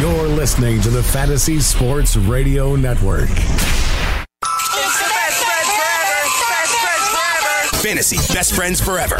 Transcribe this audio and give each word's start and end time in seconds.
You're 0.00 0.28
listening 0.28 0.82
to 0.82 0.90
the 0.90 1.02
Fantasy 1.02 1.58
Sports 1.58 2.16
Radio 2.16 2.76
Network. 2.76 3.30
Fantasy 7.80 8.16
Best 8.34 8.54
Friends 8.54 8.78
Forever. 8.78 9.16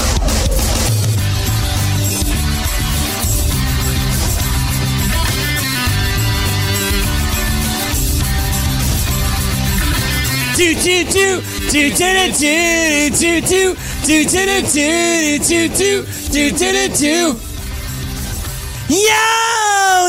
Two 10.56 10.74
two 10.74 11.04
two 11.04 11.40
two 11.70 11.90
two 11.90 12.32
two 12.32 13.10
two 13.10 13.40
two 13.40 13.74
two 14.04 14.24
two 14.24 14.24
two 14.24 14.60
two 14.66 15.38
two 15.38 15.68
two 15.68 16.04
two 16.28 16.50
two 16.50 16.88
two. 16.94 17.36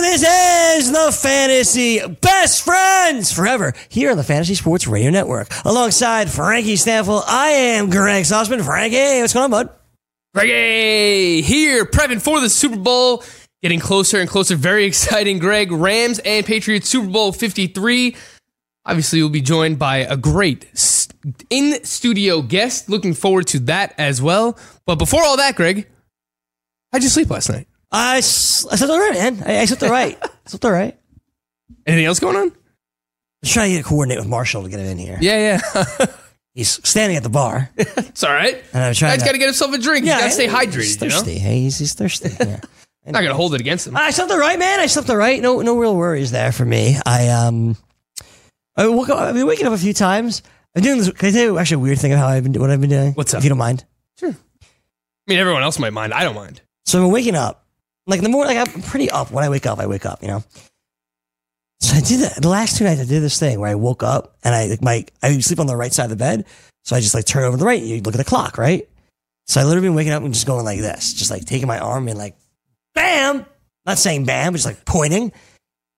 This 0.02 0.24
is 0.24 0.92
the 0.92 1.12
Fantasy 1.12 2.00
Best 2.22 2.64
Friends 2.64 3.32
Forever 3.32 3.74
here 3.90 4.12
on 4.12 4.18
the 4.18 4.24
Fantasy 4.24 4.54
Sports 4.56 4.88
Radio 4.88 5.10
Network. 5.10 5.48
Alongside 5.66 6.30
Frankie 6.30 6.76
Stampfl, 6.76 7.24
I 7.26 7.50
am 7.50 7.90
Greg 7.90 8.24
Sussman. 8.24 8.64
Frankie, 8.64 9.22
what's 9.22 9.34
going 9.34 9.46
on, 9.46 9.52
bud? 9.52 9.70
Greggy 10.36 11.42
here, 11.42 11.86
prepping 11.86 12.22
for 12.22 12.40
the 12.40 12.50
Super 12.50 12.78
Bowl. 12.78 13.24
Getting 13.64 13.80
closer 13.80 14.20
and 14.20 14.30
closer. 14.30 14.56
Very 14.56 14.86
exciting, 14.86 15.40
Greg. 15.40 15.72
Rams 15.72 16.20
and 16.20 16.46
Patriots 16.46 16.88
Super 16.88 17.10
Bowl 17.10 17.32
53. 17.32 18.16
Obviously, 18.86 19.22
we'll 19.22 19.30
be 19.30 19.42
joined 19.42 19.80
by 19.80 19.98
a 19.98 20.16
great 20.16 20.68
in 21.50 21.84
studio 21.84 22.42
guest. 22.44 22.88
Looking 22.88 23.16
forward 23.16 23.48
to 23.48 23.60
that 23.62 23.96
as 23.98 24.22
well. 24.22 24.58
But 24.86 24.96
before 24.96 25.24
all 25.24 25.38
that, 25.38 25.56
Greg, 25.56 25.88
how'd 26.92 27.02
you 27.02 27.10
sleep 27.10 27.30
last 27.30 27.50
night? 27.50 27.68
I, 27.92 28.18
s- 28.18 28.66
I 28.70 28.76
slept 28.76 28.92
all 28.92 29.00
right, 29.00 29.14
man. 29.14 29.44
I, 29.46 29.60
I 29.60 29.66
slept 29.66 29.84
all 29.84 29.90
right. 29.90 30.18
I 30.24 30.30
slept 30.50 30.66
all 30.66 30.72
right. 30.72 30.98
Anything 31.86 32.06
else 32.06 32.20
going 32.20 32.36
on? 32.36 32.52
Just 33.44 33.54
trying 33.54 33.72
to 33.72 33.78
get 33.78 33.86
coordinate 33.86 34.20
with 34.20 34.28
Marshall 34.28 34.64
to 34.64 34.70
get 34.70 34.80
him 34.80 34.88
in 34.88 34.98
here. 34.98 35.18
Yeah, 35.22 35.60
yeah. 35.70 36.06
He's 36.54 36.70
standing 36.88 37.16
at 37.18 37.24
the 37.24 37.30
bar. 37.30 37.70
it's 37.78 38.24
all 38.24 38.34
right. 38.34 38.56
And 38.74 38.84
I'm 38.84 38.94
trying 38.94 39.12
Guy's 39.12 39.20
to- 39.20 39.26
got 39.26 39.32
to 39.34 39.38
get 39.38 39.46
himself 39.46 39.74
a 39.74 39.78
drink. 39.78 40.06
He's 40.06 40.14
got 40.14 40.24
to 40.24 40.32
stay 40.32 40.46
He's 40.48 40.54
hydrated. 40.54 41.02
You 41.02 41.08
know? 41.10 41.16
thirsty. 41.16 41.38
Hey, 41.38 41.60
he's, 41.62 41.78
he's 41.78 41.94
thirsty. 41.94 42.30
Yeah. 42.40 42.60
Not 43.06 43.20
going 43.20 43.28
to 43.28 43.36
hold 43.36 43.54
it 43.54 43.62
against 43.62 43.88
him. 43.88 43.96
I 43.96 44.10
slept 44.10 44.32
all 44.32 44.38
right, 44.40 44.60
man. 44.60 44.82
I 44.82 44.88
slept 44.88 45.10
all 45.10 45.16
right. 45.16 45.42
No, 45.42 45.62
no 45.62 45.78
real 45.78 45.96
worries 45.96 46.32
there 46.32 46.52
for 46.52 46.66
me. 46.66 46.98
I 47.06 47.30
um, 47.30 47.78
I 48.76 48.86
woke 48.90 49.08
up. 49.08 49.18
I've 49.20 49.34
been 49.34 49.48
waking 49.48 49.66
up 49.66 49.72
a 49.72 49.78
few 49.78 49.94
times. 49.94 50.42
I'm 50.76 50.82
doing 50.84 50.98
this. 50.98 51.10
Can 51.12 51.30
I 51.30 51.32
tell 51.32 51.42
you 51.44 51.58
actually 51.58 51.76
a 51.76 51.80
weird 51.80 52.00
thing 52.00 52.12
of 52.12 52.20
how 52.20 52.28
I've 52.28 52.44
been 52.44 52.60
what 52.60 52.70
I've 52.70 52.82
been 52.82 52.90
doing? 52.90 53.14
What's 53.14 53.34
up? 53.34 53.38
If 53.38 53.44
you 53.46 53.50
don't 53.50 53.58
mind. 53.58 53.86
Sure. 54.20 54.32
I 54.32 54.36
mean, 55.26 55.40
everyone 55.40 55.64
else 55.64 55.80
might 55.80 55.94
mind. 55.94 56.14
I 56.14 56.24
don't 56.26 56.36
mind. 56.36 56.60
So 56.86 57.06
I'm 57.06 57.12
waking 57.12 57.36
up. 57.36 57.66
Like 58.08 58.20
in 58.20 58.24
the 58.24 58.30
morning, 58.30 58.56
like 58.56 58.68
I'm 58.76 58.82
pretty 58.82 59.10
up. 59.12 59.32
When 59.32 59.44
I 59.44 59.50
wake 59.50 59.66
up, 59.66 59.80
I 59.80 59.86
wake 59.88 60.06
up. 60.06 60.22
You 60.22 60.30
know. 60.30 60.44
So 61.80 61.96
I 61.96 62.02
did 62.02 62.22
that. 62.22 62.42
The 62.42 62.50
last 62.50 62.78
two 62.78 62.86
nights, 62.86 63.02
I 63.02 63.06
did 63.06 63.22
this 63.22 63.40
thing 63.40 63.60
where 63.60 63.70
I 63.70 63.76
woke 63.76 64.02
up 64.02 64.36
and 64.44 64.56
I 64.56 64.66
like 64.66 64.82
my 64.82 65.06
I 65.22 65.38
sleep 65.40 65.60
on 65.60 65.68
the 65.68 65.76
right 65.76 65.94
side 65.94 66.06
of 66.06 66.10
the 66.10 66.16
bed, 66.16 66.46
so 66.84 66.96
I 66.96 67.02
just 67.02 67.14
like 67.14 67.26
turn 67.26 67.44
over 67.44 67.56
to 67.56 67.60
the 67.60 67.66
right. 67.66 67.80
And 67.80 67.88
you 67.90 68.02
look 68.02 68.16
at 68.16 68.18
the 68.18 68.24
clock, 68.24 68.58
right? 68.58 68.88
So 69.46 69.62
I 69.62 69.64
literally 69.64 69.88
been 69.88 69.96
waking 69.96 70.14
up 70.14 70.24
and 70.24 70.34
just 70.34 70.48
going 70.48 70.66
like 70.66 70.80
this, 70.80 71.14
just 71.14 71.30
like 71.32 71.46
taking 71.46 71.68
my 71.68 71.80
arm 71.80 72.08
and 72.08 72.18
like, 72.18 72.36
bam. 72.96 73.46
Not 73.86 73.98
saying 73.98 74.26
bam, 74.26 74.52
but 74.52 74.58
just 74.58 74.66
like 74.66 74.84
pointing. 74.84 75.32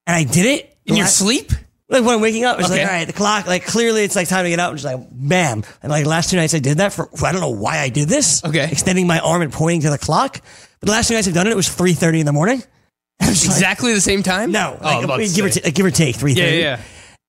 And 0.06 0.16
I 0.16 0.24
did 0.24 0.46
it 0.46 0.78
In 0.86 0.96
your 0.96 1.08
sleep? 1.08 1.52
Like 1.88 2.04
when 2.04 2.14
I'm 2.14 2.22
waking 2.22 2.44
up, 2.46 2.60
it's 2.60 2.70
Okay. 2.70 2.82
like, 2.84 2.88
all 2.88 2.94
right, 2.96 3.08
the 3.08 3.14
clock, 3.14 3.48
like 3.48 3.66
clearly 3.66 4.04
it's 4.04 4.16
like 4.16 4.28
time 4.28 4.44
to 4.44 4.50
get 4.52 4.60
up. 4.60 4.70
And 4.70 4.80
just 4.80 4.86
like, 4.94 5.04
bam. 5.12 5.64
And 5.82 5.92
like 5.92 6.06
last 6.06 6.30
two 6.30 6.36
nights 6.38 6.54
I 6.54 6.60
did 6.60 6.78
that 6.78 6.94
for, 6.94 7.10
I 7.26 7.32
don't 7.32 7.42
know 7.42 7.50
why 7.50 7.80
I 7.80 7.90
did 7.90 8.08
this. 8.08 8.44
Okay. 8.46 8.70
Extending 8.72 9.08
my 9.08 9.18
arm 9.20 9.42
and 9.42 9.52
pointing 9.52 9.82
to 9.82 9.90
the 9.90 9.98
clock. 9.98 10.42
But 10.80 10.88
the 10.88 10.92
last 10.92 11.08
two 11.08 11.14
nights 11.16 11.28
I've 11.28 11.34
done 11.34 11.48
it, 11.48 11.52
it 11.52 11.56
was 11.56 11.68
3.30 11.68 12.20
in 12.22 12.26
the 12.26 12.32
morning. 12.34 12.64
Was 13.22 13.46
like- 13.48 13.56
Exactly 13.58 13.94
the 13.94 14.00
same 14.02 14.24
time? 14.24 14.52
no. 14.52 14.78
Oh, 14.80 14.84
like, 14.86 15.04
about 15.04 15.20
give, 15.20 15.46
or 15.46 15.50
t- 15.50 15.72
give 15.72 15.86
or 15.86 15.92
take 15.92 16.16
3.30. 16.16 16.36
Yeah, 16.38 16.44
yeah, 16.46 16.52
yeah. 16.60 16.82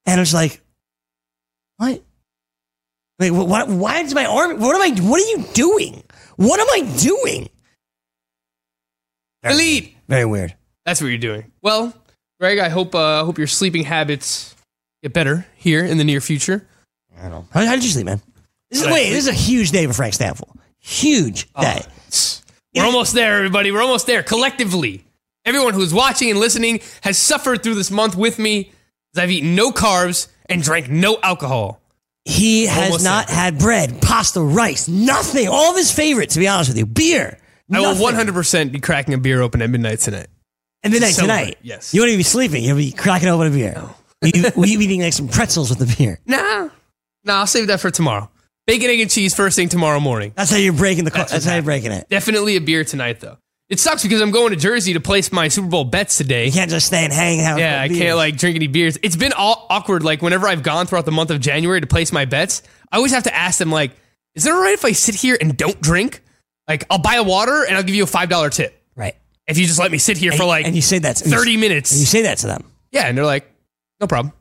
And 0.07 0.21
I 0.21 0.23
was 0.23 0.33
like, 0.33 0.61
what? 1.79 2.03
Like, 3.19 3.33
what, 3.33 3.69
why 3.69 3.99
is 4.01 4.15
my 4.15 4.25
arm, 4.25 4.61
what 4.61 4.75
am 4.77 4.83
I, 4.83 5.01
what 5.03 5.21
are 5.21 5.29
you 5.29 5.45
doing? 5.53 6.03
What 6.37 6.61
am 6.61 6.67
I 6.71 6.97
doing? 6.97 7.49
Very 9.43 9.55
Elite. 9.55 9.83
weird. 9.85 9.95
Very 10.09 10.25
weird. 10.27 10.55
That's 10.87 11.01
what 11.01 11.09
you're 11.09 11.19
doing. 11.19 11.51
Well, 11.63 11.93
Greg, 12.39 12.59
I 12.59 12.69
hope 12.69 12.95
uh, 12.95 13.21
I 13.21 13.25
hope 13.25 13.37
your 13.39 13.47
sleeping 13.47 13.85
habits 13.85 14.55
get 15.03 15.13
better 15.13 15.47
here 15.57 15.85
in 15.85 15.99
the 15.99 16.05
near 16.05 16.21
future. 16.21 16.67
I 17.21 17.29
don't. 17.29 17.47
How, 17.51 17.65
how 17.67 17.75
did 17.75 17.85
you 17.85 17.91
sleep, 17.91 18.07
man? 18.07 18.21
This 18.71 18.83
is, 18.83 18.87
wait, 18.87 19.11
this 19.11 19.27
is 19.27 19.29
a 19.29 19.33
huge 19.33 19.71
day 19.73 19.87
for 19.87 19.93
Frank 19.93 20.15
Stampfl. 20.15 20.49
Huge 20.79 21.49
Oh. 21.55 21.63
day. 21.63 21.83
We're 22.75 22.85
almost 22.85 23.15
there, 23.15 23.37
everybody. 23.39 23.73
We're 23.73 23.83
almost 23.83 24.07
there. 24.07 24.23
Collectively, 24.23 25.05
everyone 25.45 25.75
who's 25.75 25.93
watching 25.93 26.31
and 26.31 26.39
listening 26.39 26.81
has 27.03 27.19
suffered 27.19 27.63
through 27.63 27.75
this 27.75 27.91
month 27.91 28.17
with 28.17 28.39
me. 28.39 28.73
As 29.15 29.23
I've 29.25 29.31
eaten 29.31 29.57
no 29.57 29.73
carbs 29.73 30.29
and 30.47 30.63
drank 30.63 30.89
no 30.89 31.19
alcohol. 31.23 31.81
He 32.25 32.67
has 32.67 32.85
Almost 32.87 33.05
not 33.05 33.27
there. 33.27 33.37
had 33.37 33.59
bread, 33.59 34.01
pasta, 34.01 34.41
rice, 34.41 34.87
nothing. 34.87 35.49
All 35.49 35.71
of 35.71 35.77
his 35.77 35.91
favorites, 35.91 36.35
to 36.35 36.41
be 36.41 36.47
honest 36.47 36.71
with 36.71 36.79
you. 36.79 36.87
Beer. 36.87 37.39
I 37.73 37.81
will 37.81 37.95
100% 37.95 38.71
be 38.73 38.79
cracking 38.79 39.15
a 39.15 39.19
beer 39.19 39.41
open 39.43 39.63
at 39.63 39.71
midnight 39.71 39.99
tonight. 40.01 40.29
And 40.83 40.93
midnight 40.93 41.15
tonight. 41.15 41.59
yes. 41.63 41.93
You 41.93 42.01
won't 42.03 42.11
even 42.11 42.19
be 42.21 42.25
sleeping. 42.25 42.63
You'll 42.63 42.77
be 42.77 42.93
cracking 42.93 43.29
open 43.29 43.49
a 43.49 43.51
beer. 43.51 43.83
Will 44.23 44.67
you 44.67 44.79
be 44.79 44.85
eating 44.85 45.03
like 45.03 45.13
some 45.13 45.29
pretzels 45.29 45.71
with 45.71 45.79
the 45.81 45.93
beer. 45.97 46.21
Nah, 46.27 46.69
nah. 47.25 47.41
I'll 47.41 47.47
save 47.47 47.67
that 47.69 47.81
for 47.81 47.91
tomorrow. 47.91 48.31
Bacon, 48.71 48.89
egg, 48.89 49.01
and 49.01 49.11
cheese 49.11 49.35
first 49.35 49.57
thing 49.57 49.69
tomorrow 49.69 49.99
morning. 49.99 50.33
That's 50.37 50.49
how 50.49 50.57
you're 50.57 50.73
breaking 50.73 51.03
the. 51.03 51.11
That's 51.11 51.33
That's, 51.33 51.45
how 51.45 51.55
you're 51.55 51.65
breaking 51.65 51.91
it. 51.91 52.09
Definitely 52.09 52.55
a 52.55 52.61
beer 52.61 52.85
tonight, 52.85 53.19
though. 53.19 53.37
It 53.69 53.81
sucks 53.81 54.05
because 54.05 54.21
I'm 54.21 54.31
going 54.31 54.51
to 54.51 54.57
Jersey 54.57 54.93
to 54.93 55.01
place 55.01 55.33
my 55.33 55.49
Super 55.49 55.67
Bowl 55.67 55.83
bets 55.83 56.17
today. 56.17 56.47
You 56.47 56.53
can't 56.53 56.71
just 56.71 56.87
stay 56.87 57.03
and 57.03 57.13
hang 57.13 57.41
out. 57.41 57.59
Yeah, 57.59 57.81
I 57.81 57.89
with 57.89 57.99
can't 57.99 58.17
like 58.17 58.37
drink 58.37 58.55
any 58.55 58.69
beers. 58.69 58.97
It's 59.03 59.17
been 59.17 59.33
all 59.33 59.67
awkward. 59.71 60.05
Like 60.05 60.23
whenever 60.23 60.47
I've 60.47 60.63
gone 60.63 60.87
throughout 60.87 61.05
the 61.05 61.11
month 61.11 61.31
of 61.33 61.41
January 61.41 61.81
to 61.81 61.87
place 61.89 62.13
my 62.13 62.27
bets, 62.27 62.63
I 62.93 62.99
always 62.99 63.11
have 63.11 63.25
to 63.25 63.35
ask 63.35 63.59
them 63.59 63.73
like, 63.73 63.91
"Is 64.37 64.47
it 64.47 64.53
all 64.53 64.63
right 64.63 64.75
if 64.75 64.85
I 64.85 64.93
sit 64.93 65.17
here 65.17 65.37
and 65.41 65.57
don't 65.57 65.81
drink? 65.81 66.23
Like 66.69 66.85
I'll 66.91 66.99
buy 66.99 67.17
a 67.17 67.25
water 67.25 67.65
and 67.67 67.77
I'll 67.77 67.83
give 67.83 67.97
you 67.97 68.05
a 68.05 68.07
five 68.07 68.29
dollar 68.29 68.51
tip 68.51 68.81
right. 68.95 69.17
if 69.49 69.59
you 69.59 69.67
just 69.67 69.81
let 69.81 69.91
me 69.91 69.99
sit 69.99 70.17
here 70.17 70.31
for 70.31 70.45
like 70.45 70.65
and 70.65 70.77
you 70.77 70.83
say 70.83 71.01
that 71.01 71.19
thirty 71.19 71.55
And 71.55 71.63
you 71.63 71.69
minutes." 71.69 71.91
say 71.91 72.23
that 72.23 72.39
to 72.39 72.47
them. 72.47 72.63
Yeah, 72.93 73.09
and 73.09 73.19
they're 73.19 73.25
like, 73.25 73.53
"No 74.01 74.07
problem." 74.07 74.33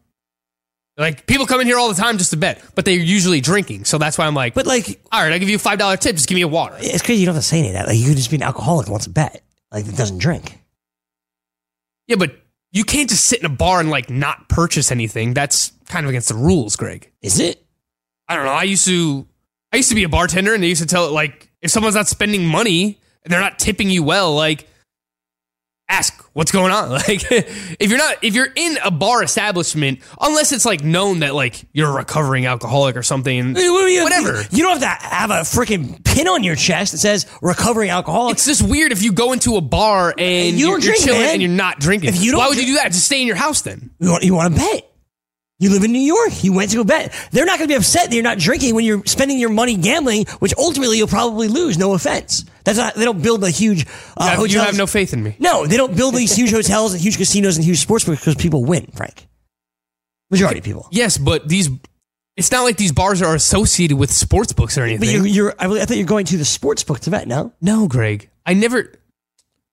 Like 0.99 1.25
people 1.25 1.45
come 1.45 1.61
in 1.61 1.67
here 1.67 1.77
all 1.77 1.87
the 1.87 1.99
time 1.99 2.17
just 2.17 2.31
to 2.31 2.37
bet, 2.37 2.61
but 2.75 2.83
they're 2.83 2.93
usually 2.93 3.39
drinking, 3.39 3.85
so 3.85 3.97
that's 3.97 4.17
why 4.17 4.27
I'm 4.27 4.35
like, 4.35 4.53
But 4.53 4.67
like, 4.67 4.99
"All 5.11 5.21
right, 5.21 5.29
I 5.29 5.31
will 5.31 5.39
give 5.39 5.49
you 5.49 5.55
a 5.55 5.59
five 5.59 5.79
dollar 5.79 5.95
tip. 5.95 6.17
Just 6.17 6.27
give 6.27 6.35
me 6.35 6.41
a 6.41 6.47
water." 6.47 6.75
it's 6.77 7.01
crazy. 7.01 7.21
You 7.21 7.25
don't 7.25 7.35
have 7.35 7.43
to 7.43 7.47
say 7.47 7.59
any 7.59 7.69
of 7.69 7.73
that. 7.75 7.87
Like, 7.87 7.97
you 7.97 8.07
could 8.09 8.17
just 8.17 8.29
be 8.29 8.35
an 8.35 8.43
alcoholic 8.43 8.87
that 8.87 8.91
wants 8.91 9.05
to 9.05 9.11
bet. 9.11 9.41
Like, 9.71 9.85
that 9.85 9.95
doesn't 9.95 10.17
drink. 10.17 10.59
Yeah, 12.07 12.17
but 12.17 12.35
you 12.71 12.83
can't 12.83 13.09
just 13.09 13.25
sit 13.25 13.39
in 13.39 13.45
a 13.45 13.49
bar 13.49 13.79
and 13.79 13.89
like 13.89 14.09
not 14.09 14.49
purchase 14.49 14.91
anything. 14.91 15.33
That's 15.33 15.71
kind 15.87 16.05
of 16.05 16.09
against 16.09 16.29
the 16.29 16.35
rules, 16.35 16.75
Greg. 16.75 17.11
Is 17.21 17.39
it? 17.39 17.63
I 18.27 18.35
don't 18.35 18.45
know. 18.45 18.51
I 18.51 18.63
used 18.63 18.85
to 18.85 19.25
I 19.71 19.77
used 19.77 19.89
to 19.89 19.95
be 19.95 20.03
a 20.03 20.09
bartender 20.09 20.53
and 20.53 20.63
they 20.63 20.67
used 20.67 20.81
to 20.81 20.87
tell 20.87 21.07
it 21.07 21.11
like 21.11 21.49
if 21.61 21.71
someone's 21.71 21.95
not 21.95 22.07
spending 22.07 22.45
money 22.45 22.99
and 23.23 23.31
they're 23.31 23.39
not 23.39 23.59
tipping 23.59 23.89
you 23.89 24.03
well, 24.03 24.35
like 24.35 24.67
ask 25.89 26.13
what's 26.33 26.51
going 26.51 26.71
on. 26.71 26.89
Like 27.09 27.23
if 27.31 27.89
you're 27.89 27.97
not 27.97 28.17
if 28.23 28.35
you're 28.35 28.47
in 28.55 28.77
a 28.83 28.91
bar 28.91 29.23
establishment, 29.23 29.99
unless 30.21 30.51
it's 30.51 30.65
like 30.65 30.83
known 30.83 31.19
that 31.19 31.33
like 31.35 31.65
you're 31.73 31.89
a 31.89 31.93
recovering 31.93 32.45
alcoholic 32.45 32.95
or 32.95 33.03
something, 33.03 33.53
What 33.53 33.59
do 33.59 33.63
you- 33.87 34.03
whatever. 34.03 34.41
You 34.51 34.63
don't 34.63 34.79
have 34.81 34.99
to 35.01 35.05
have 35.07 35.29
a 35.31 35.41
freaking 35.41 36.03
pin 36.05 36.27
on 36.27 36.43
your 36.43 36.55
chest 36.55 36.91
that 36.91 36.99
says 36.99 37.25
recovering 37.41 37.89
alcoholic. 37.89 38.33
It's 38.35 38.45
just 38.45 38.61
weird 38.61 38.91
if 38.91 39.01
you 39.01 39.11
go 39.11 39.33
into 39.33 39.55
a 39.57 39.61
bar 39.61 40.13
and 40.17 40.57
You 40.57 40.67
you 40.67 40.71
are 40.73 40.77
don't 40.77 40.81
drink, 40.81 41.03
chilling 41.03 41.21
man. 41.21 41.33
and 41.33 41.41
you're 41.41 41.51
not 41.51 41.79
drinking. 41.79 42.09
If 42.09 42.21
you 42.21 42.31
don't 42.31 42.39
Why 42.39 42.47
would 42.49 42.57
you 42.59 42.65
do 42.67 42.73
that? 42.75 42.91
Just 42.91 43.05
stay 43.05 43.21
in 43.21 43.27
your 43.27 43.35
house 43.35 43.61
then. 43.61 43.89
You 43.99 44.11
want, 44.11 44.23
you 44.23 44.35
want 44.35 44.53
to 44.53 44.59
bet. 44.59 44.85
You 45.59 45.69
live 45.69 45.83
in 45.83 45.91
New 45.91 45.99
York. 45.99 46.41
You 46.43 46.53
went 46.53 46.71
to 46.71 46.79
a 46.79 46.85
bet. 46.85 47.13
They're 47.31 47.45
not 47.45 47.59
going 47.59 47.67
to 47.67 47.73
be 47.73 47.77
upset 47.77 48.09
that 48.09 48.15
you're 48.15 48.23
not 48.23 48.37
drinking 48.37 48.75
when 48.75 48.85
you're 48.85 49.05
spending 49.05 49.37
your 49.37 49.49
money 49.49 49.75
gambling, 49.75 50.25
which 50.39 50.53
ultimately 50.57 50.97
you'll 50.97 51.07
probably 51.07 51.49
lose. 51.49 51.77
No 51.77 51.93
offense. 51.93 52.45
That's 52.63 52.77
not. 52.77 52.95
They 52.95 53.03
don't 53.03 53.21
build 53.21 53.43
a 53.43 53.49
huge 53.49 53.85
uh, 54.15 54.23
You 54.23 54.41
have, 54.43 54.51
you 54.51 54.59
have 54.59 54.77
no 54.77 54.87
faith 54.87 55.11
in 55.11 55.21
me. 55.21 55.35
No, 55.37 55.65
they 55.65 55.75
don't 55.75 55.95
build 55.97 56.15
these 56.15 56.33
huge 56.33 56.51
hotels 56.51 56.93
and 56.93 57.01
huge 57.01 57.17
casinos 57.17 57.57
and 57.57 57.65
huge 57.65 57.79
sports 57.79 58.05
books 58.05 58.21
because 58.21 58.35
people 58.35 58.63
win. 58.63 58.87
Frank, 58.95 59.27
majority 60.31 60.59
of 60.59 60.65
people. 60.65 60.87
Yes, 60.91 61.17
but 61.17 61.49
these 61.49 61.69
it's 62.37 62.51
not 62.51 62.63
like 62.63 62.77
these 62.77 62.93
bars 62.93 63.21
are 63.21 63.35
associated 63.35 63.97
with 63.97 64.11
sports 64.11 64.53
books 64.53 64.77
or 64.77 64.83
anything. 64.83 64.99
But 65.01 65.09
you're, 65.09 65.25
you're 65.27 65.55
I, 65.59 65.81
I 65.81 65.85
thought 65.85 65.97
you're 65.97 66.05
going 66.05 66.25
to 66.27 66.37
the 66.37 66.45
sports 66.45 66.85
book 66.85 67.01
to 67.01 67.11
bet. 67.11 67.27
No, 67.27 67.51
No, 67.59 67.89
Greg. 67.89 68.29
I 68.45 68.53
never. 68.53 68.93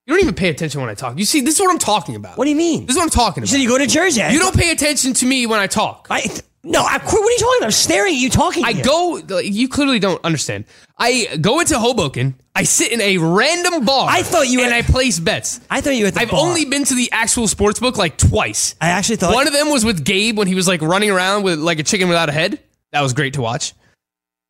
You 0.06 0.14
don't 0.14 0.22
even 0.22 0.34
pay 0.34 0.50
attention 0.50 0.80
when 0.80 0.88
I 0.88 0.94
talk. 0.94 1.18
You 1.18 1.24
see, 1.24 1.40
this 1.40 1.54
is 1.56 1.60
what 1.60 1.70
I'm 1.70 1.78
talking 1.80 2.14
about. 2.14 2.38
What 2.38 2.44
do 2.44 2.50
you 2.50 2.56
mean? 2.56 2.86
This 2.86 2.94
is 2.94 2.96
what 2.98 3.02
I'm 3.04 3.10
talking 3.10 3.42
You 3.42 3.46
about. 3.46 3.50
said 3.50 3.60
you 3.60 3.68
go 3.68 3.78
to 3.78 3.86
Jersey. 3.88 4.22
You 4.30 4.38
don't 4.38 4.56
pay 4.56 4.70
attention 4.70 5.14
to 5.14 5.26
me 5.26 5.46
when 5.46 5.58
I 5.58 5.66
talk. 5.66 6.06
I, 6.10 6.20
no, 6.62 6.80
I, 6.80 6.98
what 6.98 7.12
are 7.14 7.30
you 7.30 7.38
talking 7.38 7.56
about? 7.58 7.64
I'm 7.66 7.70
staring 7.72 8.14
at 8.14 8.20
you 8.20 8.30
talking. 8.30 8.64
I 8.64 8.72
to 8.72 8.78
you. 8.78 8.84
go. 9.24 9.38
You 9.38 9.68
clearly 9.68 9.98
don't 9.98 10.24
understand. 10.24 10.64
I 10.96 11.36
go 11.40 11.58
into 11.58 11.76
Hoboken. 11.78 12.36
I 12.54 12.62
sit 12.62 12.92
in 12.92 13.00
a 13.00 13.18
random 13.18 13.84
bar. 13.84 14.06
I 14.08 14.22
thought 14.22 14.46
you 14.48 14.62
and 14.62 14.72
I 14.72 14.82
place 14.82 15.18
bets. 15.18 15.60
I 15.68 15.80
thought 15.80 15.90
you 15.90 16.04
were 16.04 16.08
at 16.08 16.14
the 16.14 16.18
bar. 16.20 16.24
I've 16.26 16.30
bar. 16.30 16.40
only 16.40 16.64
been 16.66 16.84
to 16.84 16.94
the 16.94 17.10
actual 17.12 17.48
sports 17.48 17.80
book 17.80 17.96
like 17.96 18.16
twice. 18.16 18.76
I 18.80 18.90
actually 18.90 19.16
thought 19.16 19.34
One 19.34 19.48
of 19.48 19.52
them 19.52 19.70
was 19.70 19.84
with 19.84 20.04
Gabe 20.04 20.38
when 20.38 20.46
he 20.46 20.54
was 20.54 20.68
like 20.68 20.82
running 20.82 21.10
around 21.10 21.42
with 21.42 21.58
like 21.58 21.80
a 21.80 21.82
chicken 21.82 22.06
without 22.08 22.28
a 22.28 22.32
head. 22.32 22.60
That 22.92 23.00
was 23.02 23.12
great 23.12 23.34
to 23.34 23.42
watch. 23.42 23.74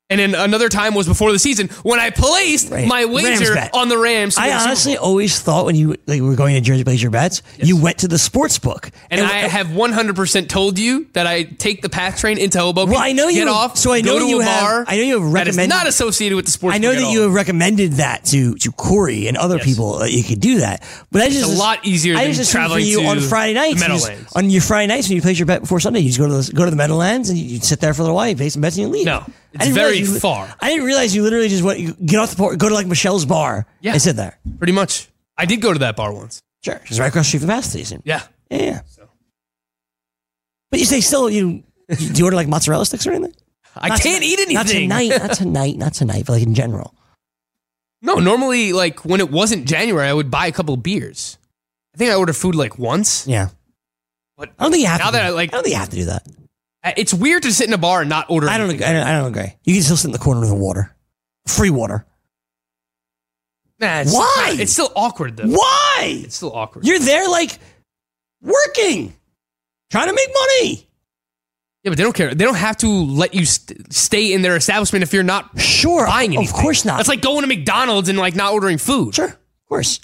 And 0.08 0.20
then 0.20 0.36
another 0.36 0.68
time 0.68 0.94
was 0.94 1.08
before 1.08 1.32
the 1.32 1.38
season 1.40 1.66
when 1.82 1.98
I 1.98 2.10
placed 2.10 2.70
Right. 2.70 2.86
my 2.86 3.06
wager 3.06 3.68
on 3.74 3.88
the 3.88 3.98
Rams. 3.98 4.36
I 4.38 4.52
honestly 4.52 4.96
always 4.96 5.40
thought 5.40 5.66
when 5.66 5.74
you 5.74 5.96
like 6.06 6.20
were 6.22 6.36
going 6.36 6.54
to 6.54 6.60
Jersey 6.60 6.84
place 6.84 7.02
your 7.02 7.10
bets, 7.10 7.42
you 7.58 7.76
went 7.76 7.98
to 7.98 8.08
the 8.08 8.16
sports 8.18 8.56
book. 8.60 8.92
and 9.10 9.20
I 9.20 9.48
have 9.48 9.66
100% 9.72 10.48
told 10.48 10.78
you 10.78 11.06
that 11.14 11.26
I 11.26 11.42
take 11.42 11.82
the 11.82 11.88
PATH 11.88 12.18
train 12.20 12.38
into 12.38 12.60
Hoboken. 12.60 12.92
Well, 12.92 13.00
I 13.02 13.10
know 13.12 13.26
you 13.26 13.44
get 13.46 13.48
off. 13.48 13.76
so 13.76 13.92
I 13.92 14.00
know 14.00 14.12
go 14.12 14.18
to 14.20 14.26
you 14.26 14.40
have- 14.40 14.60
bar. 14.60 14.84
I 14.86 14.96
know 14.96 15.02
you 15.02 15.14
have 15.20 15.32
recommended- 15.32 15.74
not 15.74 15.88
associated 15.88 16.36
with 16.36 16.44
the 16.44 16.52
sports. 16.52 16.76
I 16.76 16.78
know 16.78 16.94
that 16.94 17.10
you 17.10 17.22
have 17.22 17.32
recommended 17.34 17.94
that 17.94 18.26
to 18.26 18.54
to 18.54 18.70
Corey 18.72 19.26
and 19.26 19.36
other 19.36 19.56
Yes. 19.56 19.64
people 19.64 19.98
that 19.98 20.12
you 20.12 20.22
could 20.22 20.38
do 20.40 20.60
that, 20.60 20.84
but 21.10 21.22
I 21.22 21.30
just 21.30 21.42
a 21.42 21.48
lot 21.48 21.80
easier 21.82 22.16
I 22.16 22.26
than 22.26 22.34
just 22.34 22.52
traveling 22.52 22.84
for 22.84 22.88
you 22.88 23.00
to 23.00 23.06
on 23.08 23.20
Friday 23.22 23.54
nights. 23.54 23.82
just- 23.82 24.10
on 24.36 24.50
your 24.50 24.62
Friday 24.62 24.86
nights 24.86 25.08
when 25.08 25.16
you 25.16 25.22
place 25.22 25.36
your 25.38 25.46
bet 25.46 25.62
before 25.62 25.80
Sunday, 25.80 25.98
you 25.98 26.10
just 26.10 26.20
go 26.20 26.28
to 26.28 26.34
the, 26.42 26.52
go 26.52 26.64
to 26.64 26.70
the 26.70 26.76
Meadowlands 26.76 27.28
and 27.28 27.36
you, 27.36 27.44
you 27.56 27.60
sit 27.60 27.80
there 27.80 27.92
for 27.92 28.02
a 28.02 28.04
little 28.04 28.14
while, 28.16 28.28
you 28.28 28.36
pay 28.36 28.48
some 28.50 28.62
bets 28.62 28.76
and 28.76 28.86
you 28.86 28.92
leave. 28.92 29.06
No, 29.06 29.24
it's 29.62 29.74
very 29.74 29.98
you- 29.98 30.18
far. 30.18 30.52
I 30.60 30.68
didn't 30.70 30.84
realize 30.84 31.14
you 31.14 31.22
literally 31.22 31.48
just 31.48 31.62
went 31.62 31.80
you 31.80 31.92
get 31.94 32.18
off 32.20 32.30
the 32.30 32.36
port, 32.36 32.58
go 32.58 32.68
to 32.68 32.74
like 32.74 32.86
Michelle's 32.86 33.24
bar, 33.24 33.66
Yeah. 33.80 33.92
and 33.92 34.02
sit 34.02 34.16
there. 34.16 34.38
Pretty 34.58 34.72
much. 34.72 35.08
I 35.36 35.44
did 35.46 35.60
go 35.60 35.72
to 35.72 35.78
that 35.80 35.96
bar 35.96 36.12
once. 36.12 36.40
Sure, 36.64 36.80
just 36.84 36.98
right 37.00 37.08
across 37.08 37.26
the 37.26 37.28
street 37.38 37.40
from 37.40 37.48
the 37.48 37.60
station. 37.62 38.02
Yeah. 38.04 38.22
Yeah, 38.50 38.62
yeah. 38.62 38.80
But 40.70 40.80
you 40.80 40.86
say 40.86 41.00
still 41.00 41.30
you 41.30 41.62
do 41.88 41.96
you 42.14 42.24
order 42.24 42.36
like 42.36 42.48
mozzarella 42.48 42.84
sticks 42.86 43.06
or 43.06 43.12
anything? 43.12 43.34
I 43.76 43.88
Not 43.88 44.00
can't 44.00 44.22
tonight. 44.22 44.26
eat 44.26 44.38
anything. 44.40 44.88
Not 44.88 45.08
tonight. 45.08 45.08
Not 45.22 45.32
tonight. 45.36 45.76
Not 45.76 45.94
tonight. 45.94 46.24
But 46.26 46.32
like 46.34 46.42
in 46.42 46.54
general. 46.54 46.94
No, 48.02 48.14
normally, 48.16 48.72
like 48.72 49.04
when 49.04 49.20
it 49.20 49.30
wasn't 49.30 49.66
January, 49.66 50.08
I 50.08 50.12
would 50.12 50.30
buy 50.30 50.46
a 50.46 50.52
couple 50.52 50.74
of 50.74 50.82
beers. 50.82 51.38
I 51.94 51.98
think 51.98 52.10
I 52.10 52.14
ordered 52.14 52.36
food 52.36 52.54
like 52.54 52.78
once. 52.78 53.26
Yeah. 53.26 53.48
But 54.36 54.50
I 54.58 54.64
don't 54.64 54.72
think 54.72 54.82
you 54.82 54.88
have 54.88 55.00
now 55.00 55.06
to. 55.06 55.12
that 55.12 55.24
I 55.26 55.28
like, 55.30 55.52
I 55.52 55.56
don't 55.56 55.62
think 55.64 55.74
you 55.74 55.78
have 55.80 55.88
to 55.90 55.96
do 55.96 56.04
that. 56.06 56.26
Uh, 56.86 56.92
it's 56.96 57.12
weird 57.12 57.42
to 57.42 57.52
sit 57.52 57.66
in 57.66 57.72
a 57.74 57.78
bar 57.78 58.00
and 58.02 58.08
not 58.08 58.30
order. 58.30 58.48
I 58.48 58.56
don't. 58.58 58.70
anything. 58.70 58.86
I 58.86 58.92
don't, 58.92 59.06
I 59.06 59.18
don't 59.18 59.28
agree. 59.28 59.52
You 59.64 59.74
can 59.74 59.82
still 59.82 59.96
sit 59.96 60.06
in 60.08 60.12
the 60.12 60.18
corner 60.18 60.40
with 60.40 60.48
the 60.50 60.54
water, 60.54 60.94
free 61.46 61.70
water. 61.70 62.06
Nah, 63.78 64.00
it's 64.00 64.14
Why? 64.14 64.56
It's 64.58 64.72
still 64.72 64.92
awkward 64.96 65.36
though. 65.36 65.48
Why? 65.48 66.20
It's 66.24 66.36
still 66.36 66.54
awkward. 66.54 66.86
You're 66.86 66.98
there 66.98 67.28
like 67.28 67.58
working, 68.40 69.14
trying 69.90 70.08
to 70.08 70.14
make 70.14 70.28
money. 70.28 70.88
yeah, 71.82 71.90
but 71.90 71.96
they 71.98 72.02
don't 72.04 72.14
care. 72.14 72.34
They 72.34 72.44
don't 72.44 72.54
have 72.54 72.76
to 72.78 72.88
let 72.88 73.34
you 73.34 73.44
st- 73.44 73.92
stay 73.92 74.32
in 74.32 74.42
their 74.42 74.56
establishment 74.56 75.02
if 75.02 75.12
you're 75.12 75.22
not 75.24 75.60
Sure, 75.60 76.06
buying 76.06 76.38
of 76.38 76.52
course 76.52 76.84
not. 76.84 76.96
That's 76.98 77.08
like 77.08 77.20
going 77.20 77.42
to 77.42 77.48
McDonald's 77.48 78.08
and 78.08 78.16
like 78.16 78.34
not 78.34 78.52
ordering 78.54 78.78
food. 78.78 79.14
Sure, 79.14 79.26
of 79.26 79.68
course. 79.68 80.00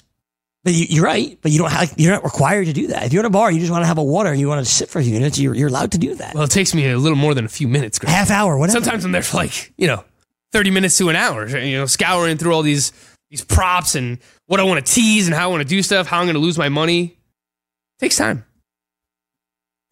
But 0.63 0.73
you, 0.73 0.85
you're 0.89 1.03
right. 1.03 1.37
But 1.41 1.51
you 1.51 1.59
don't 1.59 1.71
have. 1.71 1.93
You're 1.97 2.13
not 2.13 2.23
required 2.23 2.65
to 2.67 2.73
do 2.73 2.87
that. 2.87 3.03
If 3.03 3.13
you're 3.13 3.21
in 3.21 3.25
a 3.25 3.29
bar, 3.29 3.51
you 3.51 3.59
just 3.59 3.71
want 3.71 3.83
to 3.83 3.87
have 3.87 3.97
a 3.97 4.03
water 4.03 4.29
and 4.29 4.39
you 4.39 4.47
want 4.47 4.65
to 4.65 4.71
sit 4.71 4.89
for 4.89 4.99
a 4.99 5.03
few 5.03 5.13
minutes. 5.13 5.37
You're, 5.37 5.55
you're 5.55 5.67
allowed 5.67 5.91
to 5.91 5.97
do 5.97 6.15
that. 6.15 6.33
Well, 6.35 6.43
it 6.43 6.51
takes 6.51 6.73
me 6.73 6.89
a 6.89 6.97
little 6.97 7.17
more 7.17 7.33
than 7.33 7.45
a 7.45 7.49
few 7.49 7.67
minutes. 7.67 7.99
Greg. 7.99 8.11
Half 8.13 8.31
hour, 8.31 8.57
whatever. 8.57 8.79
Sometimes 8.81 9.03
I'm 9.03 9.11
there 9.11 9.21
for 9.23 9.37
like 9.37 9.73
you 9.77 9.87
know 9.87 10.05
thirty 10.51 10.71
minutes 10.71 10.97
to 10.99 11.09
an 11.09 11.15
hour. 11.15 11.47
You 11.47 11.77
know, 11.79 11.85
scouring 11.85 12.37
through 12.37 12.53
all 12.53 12.61
these 12.61 12.93
these 13.29 13.43
props 13.43 13.95
and 13.95 14.19
what 14.45 14.59
I 14.59 14.63
want 14.63 14.85
to 14.85 14.93
tease 14.93 15.27
and 15.27 15.35
how 15.35 15.45
I 15.45 15.47
want 15.47 15.63
to 15.63 15.67
do 15.67 15.81
stuff, 15.81 16.07
how 16.07 16.19
I'm 16.19 16.25
going 16.25 16.35
to 16.35 16.39
lose 16.39 16.57
my 16.57 16.69
money. 16.69 17.17
takes 17.99 18.15
time. 18.15 18.45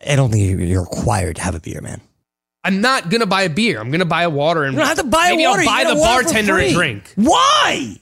I 0.08 0.16
don't 0.16 0.32
think 0.32 0.60
you're, 0.60 0.82
required 0.82 1.36
to 1.38 1.42
have 1.42 1.56
a 1.56 1.60
beer, 1.60 1.82
man. 1.82 2.02
I'm 2.64 2.82
not 2.82 3.10
gonna 3.10 3.26
buy 3.26 3.44
a 3.44 3.50
beer. 3.50 3.80
I'm 3.80 3.90
gonna 3.90 4.06
buy 4.06 4.24
a 4.24 4.30
water 4.30 4.64
and 4.64 4.74
You 4.74 4.80
don't 4.80 4.88
have 4.88 4.98
to 4.98 5.04
buy 5.04 5.30
maybe 5.32 5.46
a 5.46 5.50
water. 5.50 5.62
I'll 5.62 5.66
buy 5.66 5.84
the 5.92 5.96
bartender 5.96 6.58
a 6.60 6.72
drink. 6.72 7.12
Why? 7.16 7.98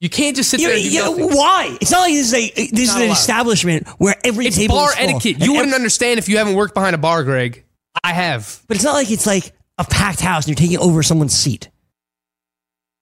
You 0.00 0.08
can't 0.08 0.34
just 0.34 0.48
sit 0.50 0.60
You, 0.60 0.68
there 0.68 0.76
and 0.76 0.84
do 0.84 0.90
you- 0.90 1.36
why? 1.36 1.76
It's 1.80 1.90
not 1.90 2.00
like 2.00 2.12
this 2.14 2.32
is 2.32 2.34
a 2.34 2.50
this 2.70 2.88
is 2.88 2.96
an 2.96 3.02
allowed. 3.02 3.12
establishment 3.12 3.86
where 3.98 4.16
every 4.24 4.46
It's 4.46 4.56
table 4.56 4.76
bar 4.76 4.88
is 4.90 4.94
full. 4.96 5.04
etiquette. 5.04 5.34
And 5.36 5.44
You 5.44 5.50
ev- 5.52 5.56
wouldn't 5.58 5.74
understand 5.74 6.18
if 6.18 6.28
you 6.28 6.38
haven't 6.38 6.54
worked 6.54 6.72
behind 6.74 6.94
a 6.94 6.98
bar, 6.98 7.22
Greg. 7.22 7.64
I 8.02 8.12
have. 8.14 8.62
But 8.66 8.76
it's 8.78 8.84
not 8.84 8.94
like 8.94 9.10
it's 9.10 9.26
like 9.26 9.52
a 9.76 9.84
packed 9.84 10.20
house 10.20 10.44
and 10.46 10.48
you're 10.48 10.54
taking 10.68 10.78
over 10.78 11.02
someone's 11.02 11.34
seat. 11.38 11.68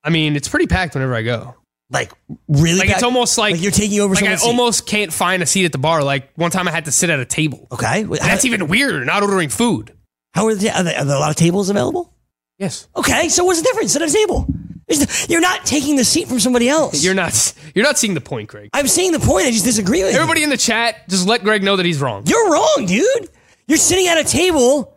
I 0.03 0.09
mean, 0.09 0.35
it's 0.35 0.47
pretty 0.49 0.67
packed 0.67 0.93
whenever 0.93 1.13
I 1.15 1.21
go. 1.21 1.55
Like 1.89 2.11
really? 2.47 2.79
Like 2.79 2.87
packed? 2.87 2.97
it's 2.97 3.03
almost 3.03 3.37
like, 3.37 3.53
Like 3.53 3.61
you're 3.63 3.71
taking 3.71 3.99
over 4.01 4.13
Like 4.15 4.23
I 4.23 4.35
someone's 4.35 4.41
seat. 4.41 4.47
I 4.47 4.49
almost 4.51 4.85
can't 4.87 5.13
find 5.13 5.41
a 5.41 5.45
seat 5.45 5.65
at 5.65 5.71
the 5.71 5.77
bar. 5.77 6.03
Like 6.03 6.31
one 6.35 6.51
time 6.51 6.67
I 6.67 6.71
had 6.71 6.85
to 6.85 6.91
sit 6.91 7.09
at 7.09 7.19
a 7.19 7.25
table. 7.25 7.67
okay. 7.71 8.03
Wait, 8.05 8.19
And 8.21 8.29
that's 8.29 8.45
even 8.45 8.67
weirder. 8.67 9.05
Not 9.05 9.23
ordering 9.23 9.49
food. 9.49 9.93
how 10.33 10.47
are, 10.47 10.55
the, 10.55 10.69
are, 10.77 10.83
there, 10.83 10.97
are 10.99 11.05
there 11.05 11.15
a 11.15 11.19
lot 11.19 11.29
of 11.31 11.35
tables 11.37 11.69
available? 11.69 12.13
Yes. 12.57 12.87
Okay, 12.95 13.29
so 13.29 13.45
what's 13.45 13.59
the 13.61 13.63
difference? 13.67 13.93
Sit 13.93 14.01
at 14.01 14.09
a 14.09 14.13
table. 14.13 14.45
You're 15.29 15.41
not 15.41 15.65
taking 15.65 15.95
the 15.95 16.03
seat 16.03 16.27
from 16.27 16.39
somebody 16.39 16.67
else. 16.69 17.03
You're 17.03 17.13
not. 17.13 17.53
You're 17.75 17.85
not 17.85 17.97
seeing 17.97 18.13
the 18.13 18.21
point, 18.21 18.49
Greg. 18.49 18.69
I'm 18.73 18.87
seeing 18.87 19.11
the 19.11 19.19
point. 19.19 19.45
I 19.45 19.51
just 19.51 19.65
disagree 19.65 20.03
with 20.03 20.11
you. 20.11 20.17
Everybody 20.17 20.43
in 20.43 20.49
the 20.49 20.57
chat, 20.57 21.07
just 21.09 21.27
let 21.27 21.43
Greg 21.43 21.63
know 21.63 21.75
that 21.75 21.85
he's 21.85 22.01
wrong. 22.01 22.25
you. 22.25 22.33
You're 22.35 22.51
wrong, 22.51 22.85
dude. 22.87 23.29
You're 23.67 23.77
sitting 23.77 24.07
at 24.07 24.17
a 24.17 24.23
table 24.23 24.95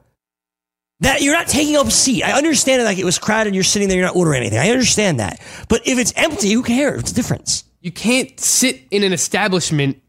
that 1.01 1.21
you're 1.21 1.35
not 1.35 1.49
taking 1.49 1.77
up 1.77 1.87
a 1.87 1.91
seat. 1.91 2.23
I 2.23 2.33
understand 2.33 2.81
it 2.81 2.85
like 2.85 2.99
it 2.99 3.05
was 3.05 3.19
crowded 3.19 3.49
and 3.49 3.55
you're 3.55 3.65
sitting 3.65 3.89
there, 3.89 3.99
you're 3.99 4.07
not 4.07 4.17
ordering 4.17 4.41
anything. 4.41 4.59
I 4.59 4.71
understand 4.71 5.21
that. 5.21 5.41
But 5.69 5.87
if 5.87 5.99
it's 5.99 6.13
empty, 6.17 6.53
who 6.53 6.63
cares? 6.63 6.97
What's 6.99 7.13
the 7.13 7.17
difference? 7.17 7.65
You 7.81 7.91
can't 7.91 8.39
sit 8.39 8.81
in 8.91 9.03
an 9.03 9.13
establishment 9.13 10.01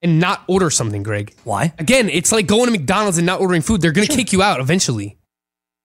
and 0.00 0.20
not 0.20 0.44
order 0.46 0.70
something, 0.70 1.02
Greg. 1.02 1.34
Why? 1.42 1.74
Again, 1.78 2.08
it's 2.08 2.30
like 2.30 2.46
going 2.46 2.66
to 2.66 2.70
McDonald's 2.70 3.18
and 3.18 3.26
not 3.26 3.40
ordering 3.40 3.62
food. 3.62 3.82
They're 3.82 3.92
going 3.92 4.06
to 4.06 4.14
kick 4.16 4.32
you 4.32 4.40
out 4.40 4.60
eventually. 4.60 5.17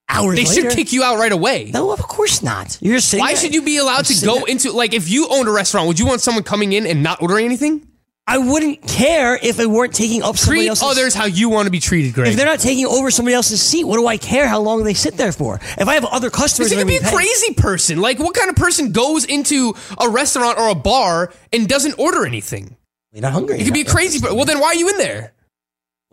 Hours 0.10 0.36
They 0.36 0.46
later? 0.46 0.70
should 0.70 0.78
kick 0.78 0.94
you 0.94 1.02
out 1.04 1.18
right 1.18 1.32
away. 1.32 1.72
No, 1.74 1.92
of 1.92 2.00
course 2.02 2.44
not. 2.44 2.78
You're 2.82 3.00
sitting 3.00 3.22
Why 3.24 3.34
there- 3.34 3.42
should 3.42 3.54
you 3.56 3.62
be 3.62 3.78
allowed 3.78 4.00
I'm 4.00 4.04
to 4.16 4.26
go 4.26 4.36
there- 4.36 4.44
into 4.48 4.72
like 4.72 4.94
if 4.94 5.10
you 5.10 5.28
owned 5.30 5.48
a 5.48 5.52
restaurant, 5.52 5.88
would 5.88 5.98
you 6.00 6.06
want 6.06 6.22
someone 6.22 6.44
coming 6.44 6.74
in 6.74 6.86
and 6.86 7.02
not 7.02 7.22
ordering 7.22 7.46
anything? 7.46 7.88
I 8.26 8.38
wouldn't 8.38 8.88
care 8.88 9.38
if 9.42 9.58
they 9.58 9.66
weren't 9.66 9.94
taking 9.94 10.24
up 10.24 10.38
somebody 10.38 10.62
Treat 10.62 10.68
else's 10.70 10.84
others 10.88 11.14
how 11.14 11.26
you 11.26 11.50
want 11.50 11.66
to 11.66 11.72
be 11.72 11.82
treated, 11.82 12.14
Greg. 12.14 12.30
If 12.30 12.38
they're 12.38 12.46
not 12.46 12.60
taking 12.62 12.86
over 12.86 13.12
somebody 13.12 13.36
else's 13.36 13.62
seat, 13.62 13.84
what 13.84 13.98
do 13.98 14.08
I 14.08 14.16
care 14.16 14.48
how 14.48 14.62
long 14.62 14.86
they 14.86 14.94
sit 14.94 15.18
there 15.18 15.34
for? 15.34 15.60
If 15.78 15.90
I 15.90 15.96
have 15.96 16.06
other 16.06 16.30
customers, 16.30 16.72
you 16.72 16.78
could 16.78 16.88
be 16.88 16.96
a 16.96 17.02
gonna 17.02 17.12
crazy 17.18 17.54
person. 17.54 18.00
Like, 18.00 18.20
what 18.20 18.34
kind 18.34 18.50
of 18.50 18.56
person 18.56 18.94
goes 18.94 19.26
into 19.26 19.74
a 20.00 20.08
restaurant 20.08 20.58
or 20.58 20.70
a 20.70 20.76
bar 20.76 21.34
and 21.52 21.68
doesn't 21.68 21.96
order 22.00 22.26
anything? 22.26 22.78
You're 23.12 23.24
not 23.24 23.34
hungry. 23.34 23.60
You 23.60 23.66
could 23.66 23.74
be 23.74 23.82
a 23.82 23.86
crazy 23.86 24.22
person. 24.22 24.38
Well, 24.38 24.46
then 24.46 24.60
why 24.62 24.68
are 24.68 24.76
you 24.76 24.88
in 24.88 24.98
there? 25.00 25.33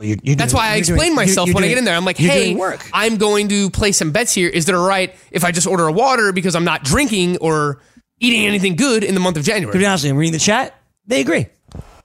Well, 0.00 0.08
you're, 0.08 0.16
you're 0.22 0.34
That's 0.36 0.52
doing- 0.52 0.62
why 0.64 0.70
I 0.70 0.76
explain 0.76 0.98
doing- 0.98 1.14
myself 1.14 1.46
you're- 1.48 1.54
when 1.54 1.62
I 1.64 1.68
get 1.68 1.76
in 1.76 1.84
there. 1.84 1.94
I'm 1.94 2.06
like, 2.06 2.16
hey, 2.16 2.54
work. 2.54 2.80
I'm 2.94 3.18
going 3.18 3.48
to 3.50 3.68
play 3.68 3.92
some 3.92 4.12
bets 4.12 4.32
here. 4.32 4.48
Is 4.48 4.66
it 4.66 4.74
all 4.74 4.86
right 4.88 5.14
if 5.30 5.44
I 5.44 5.50
just 5.52 5.66
order 5.66 5.86
a 5.86 5.92
water 5.92 6.32
because 6.32 6.56
I'm 6.56 6.64
not 6.64 6.84
drinking 6.84 7.36
or 7.36 7.82
eating 8.18 8.46
anything 8.46 8.76
good 8.76 9.04
in 9.04 9.12
the 9.12 9.20
month 9.20 9.36
of 9.36 9.44
January? 9.44 9.66
To 9.66 9.78
January? 9.78 9.84
be 9.84 9.86
honest, 9.86 10.04
I'm 10.06 10.16
reading 10.16 10.32
the 10.32 10.38
chat. 10.38 10.74
They 11.06 11.20
agree 11.20 11.48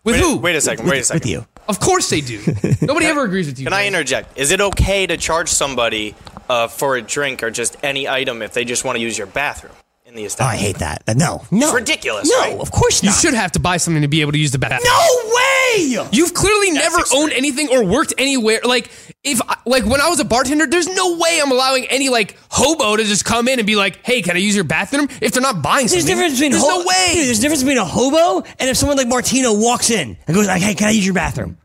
With 0.04 0.16
Wait, 0.16 0.20
who? 0.22 0.38
wait 0.40 0.56
a 0.58 0.62
second. 0.62 0.88
Wait 0.90 1.00
a 1.00 1.04
second. 1.06 1.22
with 1.22 1.30
you. 1.30 1.46
Of 1.70 1.80
course 1.80 2.10
they 2.10 2.20
do. 2.22 2.42
Nobody 2.82 3.06
ever 3.06 3.24
agrees 3.24 3.48
with 3.48 3.60
you. 3.60 3.66
Can 3.66 3.74
I 3.74 3.88
interject? 3.88 4.38
Is 4.38 4.52
it 4.52 4.60
okay 4.60 5.08
to 5.08 5.16
charge 5.16 5.48
somebody 5.50 6.16
uh, 6.50 6.68
for 6.68 6.98
a 6.98 7.02
drink 7.02 7.44
or 7.44 7.50
just 7.50 7.78
any 7.82 8.08
item 8.10 8.42
if 8.42 8.52
they 8.54 8.66
just 8.66 8.84
want 8.84 8.98
to 8.98 9.02
use 9.02 9.18
your 9.18 9.26
bathroom 9.28 9.74
in 10.18 10.24
the 10.24 10.36
Oh, 10.40 10.46
I 10.46 10.56
hate 10.56 10.78
that. 10.80 11.04
No, 11.16 11.44
no, 11.52 11.68
It's 11.68 11.74
ridiculous, 11.76 12.30
No, 12.30 12.40
right? 12.40 12.60
of 12.60 12.72
course 12.72 13.02
not. 13.02 13.10
You 13.10 13.10
not. 13.12 13.20
should 13.22 13.34
have 13.34 13.52
to 13.54 13.60
buy 13.60 13.78
something 13.78 14.02
to 14.02 14.08
be 14.08 14.22
able 14.22 14.32
to 14.34 14.38
use 14.38 14.52
the 14.52 14.60
bathroom. 14.60 14.82
No 14.84 15.32
way. 15.36 16.08
You've 16.12 16.34
clearly 16.34 16.72
never 16.72 17.00
extreme. 17.00 17.24
owned 17.24 17.34
anything 17.34 17.70
or 17.70 17.84
worked 17.86 18.14
anywhere. 18.18 18.60
Like 18.64 18.90
if 19.24 19.42
I- 19.48 19.58
like 19.66 19.86
when 19.86 20.00
I 20.02 20.08
was 20.10 20.20
a 20.20 20.26
bartender, 20.26 20.66
there's 20.68 20.88
no 20.88 21.18
way 21.18 21.40
I'm 21.42 21.52
allowing 21.52 21.86
any 21.88 22.10
like 22.10 22.38
hobo 22.50 22.96
to 22.96 23.04
just 23.04 23.26
come 23.26 23.48
in 23.48 23.60
and 23.60 23.66
be 23.68 23.76
like, 23.76 24.00
"Hey, 24.06 24.22
can 24.22 24.36
I 24.36 24.40
use 24.40 24.56
your 24.56 24.64
bathroom?" 24.64 25.10
If 25.22 25.34
they're 25.34 25.42
not 25.42 25.62
buying 25.62 25.88
There's 25.88 26.02
something, 26.04 26.16
difference 26.16 26.34
between 26.36 26.52
there's 26.52 26.64
ho- 26.64 26.80
no 26.80 26.86
way. 26.86 27.12
Dude, 27.16 27.28
there's 27.28 27.40
a 27.40 27.42
difference 27.42 27.64
between 27.64 27.78
a 27.80 27.86
hobo 27.86 28.48
and 28.60 28.70
if 28.70 28.78
someone 28.78 28.98
like 28.98 29.08
Martino 29.08 29.54
walks 29.54 29.90
in 29.90 30.18
and 30.28 30.36
goes 30.36 30.48
like, 30.48 30.62
"Hey, 30.62 30.76
can 30.76 30.88
I 30.88 30.92
use 30.92 31.06
your 31.06 31.14
bathroom?" 31.16 31.58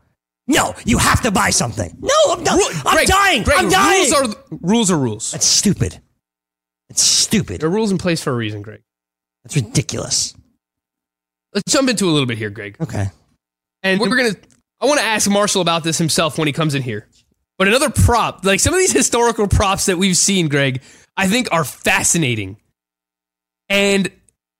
No, 0.47 0.75
you 0.83 0.97
have 0.97 1.21
to 1.21 1.31
buy 1.31 1.51
something. 1.51 1.95
No, 2.01 2.33
I'm, 2.33 2.43
di- 2.43 2.53
Ru- 2.55 2.65
I'm 2.85 2.95
Greg, 2.95 3.07
dying. 3.07 3.43
Greg, 3.43 3.57
I'm 3.59 3.69
dying. 3.69 4.11
Rules 4.11 4.13
are 4.13 4.35
rules 4.61 4.91
are 4.91 4.97
rules. 4.97 5.31
That's 5.31 5.45
stupid. 5.45 6.01
It's 6.91 7.01
stupid. 7.01 7.61
There 7.61 7.69
are 7.69 7.71
rules 7.71 7.89
in 7.91 7.97
place 7.97 8.21
for 8.21 8.31
a 8.31 8.35
reason, 8.35 8.61
Greg. 8.61 8.81
That's 9.43 9.55
ridiculous. 9.55 10.35
Let's 11.53 11.71
jump 11.71 11.89
into 11.89 12.05
a 12.05 12.11
little 12.11 12.25
bit 12.25 12.37
here, 12.37 12.49
Greg. 12.49 12.75
Okay. 12.81 13.07
And 13.81 13.99
we're 13.99 14.15
gonna. 14.15 14.35
I 14.79 14.85
want 14.85 14.99
to 14.99 15.05
ask 15.05 15.29
Marshall 15.29 15.61
about 15.61 15.83
this 15.83 15.97
himself 15.97 16.37
when 16.37 16.47
he 16.47 16.53
comes 16.53 16.75
in 16.75 16.81
here. 16.81 17.07
But 17.57 17.67
another 17.67 17.89
prop, 17.89 18.43
like 18.43 18.59
some 18.59 18.73
of 18.73 18.79
these 18.79 18.91
historical 18.91 19.47
props 19.47 19.85
that 19.85 19.97
we've 19.97 20.17
seen, 20.17 20.49
Greg, 20.49 20.81
I 21.15 21.27
think 21.27 21.47
are 21.51 21.63
fascinating. 21.63 22.57
And 23.69 24.11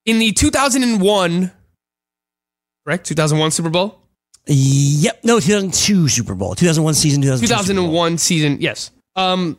in 0.06 0.20
the 0.20 0.32
2001, 0.32 1.52
correct, 2.86 3.08
2001 3.08 3.52
Super 3.52 3.70
Bowl, 3.70 4.02
Yep. 4.48 5.24
No, 5.24 5.40
2002 5.40 6.08
Super 6.08 6.34
Bowl. 6.36 6.56
2001 6.56 6.94
season. 6.96 7.22
2002 7.22 7.48
Super 7.48 7.58
Bowl. 7.58 7.64
2001 7.76 8.18
season, 8.18 8.58
yes. 8.62 8.92
Um, 9.16 9.58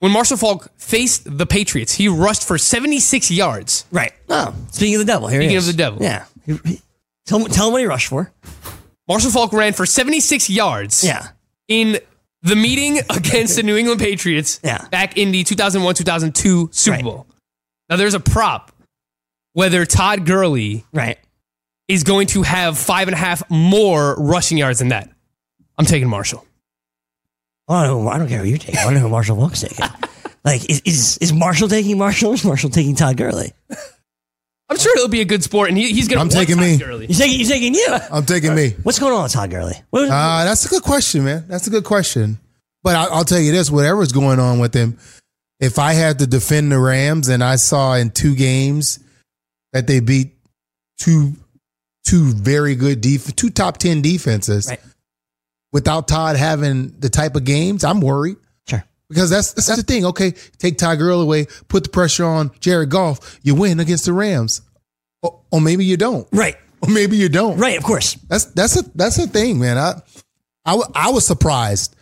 when 0.00 0.12
Marshall 0.12 0.36
Faulk 0.36 0.70
faced 0.76 1.22
the 1.38 1.46
Patriots, 1.46 1.92
he 1.94 2.08
rushed 2.08 2.46
for 2.46 2.58
76 2.58 3.30
yards. 3.30 3.84
Right. 3.90 4.12
Oh, 4.28 4.54
speaking 4.70 4.96
of 4.96 4.98
the 5.00 5.04
devil, 5.12 5.28
here 5.28 5.40
he 5.40 5.46
Speaking 5.46 5.56
is. 5.58 5.68
of 5.68 5.76
the 5.76 5.82
devil. 5.82 6.02
Yeah. 6.02 6.24
He- 6.46 6.58
he- 6.64 6.80
Tell, 7.26 7.38
me- 7.38 7.46
tell 7.46 7.68
him 7.68 7.72
what 7.72 7.80
he 7.80 7.86
rushed 7.86 8.08
for. 8.08 8.30
Marshall 9.08 9.30
Faulk 9.30 9.52
ran 9.54 9.72
for 9.72 9.86
76 9.86 10.50
yards 10.50 11.02
Yeah. 11.02 11.28
in 11.68 11.98
the 12.42 12.54
meeting 12.56 12.98
against 13.10 13.56
the 13.56 13.62
New 13.62 13.76
England 13.76 13.98
Patriots 14.00 14.60
Yeah. 14.62 14.86
back 14.90 15.16
in 15.16 15.32
the 15.32 15.42
2001 15.42 15.94
2002 15.94 16.68
Super 16.72 16.96
Right. 16.96 17.02
Bowl. 17.04 17.26
Now, 17.88 17.96
there's 17.96 18.12
a 18.14 18.20
prop 18.20 18.72
whether 19.54 19.86
Todd 19.86 20.26
Gurley 20.26 20.84
Right. 20.92 21.18
is 21.88 22.02
going 22.04 22.26
to 22.28 22.42
have 22.42 22.76
five 22.76 23.08
and 23.08 23.14
a 23.14 23.18
half 23.18 23.42
more 23.48 24.16
rushing 24.16 24.58
yards 24.58 24.80
than 24.80 24.88
that. 24.88 25.08
I'm 25.78 25.86
taking 25.86 26.08
Marshall. 26.10 26.44
I 27.68 27.86
don't, 27.86 28.06
I 28.08 28.18
don't 28.18 28.28
care 28.28 28.40
who 28.40 28.44
you 28.46 28.58
take. 28.58 28.76
I 28.76 28.84
don't 28.84 28.94
know 28.94 29.00
who 29.00 29.08
Marshall 29.08 29.36
Faulk's 29.36 29.62
taking. 29.62 29.84
like, 30.44 30.68
is, 30.68 30.82
is 30.84 31.18
is 31.18 31.32
Marshall 31.32 31.68
taking 31.68 31.96
Marshall 31.98 32.32
or 32.32 32.34
is 32.34 32.44
Marshall 32.44 32.70
taking 32.70 32.94
Todd 32.94 33.16
Gurley? 33.16 33.52
I'm 34.68 34.78
sure 34.78 34.96
it'll 34.96 35.08
be 35.08 35.20
a 35.20 35.24
good 35.26 35.42
sport, 35.42 35.68
and 35.68 35.76
he, 35.78 35.92
he's 35.92 36.08
going 36.08 36.16
to 36.18 36.22
I'm 36.22 36.28
taking 36.28 36.56
Todd 36.56 36.64
me. 36.64 36.76
Gurley. 36.78 37.06
He's 37.06 37.18
taking, 37.18 37.38
he's 37.38 37.48
taking 37.50 37.74
you. 37.74 37.86
I'm 38.10 38.24
taking 38.26 38.54
me. 38.54 38.70
What's 38.82 38.98
going 38.98 39.12
on 39.12 39.22
with 39.24 39.32
Todd 39.32 39.50
Gurley? 39.50 39.74
What, 39.90 40.04
Uh, 40.08 40.44
that's 40.44 40.64
a 40.66 40.68
good 40.68 40.82
question, 40.82 41.24
man. 41.24 41.44
That's 41.48 41.66
a 41.66 41.70
good 41.70 41.84
question. 41.84 42.38
But 42.82 42.96
I, 42.96 43.04
I'll 43.04 43.24
tell 43.24 43.40
you 43.40 43.52
this: 43.52 43.70
whatever's 43.70 44.12
going 44.12 44.40
on 44.40 44.58
with 44.58 44.74
him, 44.74 44.98
if 45.60 45.78
I 45.78 45.92
had 45.92 46.18
to 46.20 46.26
defend 46.26 46.72
the 46.72 46.78
Rams 46.78 47.28
and 47.28 47.42
I 47.44 47.56
saw 47.56 47.94
in 47.94 48.10
two 48.10 48.34
games 48.34 48.98
that 49.72 49.86
they 49.86 50.00
beat 50.00 50.32
two 50.98 51.32
two 52.04 52.32
very 52.32 52.74
good 52.74 53.00
def- 53.00 53.34
two 53.36 53.50
top 53.50 53.78
ten 53.78 54.02
defenses, 54.02 54.66
Right. 54.68 54.80
Without 55.74 56.08
Todd 56.08 56.36
having 56.36 56.94
the 57.00 57.10
type 57.10 57.36
of 57.36 57.44
games, 57.44 57.84
I'm 57.84 58.00
worried 58.00 58.36
sure. 58.66 58.82
because 59.10 59.28
that's 59.28 59.52
that's 59.52 59.76
the 59.76 59.82
thing. 59.82 60.06
Okay, 60.06 60.30
take 60.58 60.78
Todd 60.78 60.98
Gurley 60.98 61.24
away, 61.24 61.46
put 61.68 61.82
the 61.84 61.90
pressure 61.90 62.24
on 62.24 62.50
Jared 62.60 62.88
Goff, 62.90 63.38
you 63.42 63.54
win 63.56 63.78
against 63.80 64.06
the 64.06 64.12
Rams, 64.12 64.62
or, 65.22 65.40
or 65.50 65.60
maybe 65.60 65.84
you 65.84 65.96
don't, 65.98 66.26
Right. 66.32 66.56
or 66.80 66.88
maybe 66.88 67.16
you 67.18 67.28
don't. 67.28 67.58
Right. 67.58 67.76
Of 67.76 67.82
course. 67.84 68.14
That's 68.28 68.44
that's 68.46 68.76
a 68.80 68.84
that's 68.94 69.18
a 69.18 69.26
thing, 69.26 69.58
man. 69.58 69.76
I 69.76 70.00
I, 70.64 70.80
I 70.94 71.10
was 71.10 71.26
surprised. 71.26 71.96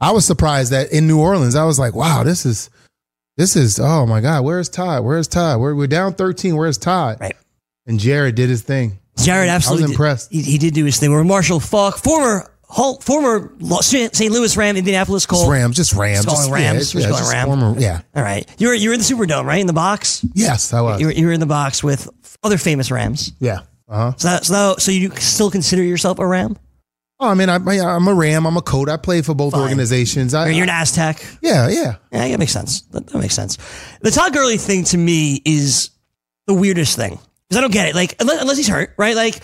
I 0.00 0.12
was 0.12 0.24
surprised 0.24 0.72
that 0.72 0.92
in 0.92 1.06
New 1.06 1.20
Orleans, 1.20 1.54
I 1.56 1.64
was 1.64 1.78
like, 1.80 1.94
wow, 1.94 2.22
this 2.22 2.46
is 2.46 2.70
this 3.36 3.56
is 3.56 3.80
oh 3.80 4.06
my 4.06 4.20
god, 4.20 4.44
where's 4.44 4.68
Todd? 4.68 5.02
Where's 5.04 5.26
Todd? 5.26 5.58
We're 5.60 5.74
we're 5.74 5.88
down 5.88 6.14
thirteen. 6.14 6.56
Where's 6.56 6.78
Todd? 6.78 7.18
Right. 7.20 7.36
And 7.86 7.98
Jared 7.98 8.36
did 8.36 8.48
his 8.50 8.62
thing. 8.62 9.00
Jared 9.16 9.48
absolutely. 9.48 9.86
did- 9.88 9.90
impressed. 9.94 10.30
he, 10.32 10.42
he 10.42 10.58
did 10.58 10.74
do 10.74 10.84
his 10.84 10.98
thing. 11.00 11.10
Where 11.10 11.24
Marshall 11.24 11.58
Faulk, 11.60 11.98
former 11.98 12.48
Hall, 12.72 12.98
former 13.02 13.52
St. 13.82 14.30
Louis 14.32 14.56
Ram, 14.56 14.78
Indianapolis 14.78 15.24
Just 15.24 15.28
Colt. 15.28 15.50
Rams, 15.52 15.76
just 15.76 15.92
Rams, 15.92 16.24
Just 16.24 16.48
going 16.48 16.62
yeah, 16.62 16.68
Rams, 16.70 16.92
just 16.92 17.04
yeah, 17.06 17.10
just 17.10 17.30
Rams. 17.30 17.46
former- 17.46 17.78
yeah. 17.78 18.00
All 18.16 18.22
right. 18.22 18.48
You 18.58 18.68
were 18.68 18.74
you 18.74 18.88
were 18.88 18.94
in 18.94 19.00
the 19.00 19.04
Superdome, 19.04 19.44
right? 19.44 19.60
In 19.60 19.66
the 19.66 19.74
box. 19.74 20.24
Yes, 20.32 20.72
I 20.72 20.80
was. 20.80 20.98
You 20.98 21.06
were, 21.08 21.12
you 21.12 21.26
were 21.26 21.32
in 21.32 21.40
the 21.40 21.44
box 21.46 21.84
with 21.84 22.08
other 22.42 22.56
famous 22.56 22.90
Rams. 22.90 23.32
yeah. 23.40 23.60
Uh 23.88 23.96
huh. 23.96 24.12
So 24.16 24.28
that, 24.28 24.44
so, 24.46 24.52
that, 24.54 24.80
so 24.80 24.90
you 24.90 25.10
still 25.16 25.50
consider 25.50 25.82
yourself 25.82 26.18
a 26.18 26.26
Ram? 26.26 26.56
Oh, 27.20 27.28
I 27.28 27.34
mean, 27.34 27.50
I, 27.50 27.56
I'm 27.56 28.08
a 28.08 28.14
Ram. 28.14 28.46
I'm 28.46 28.56
a 28.56 28.62
coach. 28.62 28.88
I 28.88 28.96
play 28.96 29.20
for 29.20 29.34
both 29.34 29.52
Fine. 29.52 29.60
organizations. 29.62 30.32
I, 30.32 30.48
you're 30.48 30.64
an 30.64 30.70
Aztec? 30.70 31.22
yeah, 31.42 31.68
yeah. 31.68 31.96
Yeah, 32.10 32.28
that 32.28 32.38
makes 32.38 32.52
sense. 32.52 32.80
That, 32.92 33.06
that 33.06 33.18
makes 33.18 33.34
sense. 33.34 33.58
The 34.00 34.10
Todd 34.10 34.32
Gurley 34.32 34.56
thing 34.56 34.84
to 34.84 34.96
me 34.96 35.42
is 35.44 35.90
the 36.46 36.54
weirdest 36.54 36.96
thing 36.96 37.18
because 37.48 37.58
I 37.58 37.60
don't 37.60 37.70
get 37.72 37.86
it. 37.88 37.94
Like 37.94 38.16
unless, 38.18 38.40
unless 38.40 38.56
he's 38.56 38.68
hurt, 38.68 38.94
right? 38.96 39.14
Like 39.14 39.38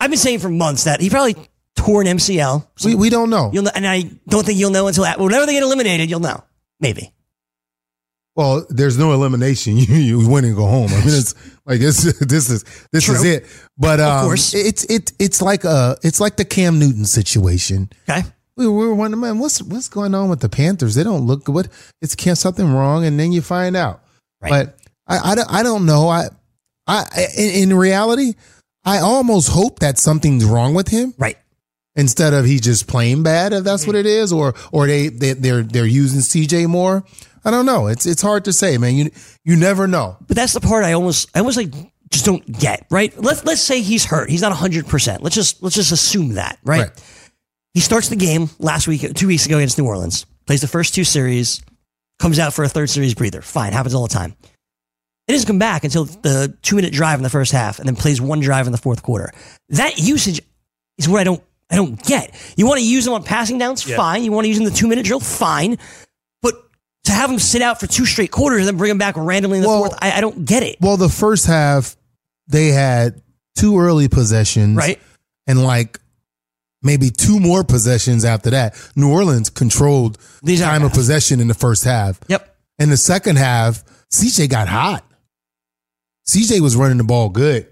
I've 0.00 0.10
been 0.10 0.18
saying 0.18 0.38
for 0.38 0.48
months 0.48 0.84
that 0.84 1.00
he 1.02 1.10
probably 1.10 1.36
tore 1.76 2.02
an 2.02 2.06
MCL. 2.06 2.66
So 2.76 2.88
We 2.88 2.94
we 2.94 3.10
don't 3.10 3.30
know. 3.30 3.50
you'll 3.52 3.64
know, 3.64 3.70
and 3.74 3.86
I 3.86 4.02
don't 4.28 4.44
think 4.44 4.58
you'll 4.58 4.70
know 4.70 4.86
until 4.86 5.04
whenever 5.18 5.46
they 5.46 5.52
get 5.52 5.62
eliminated. 5.62 6.10
You'll 6.10 6.20
know, 6.20 6.42
maybe. 6.80 7.12
Well, 8.34 8.64
there's 8.70 8.96
no 8.96 9.12
elimination. 9.12 9.76
You, 9.82 9.94
you 9.96 10.28
win 10.28 10.44
and 10.44 10.56
go 10.56 10.66
home. 10.66 10.88
I 10.90 10.98
mean, 11.00 11.08
it's 11.08 11.34
like 11.66 11.80
this. 11.80 12.02
This 12.18 12.50
is 12.50 12.64
this 12.92 13.08
is 13.08 13.24
it. 13.24 13.46
But 13.76 14.00
um, 14.00 14.24
course. 14.26 14.54
it's 14.54 14.84
it 14.84 15.12
it's 15.18 15.42
like 15.42 15.64
a 15.64 15.96
it's 16.02 16.20
like 16.20 16.36
the 16.36 16.44
Cam 16.44 16.78
Newton 16.78 17.04
situation. 17.04 17.90
Okay. 18.08 18.22
We 18.56 18.66
we 18.66 18.86
were 18.86 18.94
wondering, 18.94 19.20
man, 19.20 19.38
what's 19.38 19.62
what's 19.62 19.88
going 19.88 20.14
on 20.14 20.28
with 20.28 20.40
the 20.40 20.48
Panthers? 20.48 20.94
They 20.94 21.04
don't 21.04 21.26
look 21.26 21.44
good. 21.44 21.68
It's 22.00 22.14
can 22.14 22.36
something 22.36 22.70
wrong, 22.70 23.04
and 23.04 23.18
then 23.18 23.32
you 23.32 23.42
find 23.42 23.76
out. 23.76 24.02
Right. 24.40 24.50
But 24.50 24.78
I, 25.06 25.32
I 25.32 25.34
don't 25.34 25.52
I 25.52 25.62
don't 25.62 25.86
know. 25.86 26.08
I 26.08 26.28
I 26.86 27.04
in, 27.36 27.70
in 27.70 27.76
reality, 27.76 28.34
I 28.84 28.98
almost 28.98 29.48
hope 29.48 29.80
that 29.80 29.98
something's 29.98 30.44
wrong 30.44 30.74
with 30.74 30.88
him 30.88 31.14
Right. 31.18 31.38
Instead 31.96 32.32
of 32.32 32.44
he 32.44 32.58
just 32.58 32.86
playing 32.86 33.22
bad 33.22 33.52
if 33.52 33.64
that's 33.64 33.86
what 33.86 33.96
mm. 33.96 34.00
it 34.00 34.06
is 34.06 34.32
or 34.32 34.54
or 34.72 34.86
they, 34.86 35.08
they 35.08 35.32
they're 35.34 35.62
they're 35.62 35.86
using 35.86 36.20
CJ 36.20 36.66
more. 36.66 37.04
I 37.44 37.50
don't 37.50 37.66
know. 37.66 37.88
It's 37.88 38.06
it's 38.06 38.22
hard 38.22 38.44
to 38.44 38.52
say, 38.52 38.78
man. 38.78 38.94
You 38.94 39.10
you 39.44 39.56
never 39.56 39.86
know. 39.86 40.16
But 40.26 40.36
that's 40.36 40.52
the 40.52 40.60
part 40.60 40.84
I 40.84 40.92
almost, 40.92 41.28
I 41.34 41.40
almost 41.40 41.56
like 41.56 41.72
just 42.10 42.24
don't 42.24 42.46
get. 42.58 42.86
Right. 42.90 43.16
Let's 43.18 43.44
let's 43.44 43.60
say 43.60 43.80
he's 43.80 44.04
hurt. 44.04 44.30
He's 44.30 44.42
not 44.42 44.52
hundred 44.52 44.86
percent. 44.86 45.22
Let's 45.22 45.34
just 45.34 45.62
let's 45.62 45.74
just 45.74 45.92
assume 45.92 46.34
that. 46.34 46.58
Right? 46.64 46.82
Right. 46.82 47.04
He 47.74 47.80
starts 47.80 48.08
the 48.08 48.16
game 48.16 48.50
last 48.58 48.86
week, 48.86 49.14
two 49.14 49.26
weeks 49.26 49.46
ago 49.46 49.56
against 49.56 49.78
New 49.78 49.86
Orleans. 49.86 50.26
Plays 50.46 50.60
the 50.60 50.68
first 50.68 50.94
two 50.94 51.04
series. 51.04 51.62
Comes 52.18 52.38
out 52.38 52.52
for 52.52 52.64
a 52.64 52.68
third 52.68 52.90
series 52.90 53.14
breather. 53.14 53.40
Fine. 53.40 53.72
Happens 53.72 53.94
all 53.94 54.06
the 54.06 54.14
time. 54.14 54.36
It 55.26 55.32
doesn't 55.32 55.46
come 55.46 55.58
back 55.58 55.82
until 55.82 56.04
the 56.04 56.56
two 56.62 56.76
minute 56.76 56.92
drive 56.92 57.18
in 57.18 57.22
the 57.22 57.30
first 57.30 57.52
half, 57.52 57.78
and 57.78 57.88
then 57.88 57.96
plays 57.96 58.20
one 58.20 58.40
drive 58.40 58.66
in 58.66 58.72
the 58.72 58.78
fourth 58.78 59.02
quarter. 59.02 59.32
That 59.70 59.98
usage 59.98 60.40
is 60.98 61.08
where 61.08 61.20
I 61.20 61.24
don't 61.24 61.42
I 61.72 61.76
don't 61.76 62.00
get. 62.04 62.34
You 62.56 62.66
want 62.66 62.78
to 62.80 62.86
use 62.86 63.06
him 63.06 63.14
on 63.14 63.22
passing 63.24 63.56
downs, 63.58 63.82
fine. 63.82 64.22
You 64.24 64.30
want 64.32 64.44
to 64.44 64.48
use 64.48 64.58
him 64.58 64.66
in 64.66 64.72
the 64.72 64.78
two 64.78 64.86
minute 64.88 65.06
drill, 65.06 65.20
fine. 65.20 65.78
But 66.42 66.54
to 67.04 67.12
have 67.12 67.30
him 67.30 67.38
sit 67.38 67.62
out 67.62 67.80
for 67.80 67.86
two 67.86 68.04
straight 68.04 68.30
quarters 68.30 68.58
and 68.60 68.68
then 68.68 68.76
bring 68.76 68.90
him 68.90 68.98
back 68.98 69.16
randomly 69.16 69.58
in 69.58 69.62
the 69.62 69.68
Well- 69.68 69.78
fourth, 69.86 69.94
I, 70.02 70.12
I 70.12 70.20
don't 70.20 70.44
get 70.44 70.62
it. 70.62 70.76
Well, 70.80 70.96
the 70.98 71.08
first 71.08 71.46
half 71.46 71.96
they 72.48 72.68
had 72.68 73.22
two 73.56 73.78
early 73.78 74.08
possessions, 74.08 74.76
Right? 74.76 75.00
and 75.46 75.64
like 75.64 75.98
maybe 76.82 77.08
two 77.10 77.40
more 77.40 77.64
possessions 77.64 78.24
after 78.24 78.50
that. 78.50 78.74
New 78.96 79.10
Orleans 79.10 79.48
controlled 79.48 80.18
These 80.42 80.60
are 80.60 80.64
time 80.66 80.82
of 80.82 80.92
possession 80.92 81.40
in 81.40 81.48
the 81.48 81.54
first 81.54 81.84
half. 81.84 82.20
Yep. 82.28 82.54
In 82.80 82.90
the 82.90 82.96
second 82.96 83.36
half, 83.36 83.82
CJ 84.12 84.48
got 84.50 84.68
hot. 84.68 85.04
CJ 86.28 86.60
was 86.60 86.76
running 86.76 86.98
the 86.98 87.04
ball 87.04 87.28
good. 87.28 87.71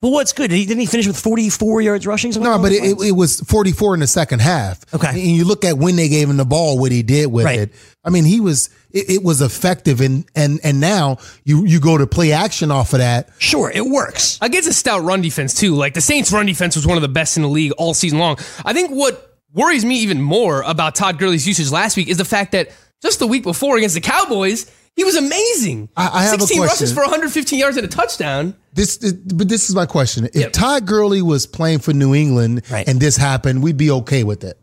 But 0.00 0.10
what's 0.10 0.32
good? 0.32 0.50
Did 0.50 0.56
he, 0.58 0.64
didn't 0.64 0.80
he 0.80 0.86
finish 0.86 1.08
with 1.08 1.18
44 1.18 1.80
yards 1.82 2.06
rushing? 2.06 2.30
No, 2.40 2.56
but 2.60 2.70
it, 2.70 2.84
it, 2.84 3.06
it 3.08 3.12
was 3.12 3.40
44 3.40 3.94
in 3.94 4.00
the 4.00 4.06
second 4.06 4.40
half. 4.40 4.80
Okay. 4.94 5.08
And 5.08 5.18
you 5.18 5.44
look 5.44 5.64
at 5.64 5.76
when 5.76 5.96
they 5.96 6.08
gave 6.08 6.30
him 6.30 6.36
the 6.36 6.44
ball, 6.44 6.78
what 6.78 6.92
he 6.92 7.02
did 7.02 7.32
with 7.32 7.44
Right. 7.46 7.58
it. 7.58 7.72
I 8.04 8.10
mean, 8.10 8.24
he 8.24 8.38
was, 8.38 8.70
it, 8.92 9.10
it 9.10 9.22
was 9.24 9.42
effective. 9.42 10.00
And, 10.00 10.24
and, 10.36 10.60
and 10.62 10.78
now 10.78 11.18
you, 11.44 11.64
you 11.66 11.80
go 11.80 11.98
to 11.98 12.06
play 12.06 12.30
action 12.30 12.70
off 12.70 12.92
of 12.92 13.00
that. 13.00 13.30
sure, 13.38 13.72
it 13.72 13.84
works. 13.84 14.38
against 14.40 14.68
a 14.68 14.72
stout 14.72 15.02
run 15.02 15.20
defense 15.20 15.52
too. 15.52 15.74
Like 15.74 15.94
the 15.94 16.00
Saints' 16.00 16.30
run 16.30 16.46
defense 16.46 16.76
was 16.76 16.86
one 16.86 16.96
of 16.96 17.02
the 17.02 17.08
best 17.08 17.36
in 17.36 17.42
the 17.42 17.48
league 17.48 17.72
all 17.72 17.92
season 17.92 18.20
long. 18.20 18.36
I 18.64 18.72
think 18.74 18.90
what 18.90 19.36
worries 19.52 19.84
me 19.84 19.98
even 19.98 20.20
more 20.22 20.62
about 20.62 20.94
Todd 20.94 21.18
Gurley's 21.18 21.46
usage 21.48 21.72
last 21.72 21.96
week 21.96 22.06
is 22.06 22.18
the 22.18 22.24
fact 22.24 22.52
that 22.52 22.70
just 23.02 23.18
the 23.18 23.26
week 23.26 23.42
before 23.42 23.76
against 23.76 23.96
the 23.96 24.00
Cowboys, 24.00 24.70
he 24.98 25.04
was 25.04 25.14
amazing. 25.14 25.88
I- 25.96 26.10
I 26.12 26.22
have 26.24 26.34
a 26.34 26.40
16 26.40 26.60
rushes 26.60 26.92
for 26.92 27.02
115 27.02 27.56
yards 27.56 27.76
and 27.76 27.86
a 27.86 27.88
touchdown. 27.88 28.56
This, 28.74 28.96
but 28.98 29.48
this 29.48 29.68
is 29.70 29.74
my 29.76 29.86
question. 29.86 30.26
If 30.26 30.34
Yep. 30.34 30.52
Todd 30.52 30.86
Gurley 30.86 31.22
was 31.22 31.46
playing 31.46 31.78
for 31.78 31.92
New 31.92 32.14
England 32.16 32.62
Right. 32.68 32.86
and 32.88 32.98
this 33.00 33.16
happened, 33.16 33.62
we'd 33.62 33.76
be 33.76 33.90
okay 33.92 34.24
with 34.24 34.42
it. 34.42 34.58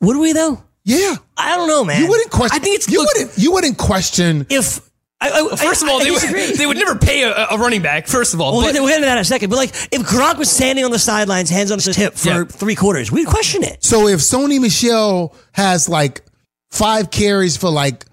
Would 0.00 0.16
we 0.16 0.32
though? 0.32 0.60
Yeah. 0.84 1.14
I 1.36 1.56
don't 1.56 1.68
know, 1.68 1.84
man. 1.84 2.02
You 2.02 2.08
wouldn't 2.08 2.30
question. 2.30 2.56
I 2.60 2.62
think 2.62 2.74
it's- 2.80 2.92
you 2.92 2.98
look- 3.00 3.14
wouldn't. 3.14 3.38
You 3.38 3.52
wouldn't 3.52 3.78
question. 3.78 4.46
If 4.50 4.80
I, 5.20 5.30
I, 5.30 5.56
First 5.56 5.82
of 5.82 5.88
all, 5.88 6.00
I 6.00 6.04
they 6.04 6.10
would, 6.10 6.20
they 6.58 6.66
would 6.66 6.76
never 6.76 6.94
pay 6.96 7.22
a, 7.22 7.32
a 7.52 7.56
running 7.58 7.80
back. 7.80 8.06
First 8.08 8.34
of 8.34 8.40
all, 8.40 8.52
We'll 8.52 8.66
but 8.66 8.72
get, 8.74 8.80
we'll 8.80 8.88
get 8.88 8.96
into 8.96 9.06
that 9.06 9.16
in 9.16 9.22
a 9.22 9.24
second. 9.24 9.48
But 9.50 9.56
like, 9.56 9.70
if 9.90 10.02
Gronk 10.02 10.36
was 10.36 10.50
standing 10.50 10.84
on 10.84 10.90
the 10.90 10.98
sidelines, 10.98 11.48
hands 11.48 11.70
on 11.70 11.78
his 11.78 11.94
hip 11.96 12.14
for 12.14 12.28
Yeah. 12.28 12.44
three 12.44 12.74
quarters, 12.74 13.10
we'd 13.12 13.26
question 13.26 13.62
it. 13.62 13.82
So 13.84 14.08
if 14.08 14.18
Sony 14.20 14.60
Michel 14.60 15.34
has 15.52 15.88
like 15.88 16.22
five 16.70 17.10
carries 17.10 17.56
for 17.56 17.70
like 17.70 18.04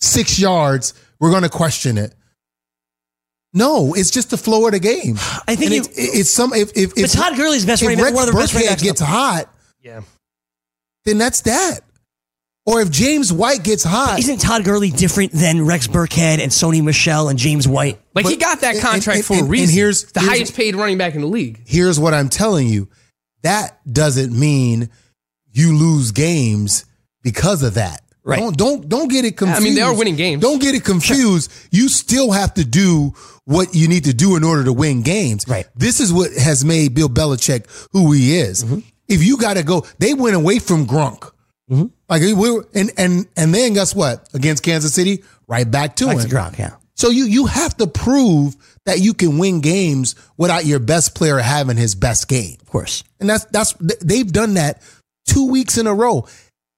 six 0.00 0.38
yards, 0.38 0.94
we're 1.20 1.30
going 1.30 1.42
to 1.42 1.48
question 1.48 1.98
it. 1.98 2.14
No, 3.52 3.94
it's 3.94 4.10
just 4.10 4.30
the 4.30 4.36
flow 4.36 4.66
of 4.66 4.72
the 4.72 4.80
game. 4.80 5.16
I 5.48 5.56
think 5.56 5.62
And 5.62 5.74
you- 5.74 5.80
it's, 5.80 5.88
it's 6.18 6.30
some 6.32 6.52
if 6.52 6.72
if, 6.76 6.92
if 6.96 7.12
Todd 7.12 7.36
Gurley's 7.36 7.64
best 7.64 7.82
if 7.82 7.88
running 7.88 7.98
back, 7.98 8.06
Rex 8.12 8.16
one 8.16 8.28
of 8.28 8.34
the 8.34 8.40
best 8.40 8.52
running 8.54 8.68
Burkhead 8.68 8.70
backs. 8.72 8.82
gets 8.82 9.00
the- 9.00 9.06
hot, 9.06 9.54
yeah. 9.82 10.00
then 11.04 11.18
that's 11.18 11.42
that. 11.42 11.80
Or 12.66 12.80
if 12.80 12.90
James 12.90 13.32
White 13.32 13.62
gets 13.62 13.84
hot, 13.84 14.18
Isn't 14.18 14.38
Todd 14.40 14.64
Gurley 14.64 14.90
different 14.90 15.30
than 15.32 15.64
Rex 15.64 15.86
Burkhead 15.86 16.40
and 16.40 16.50
Sony 16.50 16.82
Michel 16.82 17.28
and 17.28 17.38
James 17.38 17.66
White? 17.68 18.00
Like 18.12 18.26
he 18.26 18.36
got 18.36 18.60
that 18.62 18.74
and- 18.74 18.84
contract 18.84 19.18
and- 19.18 19.24
for 19.24 19.32
a 19.34 19.36
and- 19.36 19.42
and 19.44 19.50
reason. 19.52 19.74
here's- 19.74 20.02
the 20.02 20.20
here's- 20.20 20.36
highest 20.36 20.54
paid 20.54 20.74
running 20.74 20.98
back 20.98 21.14
in 21.14 21.20
the 21.20 21.28
league. 21.28 21.62
here's 21.64 21.98
what 21.98 22.12
I'm 22.12 22.28
telling 22.28 22.68
you. 22.68 22.88
That 23.42 23.78
doesn't 23.90 24.36
mean 24.38 24.90
you 25.52 25.76
lose 25.78 26.10
games 26.10 26.84
because 27.22 27.62
of 27.62 27.74
that. 27.74 28.02
Right. 28.26 28.40
Don't 28.40 28.56
don't 28.56 28.88
don't 28.88 29.08
get 29.08 29.24
it 29.24 29.36
confused. 29.36 29.60
I 29.60 29.64
mean, 29.64 29.76
they 29.76 29.82
are 29.82 29.96
winning 29.96 30.16
games. 30.16 30.42
Don't 30.42 30.60
get 30.60 30.74
it 30.74 30.82
confused. 30.82 31.52
You 31.70 31.88
still 31.88 32.32
have 32.32 32.54
to 32.54 32.64
do 32.64 33.14
what 33.44 33.72
you 33.72 33.86
need 33.86 34.04
to 34.04 34.12
do 34.12 34.34
in 34.34 34.42
order 34.42 34.64
to 34.64 34.72
win 34.72 35.02
games. 35.02 35.46
Right. 35.46 35.64
This 35.76 36.00
is 36.00 36.12
what 36.12 36.32
has 36.32 36.64
made 36.64 36.92
Bill 36.92 37.08
Belichick 37.08 37.66
who 37.92 38.10
he 38.10 38.36
is. 38.36 38.64
Mm-hmm. 38.64 38.80
If 39.06 39.22
you 39.22 39.38
got 39.38 39.54
to 39.54 39.62
go, 39.62 39.86
they 40.00 40.12
went 40.12 40.34
away 40.34 40.58
from 40.58 40.88
Gronk. 40.88 41.30
Mm-hmm. 41.70 41.86
Like 42.08 42.22
we 42.22 42.34
were, 42.34 42.66
and 42.74 42.90
and 42.98 43.28
and 43.36 43.54
then 43.54 43.74
guess 43.74 43.94
what? 43.94 44.28
Against 44.34 44.64
Kansas 44.64 44.92
City, 44.92 45.22
right 45.46 45.70
back 45.70 45.94
to 45.96 46.08
him. 46.08 46.18
Gronk, 46.18 46.58
yeah. 46.58 46.74
So 46.96 47.10
you 47.10 47.26
you 47.26 47.46
have 47.46 47.76
to 47.76 47.86
prove 47.86 48.56
that 48.86 48.98
you 48.98 49.14
can 49.14 49.38
win 49.38 49.60
games 49.60 50.16
without 50.36 50.64
your 50.64 50.80
best 50.80 51.14
player 51.14 51.38
having 51.38 51.76
his 51.76 51.94
best 51.94 52.26
game. 52.26 52.56
Of 52.60 52.66
course. 52.70 53.04
And 53.20 53.30
that's 53.30 53.44
that's 53.46 53.74
they've 54.02 54.30
done 54.30 54.54
that 54.54 54.82
two 55.26 55.48
weeks 55.48 55.78
in 55.78 55.86
a 55.86 55.94
row. 55.94 56.26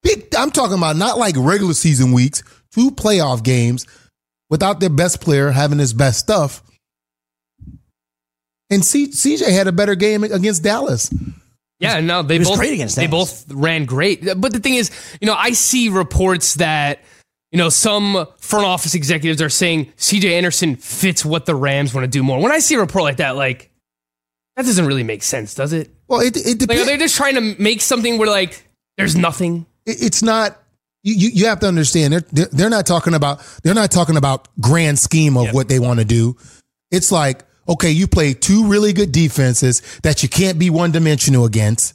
Big 0.03 0.35
I'm 0.37 0.51
talking 0.51 0.77
about 0.77 0.97
not 0.97 1.19
like 1.19 1.35
regular 1.39 1.75
season 1.75 2.13
weeks, 2.13 2.43
two 2.73 2.91
playoff 2.91 3.43
games 3.43 3.87
without 4.51 4.81
their 4.81 4.91
best 4.91 5.21
player 5.21 5.51
having 5.51 5.79
his 5.79 5.93
best 5.93 6.21
stuff. 6.21 6.63
And 8.71 8.85
C, 8.85 9.09
CJ 9.09 9.51
had 9.51 9.67
a 9.67 9.73
better 9.73 9.95
game 9.95 10.25
against 10.25 10.63
Dallas. 10.63 11.11
Yeah, 11.81 12.01
no, 12.01 12.23
they 12.23 12.35
He 12.35 12.39
was 12.41 12.49
both 12.49 12.59
great 12.59 12.73
against 12.75 12.97
they 12.97 13.07
Dallas. 13.07 13.45
both 13.45 13.55
ran 13.57 13.85
great. 13.85 14.23
But 14.37 14.53
the 14.53 14.59
thing 14.61 14.75
is, 14.75 14.91
you 15.21 15.27
know, 15.27 15.35
I 15.35 15.53
see 15.53 15.89
reports 15.89 16.55
that 16.55 17.01
you 17.53 17.57
know 17.59 17.69
some 17.71 18.27
front 18.39 18.67
office 18.67 18.95
executives 18.95 19.41
are 19.41 19.49
saying 19.49 19.93
CJ 19.97 20.33
Anderson 20.33 20.77
fits 20.77 21.25
what 21.25 21.47
the 21.47 21.55
Rams 21.55 21.95
want 21.95 22.05
to 22.05 22.09
do 22.09 22.23
more. 22.23 22.41
When 22.43 22.53
I 22.53 22.59
see 22.59 22.75
a 22.75 22.81
report 22.81 23.05
like 23.05 23.17
that, 23.19 23.37
like 23.37 23.71
that 24.57 24.65
doesn't 24.67 24.87
really 24.87 25.05
make 25.05 25.23
sense, 25.23 25.55
does 25.55 25.73
it? 25.73 25.91
Well, 26.09 26.21
it 26.21 26.37
it 26.37 26.47
Like, 26.47 26.59
depends. 26.59 26.83
are 26.83 26.87
they 26.87 26.99
just 26.99 27.17
trying 27.17 27.37
to 27.37 27.63
make 27.63 27.81
something 27.81 28.19
where 28.19 28.29
like 28.29 28.65
there's 28.99 29.17
nothing? 29.17 29.65
It- 29.89 30.03
it's 30.03 30.23
not 30.23 30.59
you, 31.05 31.29
you 31.29 31.47
have 31.47 31.61
to 31.61 31.67
understand 31.69 32.13
they're, 32.33 32.47
they're 32.53 32.71
not 32.71 32.85
talking 32.87 33.15
about 33.15 33.41
they're 33.63 33.75
not 33.75 33.91
talking 33.91 34.17
about 34.17 34.49
grand 34.61 34.99
scheme 34.99 35.37
of 35.37 35.47
what 35.53 35.69
they 35.69 35.79
want 35.79 35.99
to 36.01 36.05
do. 36.05 36.37
It's 36.91 37.11
like 37.13 37.45
okay 37.69 37.91
you 37.91 38.07
play 38.07 38.35
two 38.35 38.67
really 38.67 38.93
good 38.93 39.13
defenses 39.13 39.81
that 40.03 40.23
you 40.23 40.29
can't 40.29 40.59
be 40.59 40.71
one 40.71 40.91
dimensional 40.91 41.45
against 41.45 41.95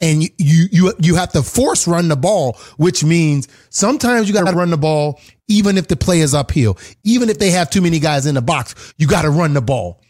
and 0.00 0.22
you, 0.22 0.28
you 0.38 0.68
you 0.70 0.92
you 1.00 1.14
have 1.16 1.32
to 1.32 1.42
force 1.42 1.86
run 1.88 2.08
the 2.08 2.16
ball 2.16 2.58
which 2.76 3.02
means 3.02 3.48
sometimes 3.70 4.28
you 4.28 4.34
got 4.34 4.46
to 4.48 4.54
run 4.56 4.70
the 4.70 4.76
ball 4.78 5.20
even 5.48 5.78
if 5.78 5.86
the 5.88 5.96
play 5.96 6.20
is 6.20 6.34
uphill. 6.34 6.76
Even 7.04 7.28
if 7.30 7.38
they 7.38 7.50
have 7.50 7.70
too 7.70 7.80
many 7.80 7.98
guys 7.98 8.26
in 8.26 8.34
the 8.34 8.42
box 8.42 8.94
you 8.98 9.06
got 9.06 9.22
to 9.22 9.30
run 9.30 9.54
the 9.54 9.62
ball. 9.62 10.00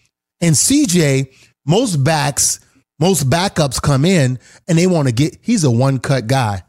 And 0.40 0.54
CJ, 0.54 1.32
most 1.64 1.96
backs, 2.04 2.60
most 3.00 3.28
backups 3.30 3.80
come 3.80 4.04
in 4.04 4.38
and 4.68 4.76
they 4.78 4.86
want 4.86 5.08
to 5.08 5.12
get, 5.14 5.38
he's 5.42 5.64
a 5.64 5.70
one 5.70 5.98
cut 5.98 6.26
guy. 6.26 6.62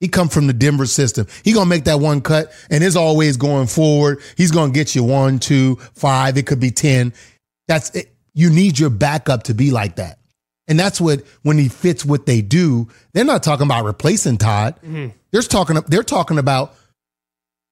He 0.00 0.08
come 0.08 0.28
from 0.28 0.46
the 0.46 0.52
Denver 0.52 0.86
system. 0.86 1.26
He 1.42 1.52
gonna 1.52 1.66
make 1.70 1.84
that 1.84 2.00
one 2.00 2.20
cut 2.20 2.52
and 2.70 2.84
is 2.84 2.96
always 2.96 3.36
going 3.36 3.66
forward. 3.66 4.20
He's 4.36 4.50
gonna 4.50 4.72
get 4.72 4.94
you 4.94 5.02
one, 5.04 5.38
two, 5.38 5.76
five. 5.94 6.36
It 6.36 6.46
could 6.46 6.60
be 6.60 6.70
10. 6.70 7.12
That's 7.68 7.90
it. 7.94 8.14
You 8.34 8.50
need 8.50 8.78
your 8.78 8.90
backup 8.90 9.44
to 9.44 9.54
be 9.54 9.70
like 9.70 9.96
that. 9.96 10.18
And 10.68 10.78
that's 10.78 11.00
what, 11.00 11.22
when 11.42 11.56
he 11.58 11.68
fits 11.68 12.04
what 12.04 12.26
they 12.26 12.42
do, 12.42 12.88
they're 13.14 13.24
not 13.24 13.42
talking 13.42 13.66
about 13.66 13.84
replacing 13.84 14.36
Todd. 14.36 14.74
Mm-hmm. 14.84 15.08
They're 15.30 15.42
talking, 15.42 15.76
they're 15.86 16.02
talking 16.02 16.38
about 16.38 16.74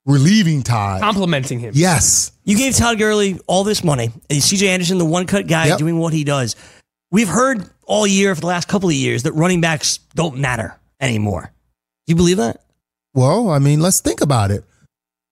relieving 0.06 0.62
Todd. 0.62 1.00
Complimenting 1.00 1.58
him. 1.58 1.72
Yes. 1.74 2.32
You 2.44 2.56
gave 2.56 2.76
Todd 2.76 2.98
Gurley 2.98 3.40
all 3.46 3.64
this 3.64 3.82
money. 3.82 4.10
And 4.30 4.38
CJ 4.40 4.68
Anderson, 4.68 4.98
the 4.98 5.04
one 5.04 5.26
cut 5.26 5.46
guy 5.46 5.66
Yep. 5.66 5.78
doing 5.78 5.98
what 5.98 6.12
he 6.12 6.24
does. 6.24 6.56
We've 7.10 7.28
heard 7.28 7.68
all 7.84 8.06
year 8.06 8.34
for 8.34 8.40
the 8.40 8.46
last 8.46 8.68
couple 8.68 8.88
of 8.88 8.94
years 8.94 9.24
that 9.24 9.32
running 9.32 9.60
backs 9.60 9.98
don't 10.14 10.38
matter 10.38 10.78
anymore. 11.00 11.50
You 12.06 12.16
believe 12.16 12.36
that? 12.38 12.62
Well, 13.14 13.50
I 13.50 13.58
mean, 13.58 13.80
let's 13.80 14.00
think 14.00 14.20
about 14.20 14.50
it. 14.50 14.64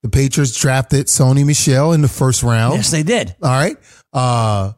The 0.03 0.09
Patriots 0.09 0.59
drafted 0.59 1.07
Sony 1.07 1.45
Michel 1.47 1.93
in 1.93 2.03
the 2.03 2.09
first 2.09 2.43
round. 2.43 2.75
Yes, 2.75 2.91
they 2.91 3.03
did. 3.03 3.35
All 3.43 3.51
right. 3.51 3.77
Uh, 4.13 4.73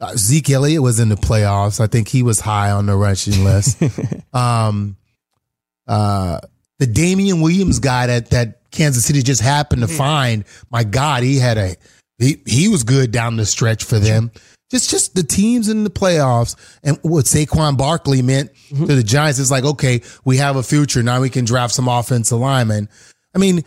uh, 0.00 0.12
Zeke 0.16 0.50
Elliott 0.50 0.82
was 0.82 1.00
in 1.00 1.08
the 1.08 1.16
playoffs. 1.16 1.80
I 1.80 1.86
think 1.86 2.08
he 2.08 2.22
was 2.22 2.40
high 2.40 2.70
on 2.70 2.86
the 2.86 2.94
rushing 2.94 3.44
list. 3.44 3.82
um, 4.32 4.96
uh, 5.86 6.40
the 6.78 6.86
Damien 6.86 7.40
Williams 7.40 7.78
guy 7.78 8.06
that 8.06 8.30
that 8.30 8.70
Kansas 8.70 9.04
City 9.04 9.22
just 9.22 9.40
happened 9.40 9.82
to 9.82 9.88
find. 9.88 10.44
My 10.70 10.84
God, 10.84 11.22
he 11.22 11.38
had 11.38 11.58
a 11.58 11.76
he 12.18 12.40
he 12.46 12.68
was 12.68 12.84
good 12.84 13.10
down 13.10 13.36
the 13.36 13.46
stretch 13.46 13.84
for 13.84 13.98
them. 13.98 14.30
Just 14.70 14.90
just 14.90 15.14
the 15.14 15.22
teams 15.22 15.68
in 15.68 15.84
the 15.84 15.90
playoffs 15.90 16.54
and 16.82 16.98
what 17.02 17.24
Saquon 17.24 17.78
Barkley 17.78 18.20
meant 18.20 18.50
to 18.68 18.94
the 18.94 19.02
Giants 19.02 19.38
is 19.38 19.50
like, 19.50 19.64
okay, 19.64 20.02
we 20.26 20.36
have 20.36 20.56
a 20.56 20.62
future. 20.62 21.02
Now 21.02 21.22
we 21.22 21.30
can 21.30 21.46
draft 21.46 21.72
some 21.72 21.88
offensive 21.88 22.38
linemen. 22.38 22.88
I 23.34 23.38
mean, 23.38 23.64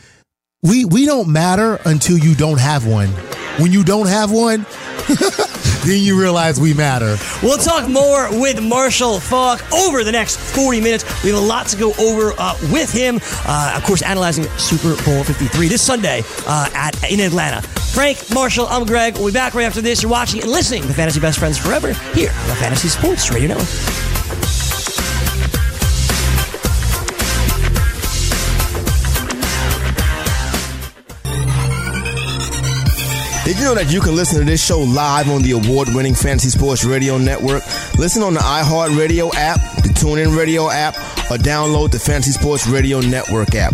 we 0.61 0.85
we 0.85 1.05
don't 1.07 1.29
matter 1.29 1.79
until 1.85 2.17
you 2.19 2.35
don't 2.35 2.59
have 2.59 2.85
one. 2.85 3.09
When 3.57 3.71
you 3.71 3.83
don't 3.83 4.07
have 4.07 4.31
one, 4.31 4.65
then 5.85 6.01
you 6.01 6.19
realize 6.19 6.59
we 6.59 6.73
matter. 6.73 7.17
We'll 7.41 7.57
talk 7.57 7.89
more 7.89 8.29
with 8.39 8.61
Marshall 8.61 9.19
Faulk 9.19 9.61
over 9.73 10.03
the 10.03 10.11
next 10.11 10.37
40 10.37 10.81
minutes. 10.81 11.23
We 11.23 11.31
have 11.31 11.39
a 11.39 11.45
lot 11.45 11.67
to 11.67 11.77
go 11.77 11.93
over 11.99 12.33
uh, 12.37 12.55
with 12.71 12.91
him. 12.93 13.19
Uh, 13.45 13.73
of 13.75 13.83
course, 13.83 14.03
analyzing 14.03 14.45
Super 14.57 14.95
Bowl 15.03 15.23
53 15.23 15.67
this 15.67 15.81
Sunday 15.81 16.21
uh, 16.45 16.69
at 16.73 17.11
in 17.11 17.19
Atlanta. 17.19 17.67
Frank, 17.93 18.33
Marshall, 18.33 18.67
I'm 18.69 18.85
Greg. 18.85 19.15
We'll 19.15 19.27
be 19.27 19.33
back 19.33 19.53
right 19.53 19.65
after 19.65 19.81
this. 19.81 20.01
You're 20.01 20.11
watching 20.11 20.41
and 20.41 20.49
listening 20.49 20.81
to 20.83 20.93
Fantasy 20.93 21.19
Best 21.19 21.37
Friends 21.37 21.57
Forever 21.57 21.93
here 22.13 22.29
on 22.29 22.47
the 22.47 22.55
Fantasy 22.55 22.87
Sports 22.87 23.29
Radio 23.31 23.49
Network. 23.49 23.67
Did 33.43 33.59
you 33.59 33.65
know 33.65 33.75
that 33.75 33.91
you 33.91 33.99
can 33.99 34.15
listen 34.15 34.39
to 34.39 34.45
this 34.45 34.65
show 34.65 34.79
live 34.79 35.29
on 35.29 35.41
the 35.41 35.51
award-winning 35.51 36.15
Fantasy 36.15 36.49
Sports 36.49 36.85
Radio 36.85 37.17
Network? 37.17 37.63
Listen 37.97 38.23
on 38.23 38.33
the 38.33 38.39
iHeartRadio 38.39 39.33
app, 39.35 39.59
the 39.83 39.89
TuneIn 39.89 40.37
Radio 40.37 40.69
app, 40.69 40.95
or 41.29 41.37
download 41.37 41.91
the 41.91 41.99
Fantasy 41.99 42.31
Sports 42.31 42.65
Radio 42.67 43.01
Network 43.01 43.53
app. 43.55 43.73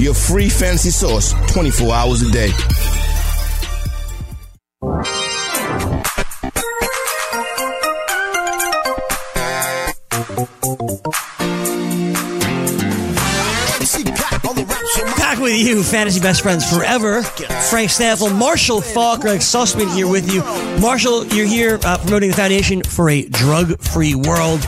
your 0.00 0.14
free 0.14 0.48
fantasy 0.48 0.90
source 0.90 1.34
24 1.52 1.94
hours 1.94 2.22
a 2.22 2.30
day. 2.30 2.50
Back 15.16 15.38
with 15.38 15.56
you, 15.56 15.82
Fantasy 15.82 16.20
Best 16.20 16.42
Friends 16.42 16.68
Forever. 16.70 17.22
Frank 17.22 17.90
Stampfl, 17.90 18.36
Marshall 18.36 18.80
Faulk, 18.80 19.20
Greg 19.22 19.40
Sussman 19.40 19.92
here 19.94 20.08
with 20.08 20.32
you. 20.32 20.42
Marshall, 20.80 21.26
you're 21.26 21.46
here 21.46 21.78
uh, 21.84 21.98
promoting 21.98 22.30
the 22.30 22.36
Foundation 22.36 22.82
for 22.82 23.10
a 23.10 23.26
Drug 23.28 23.78
Free 23.80 24.14
World. 24.14 24.64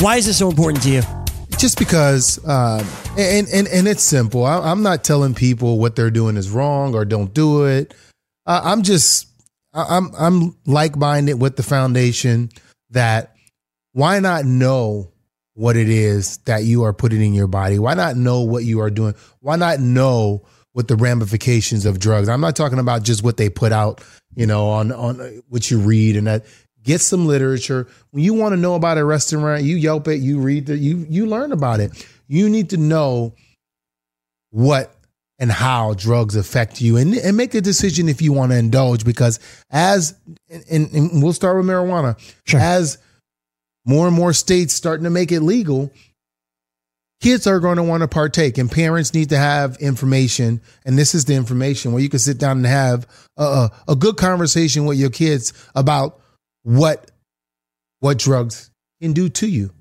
Why 0.00 0.16
is 0.16 0.26
this 0.26 0.38
so 0.38 0.48
important 0.48 0.82
to 0.84 0.90
you? 0.90 1.19
Just 1.60 1.78
because 1.78 2.38
um, 2.48 2.86
and, 3.18 3.46
and 3.52 3.68
and 3.68 3.86
it's 3.86 4.02
simple. 4.02 4.44
I, 4.44 4.70
i'm 4.70 4.82
not 4.82 5.04
telling 5.04 5.34
people 5.34 5.78
what 5.78 5.94
they're 5.94 6.10
doing 6.10 6.36
is 6.36 6.50
wrong 6.50 6.94
or 6.94 7.04
don't 7.04 7.32
do 7.34 7.66
it. 7.66 7.94
Uh, 8.46 8.60
i'm 8.64 8.82
just 8.82 9.28
i'm 9.74 10.10
i'm 10.18 10.56
like-minded 10.66 11.34
with 11.34 11.56
the 11.56 11.62
foundation 11.62 12.50
that 12.90 13.34
why 13.92 14.18
not 14.20 14.44
know 14.44 15.12
what 15.54 15.76
it 15.76 15.88
is 15.88 16.38
that 16.38 16.64
you 16.64 16.84
are 16.84 16.92
putting 16.94 17.20
in 17.20 17.34
your 17.34 17.46
body? 17.46 17.78
Why 17.78 17.94
not 17.94 18.16
know 18.16 18.40
what 18.40 18.64
you 18.64 18.80
are 18.80 18.90
doing? 18.90 19.14
Why 19.40 19.56
not 19.56 19.80
know 19.80 20.46
what 20.72 20.88
the 20.88 20.96
ramifications 20.96 21.84
of 21.84 21.98
drugs? 21.98 22.28
I'm 22.28 22.40
not 22.40 22.56
talking 22.56 22.78
about 22.78 23.02
just 23.02 23.22
what 23.22 23.36
they 23.36 23.50
put 23.50 23.72
out 23.72 24.02
you 24.34 24.46
know 24.46 24.70
on 24.70 24.92
on 24.92 25.42
what 25.48 25.70
you 25.70 25.78
read 25.78 26.16
and 26.16 26.26
that 26.26 26.46
get 26.82 27.00
some 27.00 27.26
literature. 27.26 27.86
When 28.10 28.22
you 28.22 28.34
want 28.34 28.52
to 28.52 28.56
know 28.56 28.74
about 28.74 28.98
a 28.98 29.04
restaurant 29.04 29.62
you 29.64 29.76
yelp 29.76 30.08
it 30.08 30.16
you 30.16 30.40
read 30.40 30.68
it 30.68 30.80
you 30.80 31.06
you 31.08 31.26
learn 31.26 31.52
about 31.52 31.80
it. 31.80 32.06
You 32.28 32.48
need 32.48 32.70
to 32.70 32.76
know 32.76 33.34
what 34.50 34.94
and 35.38 35.50
how 35.50 35.94
drugs 35.94 36.36
affect 36.36 36.80
you 36.80 36.96
and, 36.96 37.14
and 37.14 37.36
make 37.36 37.54
a 37.54 37.60
decision 37.60 38.08
if 38.08 38.20
you 38.20 38.32
want 38.32 38.52
to 38.52 38.58
indulge 38.58 39.04
because 39.04 39.40
as 39.70 40.14
and, 40.48 40.92
and 40.92 41.22
we'll 41.22 41.32
start 41.32 41.56
with 41.56 41.66
marijuana. 41.66 42.16
As 42.54 42.98
more 43.86 44.06
and 44.06 44.14
more 44.14 44.32
states 44.32 44.74
starting 44.74 45.04
to 45.04 45.10
make 45.10 45.32
it 45.32 45.40
legal 45.40 45.90
kids 47.20 47.46
are 47.46 47.60
going 47.60 47.76
to 47.76 47.82
want 47.82 48.02
to 48.02 48.08
partake 48.08 48.58
and 48.58 48.70
parents 48.70 49.14
need 49.14 49.28
to 49.28 49.36
have 49.36 49.76
information 49.76 50.60
and 50.84 50.98
this 50.98 51.14
is 51.14 51.26
the 51.26 51.34
information 51.34 51.92
where 51.92 52.02
you 52.02 52.08
can 52.08 52.18
sit 52.18 52.38
down 52.38 52.58
and 52.58 52.66
have 52.66 53.06
a, 53.36 53.70
a 53.88 53.96
good 53.96 54.16
conversation 54.16 54.86
with 54.86 54.98
your 54.98 55.10
kids 55.10 55.52
about 55.74 56.20
what 56.62 57.10
what 58.00 58.18
drugs 58.18 58.70
can 59.00 59.12
do 59.12 59.28
to 59.28 59.46
you 59.46 59.72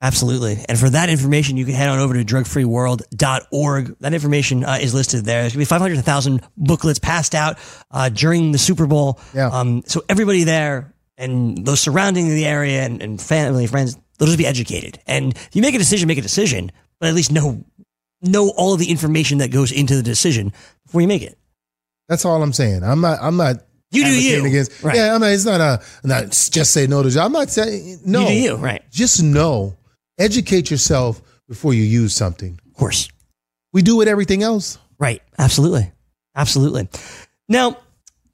Absolutely. 0.00 0.64
And 0.68 0.78
for 0.78 0.88
that 0.90 1.08
information, 1.08 1.56
you 1.56 1.64
can 1.64 1.74
head 1.74 1.88
on 1.88 1.98
over 1.98 2.14
to 2.14 2.24
drugfreeworld.org. 2.24 3.98
That 3.98 4.14
information 4.14 4.64
uh, 4.64 4.78
is 4.80 4.94
listed 4.94 5.24
there. 5.24 5.42
There's 5.42 5.54
going 5.54 5.64
to 5.64 5.68
be 5.68 5.76
500,000 5.76 6.40
booklets 6.56 7.00
passed 7.00 7.34
out 7.34 7.58
uh, 7.90 8.08
during 8.08 8.52
the 8.52 8.58
Super 8.58 8.86
Bowl. 8.86 9.18
Yeah. 9.34 9.48
Um, 9.48 9.82
so 9.86 10.02
everybody 10.08 10.44
there 10.44 10.94
and 11.16 11.66
those 11.66 11.80
surrounding 11.80 12.28
the 12.28 12.46
area 12.46 12.82
and, 12.82 13.02
and 13.02 13.20
family, 13.20 13.66
friends, 13.66 13.98
they'll 14.18 14.26
just 14.26 14.38
be 14.38 14.46
educated. 14.46 15.00
And 15.04 15.32
if 15.34 15.56
you 15.56 15.62
make 15.62 15.74
a 15.74 15.78
decision, 15.78 16.06
make 16.06 16.18
a 16.18 16.22
decision, 16.22 16.70
but 17.00 17.08
at 17.08 17.14
least 17.14 17.32
know, 17.32 17.64
know 18.22 18.50
all 18.50 18.74
of 18.74 18.78
the 18.78 18.90
information 18.90 19.38
that 19.38 19.50
goes 19.50 19.72
into 19.72 19.96
the 19.96 20.02
decision 20.04 20.52
before 20.86 21.00
you 21.00 21.08
make 21.08 21.22
it. 21.22 21.36
That's 22.08 22.24
all 22.24 22.40
I'm 22.40 22.52
saying. 22.52 22.84
I'm 22.84 23.00
not. 23.00 23.18
I'm 23.20 23.36
not. 23.36 23.56
You 23.90 24.04
do 24.04 24.22
you. 24.22 24.44
Against, 24.44 24.82
Right. 24.82 24.96
Yeah, 24.96 25.14
I 25.14 25.18
mean, 25.18 25.32
it's 25.32 25.44
not 25.44 25.60
a 25.60 25.82
not 26.04 26.24
just 26.30 26.72
say 26.72 26.86
no 26.86 27.02
to. 27.02 27.10
job. 27.10 27.26
I'm 27.26 27.32
not 27.32 27.50
saying 27.50 28.00
no. 28.04 28.20
You 28.22 28.26
do 28.28 28.34
you, 28.34 28.56
right. 28.56 28.82
Just 28.90 29.22
know. 29.22 29.76
Educate 30.18 30.70
yourself 30.70 31.22
before 31.48 31.72
you 31.74 31.84
use 31.84 32.14
something. 32.14 32.58
Of 32.66 32.74
course. 32.74 33.08
We 33.72 33.82
do 33.82 33.96
with 33.96 34.08
everything 34.08 34.42
else. 34.42 34.78
Right. 34.98 35.22
Absolutely. 35.38 35.92
Absolutely. 36.34 36.88
Now, 37.48 37.78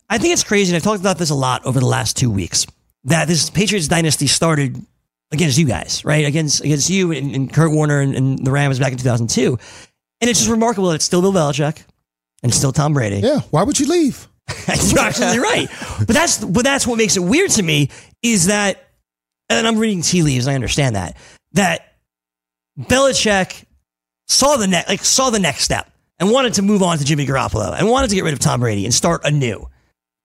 I 0.08 0.18
think 0.18 0.32
it's 0.32 0.44
crazy, 0.44 0.72
and 0.72 0.76
I've 0.76 0.82
talked 0.82 1.00
about 1.00 1.18
this 1.18 1.30
a 1.30 1.34
lot 1.34 1.64
over 1.66 1.78
the 1.78 1.86
last 1.86 2.16
two 2.16 2.30
weeks, 2.30 2.66
that 3.04 3.28
this 3.28 3.50
Patriots 3.50 3.86
dynasty 3.88 4.26
started 4.26 4.84
against 5.32 5.58
you 5.58 5.66
guys, 5.66 6.04
right? 6.04 6.24
Against 6.26 6.62
against 6.62 6.90
you 6.90 7.12
and, 7.12 7.34
and 7.34 7.52
Kurt 7.52 7.70
Warner 7.70 8.00
and, 8.00 8.14
and 8.14 8.44
the 8.44 8.50
Rams 8.50 8.78
back 8.78 8.92
in 8.92 8.98
2002. 8.98 9.58
And 10.20 10.30
it's 10.30 10.38
just 10.40 10.50
remarkable 10.50 10.88
that 10.88 10.96
it's 10.96 11.04
still 11.04 11.20
Bill 11.20 11.32
Belichick 11.32 11.84
and 12.42 12.52
still 12.54 12.72
Tom 12.72 12.94
Brady. 12.94 13.18
Yeah. 13.20 13.40
Why 13.50 13.62
would 13.62 13.78
you 13.78 13.86
leave? 13.86 14.28
You're 14.68 15.00
absolutely 15.00 15.38
right. 15.40 15.68
But 15.98 16.08
that's 16.08 16.44
but 16.44 16.64
that's 16.64 16.86
what 16.86 16.96
makes 16.96 17.16
it 17.16 17.20
weird 17.20 17.50
to 17.52 17.62
me 17.62 17.90
is 18.22 18.46
that, 18.46 18.88
and 19.48 19.66
I'm 19.66 19.78
reading 19.78 20.02
tea 20.02 20.22
leaves. 20.22 20.46
I 20.46 20.54
understand 20.54 20.96
that 20.96 21.16
that 21.52 21.94
Belichick 22.78 23.64
saw 24.26 24.56
the 24.56 24.66
next 24.66 24.88
like 24.88 25.04
saw 25.04 25.30
the 25.30 25.38
next 25.38 25.64
step 25.64 25.90
and 26.18 26.30
wanted 26.30 26.54
to 26.54 26.62
move 26.62 26.82
on 26.82 26.98
to 26.98 27.04
Jimmy 27.04 27.26
Garoppolo 27.26 27.74
and 27.78 27.88
wanted 27.88 28.10
to 28.10 28.16
get 28.16 28.24
rid 28.24 28.34
of 28.34 28.40
Tom 28.40 28.60
Brady 28.60 28.84
and 28.84 28.94
start 28.94 29.22
anew 29.24 29.68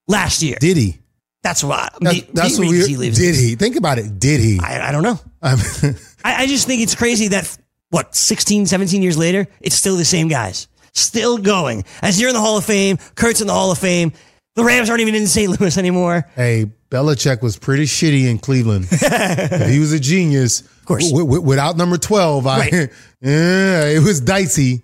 last 0.08 0.41
year. 0.41 0.58
Did 0.60 0.77
he? 0.77 0.99
that's 1.41 1.63
why. 1.63 1.89
That's, 2.01 2.15
me- 2.15 2.29
that's 2.34 2.60
me 2.60 2.67
what 2.67 2.71
we. 2.73 2.86
tea 2.86 2.97
leaves. 2.97 3.17
Did 3.17 3.36
he? 3.36 3.55
Think 3.55 3.75
about 3.75 3.97
it. 3.97 4.19
Did 4.19 4.41
he? 4.41 4.60
I, 4.62 4.89
I 4.89 4.91
don't 4.91 5.03
know. 5.03 5.19
I, 5.41 6.43
I 6.43 6.47
just 6.47 6.67
think 6.67 6.82
it's 6.82 6.95
crazy 6.95 7.29
that 7.29 7.58
what 7.89 8.15
16, 8.15 8.65
17 8.65 9.01
years 9.01 9.17
later, 9.17 9.47
it's 9.62 9.75
still 9.75 9.95
the 9.95 10.05
same 10.05 10.27
guys, 10.27 10.67
still 10.93 11.38
going. 11.38 11.84
As 12.02 12.19
you're 12.19 12.30
in 12.30 12.36
the 12.36 12.41
Hall 12.41 12.58
of 12.58 12.65
Fame, 12.65 12.97
Kurt's 13.15 13.41
in 13.41 13.47
the 13.47 13.54
Hall 13.54 13.71
of 13.71 13.78
Fame. 13.78 14.12
The 14.56 14.63
Rams 14.63 14.89
aren't 14.89 15.02
even 15.02 15.15
in 15.15 15.28
St. 15.28 15.60
Louis 15.60 15.78
anymore. 15.78 16.28
hey, 16.36 16.65
Belichick 16.89 17.41
was 17.41 17.58
pretty 17.58 17.84
shitty 17.84 18.28
in 18.30 18.39
Cleveland. 18.39 18.88
He 19.69 19.80
was 19.80 19.93
a 19.93 19.99
genius. 19.99 20.62
Of 20.62 20.86
course. 20.86 21.12
without 21.13 21.78
number 21.78 21.97
twelve, 21.97 22.47
I 22.47 22.58
Right. 22.60 22.71
yeah, 23.21 23.86
it 23.86 24.02
was 24.04 24.19
dicey. 24.21 24.84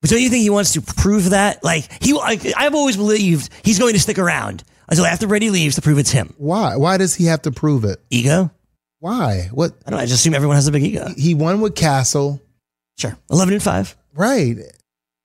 But 0.00 0.10
don't 0.10 0.20
you 0.20 0.28
think 0.28 0.42
he 0.42 0.50
wants 0.50 0.72
to 0.74 0.82
prove 0.82 1.30
that? 1.30 1.62
Like 1.64 2.02
he, 2.02 2.12
like, 2.12 2.44
I've 2.56 2.74
always 2.74 2.96
believed 2.96 3.50
he's 3.62 3.78
going 3.78 3.94
to 3.94 4.00
stick 4.00 4.18
around 4.18 4.64
until 4.88 5.06
after 5.06 5.26
Brady 5.26 5.48
leaves 5.50 5.76
to 5.76 5.82
prove 5.82 5.98
it's 5.98 6.10
him. 6.10 6.34
Why? 6.36 6.76
Why 6.76 6.98
does 6.98 7.14
he 7.14 7.26
have 7.26 7.42
to 7.42 7.50
prove 7.52 7.84
it? 7.84 8.00
Ego? 8.10 8.50
Why? 8.98 9.48
What? 9.52 9.72
I 9.86 9.90
don't 9.90 9.98
know. 9.98 10.02
I 10.02 10.06
just 10.06 10.20
assume 10.20 10.34
everyone 10.34 10.56
has 10.56 10.66
a 10.66 10.72
big 10.72 10.82
ego. 10.82 11.08
He 11.16 11.34
won 11.34 11.60
with 11.60 11.74
Cassel. 11.74 12.42
Sure, 12.98 13.16
eleven 13.30 13.54
and 13.54 13.62
five. 13.62 13.96
Right. 14.12 14.56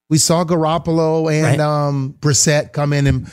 We 0.09 0.17
saw 0.17 0.43
Garoppolo 0.43 1.31
and 1.31 1.43
Right. 1.45 1.59
um 1.59 2.15
Brissett 2.19 2.71
come 2.73 2.93
in 2.93 3.07
and 3.07 3.31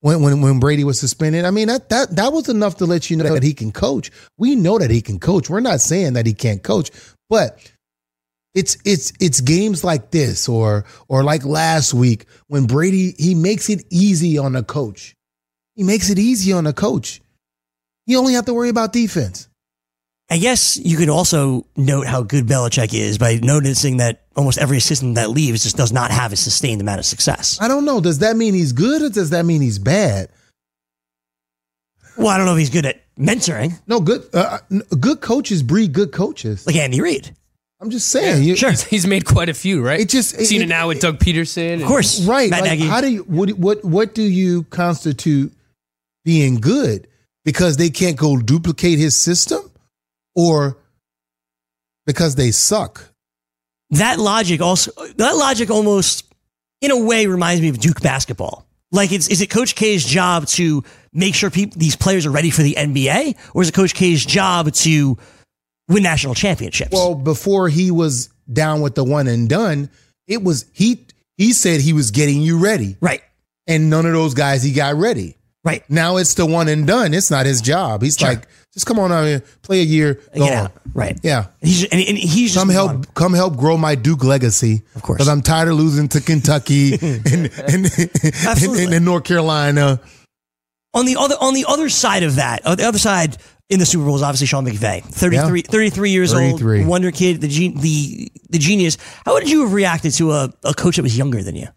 when, 0.00 0.22
when 0.22 0.40
when 0.40 0.60
Brady 0.60 0.84
was 0.84 0.98
suspended. 1.00 1.44
I 1.44 1.50
mean 1.50 1.68
that 1.68 1.88
that 1.90 2.16
that 2.16 2.32
was 2.32 2.48
enough 2.48 2.76
to 2.78 2.86
let 2.86 3.10
you 3.10 3.16
know 3.16 3.32
that 3.34 3.42
he 3.42 3.54
can 3.54 3.72
coach. 3.72 4.10
We 4.38 4.54
know 4.54 4.78
that 4.78 4.90
he 4.90 5.00
can 5.02 5.18
coach. 5.18 5.48
We're 5.48 5.60
not 5.60 5.80
saying 5.80 6.14
that 6.14 6.26
he 6.26 6.34
can't 6.34 6.62
coach, 6.62 6.90
but 7.30 7.58
it's 8.54 8.76
it's 8.84 9.12
it's 9.20 9.40
games 9.40 9.82
like 9.82 10.10
this 10.10 10.48
or 10.48 10.84
or 11.08 11.24
like 11.24 11.44
last 11.44 11.92
week 11.94 12.26
when 12.48 12.66
Brady 12.66 13.14
he 13.18 13.34
makes 13.34 13.68
it 13.68 13.84
easy 13.90 14.38
on 14.38 14.52
the 14.52 14.62
coach. 14.62 15.14
He 15.74 15.82
makes 15.82 16.08
it 16.10 16.18
easy 16.18 16.52
on 16.52 16.64
the 16.64 16.72
coach. 16.72 17.20
You 18.06 18.18
only 18.18 18.34
have 18.34 18.44
to 18.44 18.54
worry 18.54 18.68
about 18.68 18.92
defense. 18.92 19.48
I 20.30 20.38
guess 20.38 20.76
you 20.76 20.96
could 20.96 21.10
also 21.10 21.66
note 21.76 22.06
how 22.06 22.22
good 22.22 22.46
Belichick 22.46 22.94
is 22.94 23.18
by 23.18 23.38
noticing 23.42 23.98
that 23.98 24.22
almost 24.34 24.58
every 24.58 24.78
assistant 24.78 25.16
that 25.16 25.30
leaves 25.30 25.62
just 25.62 25.76
does 25.76 25.92
not 25.92 26.10
have 26.10 26.32
a 26.32 26.36
sustained 26.36 26.80
amount 26.80 26.98
of 26.98 27.04
success. 27.04 27.58
I 27.60 27.68
don't 27.68 27.84
know. 27.84 28.00
Does 28.00 28.20
that 28.20 28.36
mean 28.36 28.54
he's 28.54 28.72
good 28.72 29.02
or 29.02 29.10
does 29.10 29.30
that 29.30 29.44
mean 29.44 29.60
he's 29.60 29.78
bad? 29.78 30.30
Well, 32.16 32.28
I 32.28 32.36
don't 32.38 32.46
know 32.46 32.52
if 32.52 32.58
he's 32.58 32.70
good 32.70 32.86
at 32.86 33.02
mentoring, 33.18 33.78
No, 33.86 34.00
good. 34.00 34.22
Uh, 34.32 34.58
good 34.98 35.20
coaches 35.20 35.62
breed 35.62 35.92
good 35.92 36.12
coaches. 36.12 36.66
like 36.66 36.76
Andy 36.76 37.00
Reid. 37.00 37.34
I'm 37.80 37.90
just 37.90 38.08
saying. 38.08 38.42
you, 38.44 38.56
Sure, 38.56 38.70
He's 38.72 39.06
made 39.06 39.24
quite 39.26 39.48
a 39.48 39.54
few, 39.54 39.82
right? 39.84 40.00
It 40.00 40.08
just- 40.08 40.30
seen 40.46 40.62
it- 40.62 40.64
it, 40.64 40.68
now 40.68 40.88
with 40.88 41.00
Doug 41.00 41.18
Pederson. 41.18 41.82
of 41.82 41.86
course. 41.86 42.20
Right. 42.24 42.48
Matt 42.50 42.62
like, 42.62 42.78
Nagy. 42.78 42.86
how 42.88 43.00
do 43.02 43.08
you 43.08 43.22
what 43.24 43.50
what 43.52 43.84
what 43.84 44.14
do 44.14 44.22
you 44.22 44.62
constitute 44.64 45.52
being 46.24 46.56
good? 46.60 47.08
Because 47.44 47.76
they 47.76 47.90
can't 47.90 48.16
go 48.16 48.38
duplicate 48.38 48.98
his 48.98 49.20
system, 49.20 49.63
or 50.34 50.78
because 52.06 52.34
they 52.34 52.50
suck. 52.50 53.12
that 53.90 54.18
logic 54.18 54.60
also 54.60 54.90
that 55.16 55.36
logic 55.36 55.70
almost 55.70 56.32
in 56.80 56.90
a 56.90 56.98
way 56.98 57.26
reminds 57.26 57.62
me 57.62 57.68
of 57.68 57.78
Duke 57.78 58.00
basketball. 58.00 58.66
Like 58.92 59.10
it's 59.12 59.28
is 59.28 59.40
it 59.40 59.50
Coach 59.50 59.74
K's 59.74 60.04
job 60.04 60.46
to 60.48 60.84
make 61.12 61.34
sure 61.34 61.50
people 61.50 61.78
these 61.78 61.96
players 61.96 62.26
are 62.26 62.30
ready 62.30 62.50
for 62.50 62.62
the 62.62 62.74
NBA, 62.78 63.36
or 63.54 63.62
is 63.62 63.68
it 63.68 63.72
Coach 63.74 63.94
K's 63.94 64.24
job 64.24 64.72
to 64.72 65.16
win 65.88 66.02
national 66.02 66.34
championships? 66.34 66.92
Well, 66.92 67.14
before 67.14 67.68
he 67.68 67.90
was 67.90 68.30
down 68.52 68.82
with 68.82 68.94
the 68.94 69.04
one 69.04 69.26
and 69.26 69.48
done, 69.48 69.90
it 70.26 70.42
was 70.42 70.66
he. 70.72 71.06
He 71.36 71.52
said 71.52 71.80
he 71.80 71.92
was 71.92 72.12
getting 72.12 72.42
you 72.42 72.58
ready, 72.58 72.96
right, 73.00 73.22
and 73.66 73.90
none 73.90 74.06
of 74.06 74.12
those 74.12 74.34
guys 74.34 74.62
he 74.62 74.72
got 74.72 74.94
ready. 74.94 75.36
Right. 75.64 75.82
Now 75.90 76.16
it's 76.18 76.34
the 76.34 76.46
one 76.46 76.68
and 76.68 76.86
done. 76.86 77.14
It's 77.14 77.30
not 77.30 77.46
his 77.46 77.60
job. 77.60 78.02
He's 78.02 78.16
Sure. 78.16 78.28
like, 78.30 78.46
just 78.72 78.86
come 78.86 78.98
on 78.98 79.12
out 79.12 79.24
here, 79.24 79.40
play 79.62 79.80
a 79.80 79.84
year, 79.84 80.14
go 80.36 80.46
Get 80.46 80.64
on. 80.64 80.70
Right. 80.94 81.18
Yeah. 81.22 81.46
He's 81.60 81.84
and, 81.84 82.00
and 82.00 82.18
he's 82.18 82.52
just 82.52 82.58
Come 82.58 82.68
help, 82.68 82.90
on. 82.90 83.04
come 83.14 83.32
help 83.32 83.56
grow 83.56 83.76
my 83.76 83.94
Duke 83.94 84.24
legacy. 84.24 84.82
Of 84.94 85.02
course. 85.02 85.18
because 85.18 85.28
I'm 85.28 85.42
tired 85.42 85.68
of 85.68 85.76
losing 85.76 86.08
to 86.08 86.20
Kentucky 86.20 86.94
and, 87.02 87.50
and, 87.56 87.90
and, 87.98 88.94
and 88.94 89.04
North 89.04 89.24
Carolina. 89.24 90.00
on 90.92 91.06
the 91.06 91.16
other 91.16 91.36
on 91.40 91.54
the 91.54 91.64
other 91.68 91.88
side 91.88 92.22
of 92.24 92.36
that, 92.36 92.64
on 92.66 92.76
the 92.76 92.84
other 92.84 92.98
side 92.98 93.36
in 93.70 93.78
the 93.78 93.86
Super 93.86 94.04
Bowl 94.04 94.14
is 94.16 94.22
obviously 94.22 94.46
Sean 94.46 94.66
McVay, 94.66 95.02
33, 95.02 95.62
33 95.62 96.10
years 96.10 96.32
33. 96.32 96.80
old, 96.80 96.88
wonder 96.88 97.10
kid, 97.10 97.40
the 97.40 97.48
gen, 97.48 97.74
the 97.80 98.30
the 98.50 98.58
genius. 98.58 98.98
How 99.24 99.34
would 99.34 99.48
you 99.48 99.62
have 99.62 99.72
reacted 99.72 100.12
to 100.14 100.32
a, 100.32 100.52
a 100.64 100.74
coach 100.74 100.96
that 100.96 101.02
was 101.02 101.16
younger 101.16 101.42
than 101.42 101.54
you? 101.56 101.68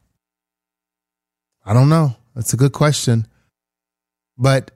I 1.66 1.74
don't 1.74 1.90
know. 1.90 2.16
That's 2.36 2.54
a 2.54 2.58
good 2.58 2.74
question. 2.74 3.28
But 4.38 4.72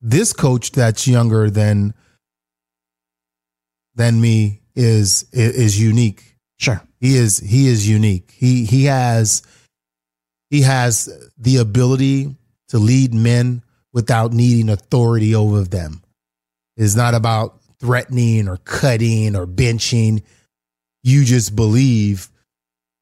this 0.00 0.32
coach 0.32 0.72
that's 0.72 1.06
younger 1.06 1.50
than 1.50 1.94
than 3.94 4.20
me 4.20 4.62
is 4.74 5.26
is 5.32 5.80
unique. 5.80 6.36
Sure. 6.58 6.80
He 7.00 7.16
is 7.16 7.38
he 7.38 7.68
is 7.68 7.88
unique. 7.88 8.32
He 8.36 8.64
he 8.64 8.84
has 8.84 9.42
he 10.50 10.62
has 10.62 11.08
the 11.36 11.58
ability 11.58 12.36
to 12.68 12.78
lead 12.78 13.12
men 13.12 13.62
without 13.92 14.32
needing 14.32 14.68
authority 14.68 15.34
over 15.34 15.62
them. 15.62 16.02
It's 16.76 16.94
not 16.94 17.14
about 17.14 17.60
threatening 17.80 18.48
or 18.48 18.56
cutting 18.58 19.36
or 19.36 19.46
benching. 19.46 20.22
You 21.02 21.24
just 21.24 21.56
believe 21.56 22.30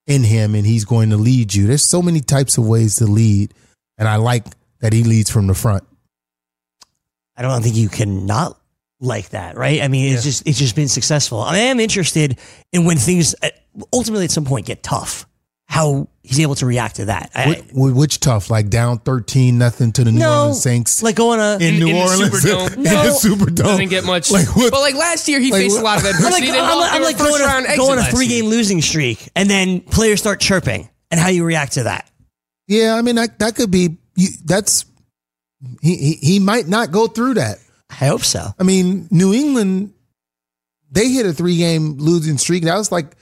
in 0.07 0.23
him 0.23 0.55
and 0.55 0.67
he's 0.67 0.85
going 0.85 1.11
to 1.11 1.17
lead 1.17 1.55
you. 1.55 1.67
There's 1.67 1.85
so 1.85 2.01
many 2.01 2.21
types 2.21 2.59
of 2.59 2.67
ways 2.67 2.97
to 2.97 3.07
lead, 3.07 3.53
and 3.99 4.09
I 4.09 4.17
like 4.17 4.45
that 4.87 4.93
he 4.93 5.03
leads 5.03 5.29
from 5.29 5.49
the 5.49 5.55
front. 5.55 5.83
I 7.37 7.43
don't 7.43 7.61
think 7.61 7.75
you 7.75 7.89
can 7.89 8.25
not 8.25 8.57
like 9.01 9.31
that, 9.31 9.57
right? 9.57 9.83
I 9.83 9.89
mean, 9.89 10.15
it's 10.15 10.23
just 10.23 10.47
it's 10.47 10.59
just 10.59 10.77
been 10.77 10.87
successful. 10.89 11.41
I 11.41 11.59
am 11.59 11.81
interested 11.81 12.39
in 12.73 12.85
when 12.85 12.97
things 12.99 13.35
uh, 13.43 13.49
ultimately 13.93 14.27
at 14.27 14.31
some 14.31 14.45
point 14.45 14.65
get 14.67 14.85
tough, 14.85 15.27
how 15.67 16.09
he's 16.23 16.39
able 16.39 16.55
to 16.55 16.67
react 16.67 16.97
to 16.97 17.07
that. 17.07 17.33
I, 17.35 17.65
Which, 17.75 17.95
which 17.95 18.21
tough? 18.21 18.49
Like 18.49 18.71
down 18.71 18.99
thirteen 19.01 19.59
nothing 19.59 19.91
to 19.93 20.05
the 20.05 20.13
New 20.13 20.21
no, 20.21 20.39
Orleans 20.43 20.63
Saints 20.63 21.03
like 21.03 21.17
going 21.17 21.41
a 21.41 21.57
in, 21.57 21.75
In- 21.75 21.81
New 21.81 21.89
in 21.89 21.95
the 21.97 22.01
Orleans 22.01 22.45
Superdome. 22.45 22.73
in 22.77 22.83
No. 22.85 22.91
the 23.03 23.29
Superdome 23.29 23.55
Doesn't 23.57 23.89
get 23.89 24.05
much. 24.05 24.31
Like 24.31 24.47
what? 24.57 24.71
But 24.71 24.81
like 24.81 24.95
last 24.95 25.27
year, 25.29 25.41
he 25.41 25.51
like 25.51 25.63
faced 25.63 25.75
what- 25.75 25.83
a 25.83 25.85
lot 25.85 25.99
of 25.99 26.05
I'm 26.07 26.15
adversity. 26.15 26.49
like, 26.53 26.61
I'm, 26.61 26.79
lost- 26.79 26.93
I'm 26.95 27.03
like 27.03 27.19
going 27.19 27.43
round 27.43 27.67
a, 27.67 27.77
going 27.77 27.99
a 27.99 28.05
three 28.05 28.29
game 28.29 28.45
losing 28.47 28.81
streak, 28.81 29.29
and 29.35 29.51
then 29.51 29.81
players 29.81 30.21
start 30.21 30.39
chirping, 30.41 30.89
and 31.11 31.19
how 31.21 31.29
you 31.29 31.45
react 31.45 31.73
to 31.73 31.83
that. 31.83 32.09
Yeah, 32.69 32.95
I 32.95 33.03
mean 33.03 33.17
that 33.17 33.41
that 33.41 33.57
could 33.57 33.71
be. 33.71 33.99
You, 34.17 34.29
that's 34.45 34.85
he, 35.83 35.97
he 35.97 36.13
he 36.15 36.39
might 36.39 36.67
not 36.67 36.91
go 36.91 37.07
through 37.07 37.35
that. 37.35 37.59
I 37.91 38.07
hope 38.07 38.23
so. 38.23 38.49
I 38.59 38.63
mean, 38.63 39.09
New 39.11 39.33
England, 39.33 39.93
they 40.91 41.09
hit 41.09 41.27
a 41.27 41.33
three 41.33 41.57
game 41.57 41.99
losing 41.99 42.39
streak. 42.39 42.65
That 42.65 42.77
was 42.77 42.91
like, 42.91 43.17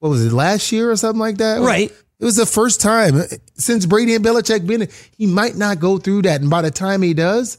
what 0.00 0.10
was 0.10 0.24
it, 0.24 0.32
last 0.32 0.72
year 0.72 0.90
or 0.90 0.96
something 0.96 1.20
like 1.20 1.38
that? 1.38 1.60
Right. 1.60 1.90
It 2.20 2.24
was 2.24 2.36
the 2.36 2.46
first 2.46 2.80
time 2.80 3.16
uh, 3.16 3.24
since 3.54 3.84
Brady 3.84 4.14
and 4.14 4.24
Belichick 4.24 4.66
been. 4.66 4.88
He 5.16 5.26
might 5.26 5.56
not 5.56 5.80
go 5.80 5.98
through 5.98 6.22
that, 6.22 6.40
and 6.40 6.50
by 6.50 6.62
the 6.62 6.70
time 6.70 7.02
he 7.02 7.14
does, 7.14 7.58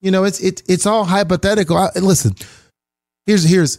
you 0.00 0.10
know, 0.10 0.24
it's 0.24 0.40
it's 0.40 0.62
it's 0.68 0.86
all 0.86 1.04
hypothetical. 1.04 1.76
I, 1.76 1.90
listen, 1.94 2.34
here's 3.26 3.44
here's 3.44 3.78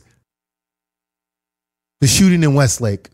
the 2.00 2.08
shooting 2.08 2.44
in 2.44 2.54
Westlake, 2.54 3.10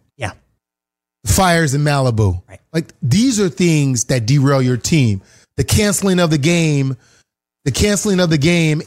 fires 1.27 1.73
in 1.73 1.81
Malibu. 1.81 2.41
Right. 2.47 2.59
Like 2.73 2.93
these 3.01 3.39
are 3.39 3.49
things 3.49 4.05
that 4.05 4.25
derail 4.25 4.61
your 4.61 4.77
team. 4.77 5.21
The 5.57 5.63
canceling 5.63 6.19
of 6.19 6.29
the 6.29 6.37
game, 6.37 6.95
the 7.65 7.71
canceling 7.71 8.19
of 8.19 8.29
the 8.29 8.37
game 8.37 8.81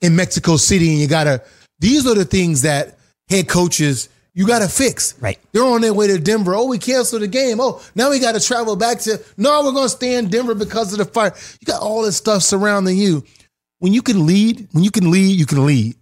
in 0.00 0.16
Mexico 0.16 0.56
City, 0.56 0.90
and 0.90 0.98
you 0.98 1.08
gotta. 1.08 1.42
These 1.80 2.06
are 2.06 2.14
the 2.14 2.24
things 2.24 2.62
that 2.62 2.98
head 3.28 3.48
coaches 3.48 4.08
you 4.34 4.46
gotta 4.46 4.68
fix. 4.68 5.14
Right. 5.20 5.38
They're 5.52 5.64
on 5.64 5.80
their 5.80 5.92
way 5.92 6.06
to 6.06 6.18
Denver. 6.18 6.54
Oh, 6.54 6.66
we 6.66 6.78
canceled 6.78 7.22
the 7.22 7.26
game. 7.26 7.60
Oh, 7.60 7.82
now 7.94 8.10
we 8.10 8.20
got 8.20 8.36
to 8.36 8.40
travel 8.40 8.76
back 8.76 9.00
to. 9.00 9.20
No, 9.36 9.64
we're 9.64 9.72
gonna 9.72 9.88
stay 9.88 10.14
in 10.14 10.28
Denver 10.28 10.54
because 10.54 10.92
of 10.92 10.98
the 10.98 11.04
fire. 11.04 11.34
You 11.60 11.64
got 11.64 11.82
all 11.82 12.02
this 12.02 12.16
stuff 12.16 12.42
surrounding 12.42 12.96
you. 12.96 13.24
When 13.80 13.92
you 13.92 14.02
can 14.02 14.26
lead, 14.26 14.68
when 14.72 14.84
you 14.84 14.90
can 14.90 15.10
lead, 15.10 15.38
you 15.38 15.46
can 15.46 15.66
lead. 15.66 15.96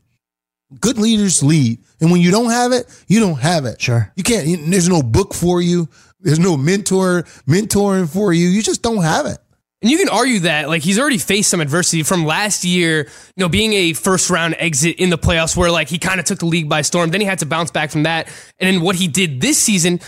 Good 0.80 0.98
leaders 0.98 1.42
lead, 1.42 1.78
and 2.00 2.10
when 2.10 2.20
you 2.20 2.30
don't 2.32 2.50
have 2.50 2.72
it, 2.72 2.86
you 3.06 3.20
don't 3.20 3.38
have 3.38 3.64
it. 3.66 3.80
Sure. 3.80 4.12
You 4.16 4.22
can't. 4.24 4.46
you- 4.46 4.56
there's 4.68 4.88
no 4.88 5.02
book 5.02 5.32
for 5.32 5.60
you. 5.62 5.88
There's 6.20 6.40
no 6.40 6.56
mentor 6.56 7.22
mentoring 7.48 8.08
for 8.08 8.32
you. 8.32 8.48
You 8.48 8.62
just 8.62 8.82
don't 8.82 9.02
have 9.02 9.26
it. 9.26 9.38
And 9.82 9.90
you 9.90 9.98
can 9.98 10.08
argue 10.08 10.40
that 10.40 10.68
like 10.68 10.82
he's 10.82 10.98
already 10.98 11.18
faced 11.18 11.50
some 11.50 11.60
adversity 11.60 12.02
from 12.02 12.24
last 12.24 12.64
year, 12.64 13.02
you 13.36 13.40
know, 13.44 13.48
being 13.48 13.74
a 13.74 13.92
first 13.92 14.30
round 14.30 14.56
exit 14.58 14.96
in 14.96 15.10
the 15.10 15.18
playoffs 15.18 15.56
where 15.56 15.70
like 15.70 15.88
he 15.88 15.98
kind 15.98 16.18
of 16.18 16.26
took 16.26 16.38
the 16.40 16.46
league 16.46 16.68
by 16.68 16.82
storm. 16.82 17.10
Then 17.10 17.20
he 17.20 17.26
had 17.26 17.38
to 17.40 17.46
bounce 17.46 17.70
back 17.70 17.90
from 17.90 18.02
that. 18.04 18.26
And 18.58 18.74
then 18.74 18.82
what 18.82 18.96
he 18.96 19.06
did 19.06 19.40
this 19.40 19.58
season, 19.58 20.00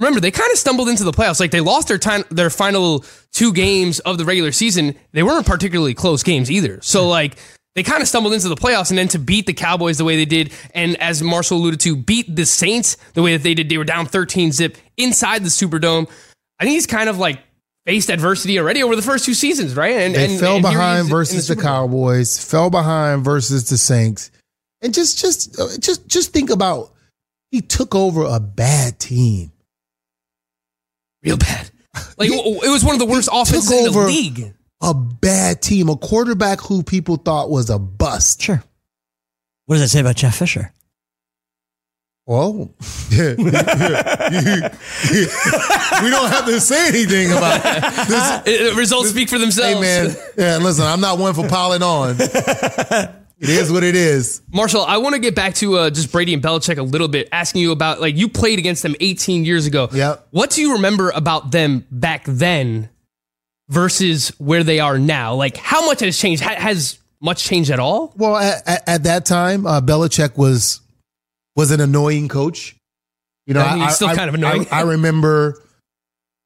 remember, 0.00 0.20
they 0.20 0.32
kind 0.32 0.50
of 0.52 0.58
stumbled 0.58 0.88
into 0.88 1.04
the 1.04 1.12
playoffs. 1.12 1.38
Like 1.40 1.52
they 1.52 1.60
lost 1.60 1.88
their 1.88 1.96
time 1.96 2.24
their 2.30 2.50
final 2.50 3.04
two 3.32 3.52
games 3.54 4.00
of 4.00 4.18
the 4.18 4.24
regular 4.24 4.52
season. 4.52 4.96
They 5.12 5.22
weren't 5.22 5.46
particularly 5.46 5.94
close 5.94 6.22
games 6.24 6.50
either. 6.50 6.80
So 6.82 7.08
like 7.08 7.36
they 7.74 7.82
kind 7.82 8.02
of 8.02 8.08
stumbled 8.08 8.32
into 8.34 8.48
the 8.48 8.54
playoffs 8.54 8.90
and 8.90 8.98
then 8.98 9.08
to 9.08 9.18
beat 9.18 9.46
the 9.46 9.52
Cowboys 9.52 9.98
the 9.98 10.04
way 10.04 10.16
they 10.16 10.24
did, 10.24 10.52
and 10.74 10.96
as 11.00 11.22
Marshall 11.22 11.58
alluded 11.58 11.80
to, 11.80 11.96
beat 11.96 12.34
the 12.34 12.46
Saints 12.46 12.96
the 13.14 13.22
way 13.22 13.36
that 13.36 13.42
they 13.42 13.54
did. 13.54 13.68
They 13.68 13.78
were 13.78 13.84
down 13.84 14.06
13 14.06 14.52
zip 14.52 14.76
inside 14.96 15.42
the 15.42 15.48
Superdome. 15.48 16.08
I 16.60 16.64
think 16.64 16.74
he's 16.74 16.86
kind 16.86 17.08
of 17.08 17.18
like 17.18 17.40
faced 17.84 18.10
adversity 18.10 18.58
already 18.58 18.82
over 18.82 18.94
the 18.96 19.02
first 19.02 19.24
two 19.24 19.34
seasons, 19.34 19.74
right? 19.76 19.96
And 19.96 20.14
They 20.14 20.30
and, 20.30 20.40
fell 20.40 20.56
and 20.56 20.66
he 20.66 20.72
behind 20.72 21.08
versus 21.08 21.48
the, 21.48 21.56
Bowl. 21.56 21.64
Cowboys. 21.64 22.42
Fell 22.42 22.70
behind 22.70 23.24
versus 23.24 23.68
the 23.68 23.76
Saints. 23.76 24.30
And 24.80 24.94
just, 24.94 25.18
just, 25.18 25.58
uh, 25.58 25.68
just, 25.80 26.06
just 26.06 26.32
think 26.32 26.50
about 26.50 26.92
he 27.50 27.60
took 27.60 27.94
over 27.94 28.24
a 28.24 28.38
bad 28.40 28.98
team. 28.98 29.50
real 31.22 31.36
bad. 31.36 31.70
Like 32.18 32.30
it 32.30 32.70
was 32.70 32.84
one 32.84 32.94
of 32.94 32.98
the 32.98 33.06
worst 33.06 33.28
offenses 33.32 33.70
in 33.70 33.92
the 33.92 33.98
league. 34.00 34.54
A 34.84 34.92
bad 34.94 35.62
team, 35.62 35.88
a 35.88 35.96
quarterback 35.96 36.60
who 36.60 36.82
people 36.82 37.16
thought 37.16 37.48
was 37.50 37.70
a 37.70 37.78
bust. 37.78 38.42
Sure. 38.42 38.62
What 39.66 39.76
does 39.76 39.82
that 39.82 39.88
say 39.88 40.00
about 40.00 40.16
Jeff 40.16 40.36
Fisher? 40.36 40.72
Well, 42.26 42.52
we 43.10 43.16
don't 46.10 46.30
have 46.30 46.46
to 46.46 46.58
say 46.60 46.88
anything 46.88 47.32
about 47.32 47.62
this. 48.08 48.46
It- 48.46 48.60
it- 48.68 48.76
results 48.76 49.10
speak 49.10 49.28
for 49.28 49.38
themselves. 49.38 49.74
Hey 49.74 49.80
man, 49.80 50.16
yeah. 50.38 50.56
Listen, 50.58 50.84
I'm 50.86 51.00
not 51.00 51.18
one 51.18 51.34
for 51.34 51.46
piling 51.48 51.82
on. 51.82 52.16
It 52.18 53.50
is 53.50 53.70
what 53.70 53.82
it 53.84 53.94
is. 53.96 54.40
Marshall, 54.52 54.82
I 54.86 54.98
want 54.98 55.14
to 55.14 55.18
get 55.18 55.34
back 55.34 55.54
to 55.56 55.76
uh, 55.76 55.90
just 55.90 56.10
Brady 56.12 56.32
and 56.32 56.42
Belichick 56.42 56.78
a 56.78 56.82
little 56.82 57.08
bit, 57.08 57.28
asking 57.32 57.60
you 57.62 57.72
about 57.72 58.00
like 58.00 58.16
you 58.16 58.28
played 58.28 58.58
against 58.58 58.82
them 58.82 58.94
18 59.00 59.44
years 59.44 59.66
ago. 59.66 59.88
Yep. 59.92 60.28
What 60.30 60.50
do 60.50 60.62
you 60.62 60.74
remember 60.74 61.10
about 61.10 61.50
them 61.50 61.86
back 61.90 62.24
then 62.26 62.88
versus 63.68 64.28
where 64.38 64.64
they 64.64 64.80
are 64.80 64.98
now? 64.98 65.34
Like 65.34 65.56
how 65.56 65.86
much 65.86 66.00
has 66.00 66.18
changed? 66.18 66.42
Has 66.42 66.98
much 67.20 67.44
changed 67.44 67.70
at 67.70 67.78
all? 67.78 68.12
Well, 68.16 68.36
at, 68.36 68.68
at, 68.68 68.88
at 68.88 69.02
that 69.04 69.24
time, 69.26 69.66
uh, 69.66 69.80
Belichick 69.80 70.36
was 70.36 70.80
was 71.56 71.70
an 71.70 71.80
annoying 71.80 72.28
coach. 72.28 72.76
You 73.46 73.54
know, 73.54 73.60
I 73.60 73.76
mean, 73.76 73.90
still 73.90 74.14
kind 74.14 74.28
of 74.28 74.34
annoying. 74.34 74.66
I, 74.70 74.80
I 74.80 74.82
remember 74.82 75.62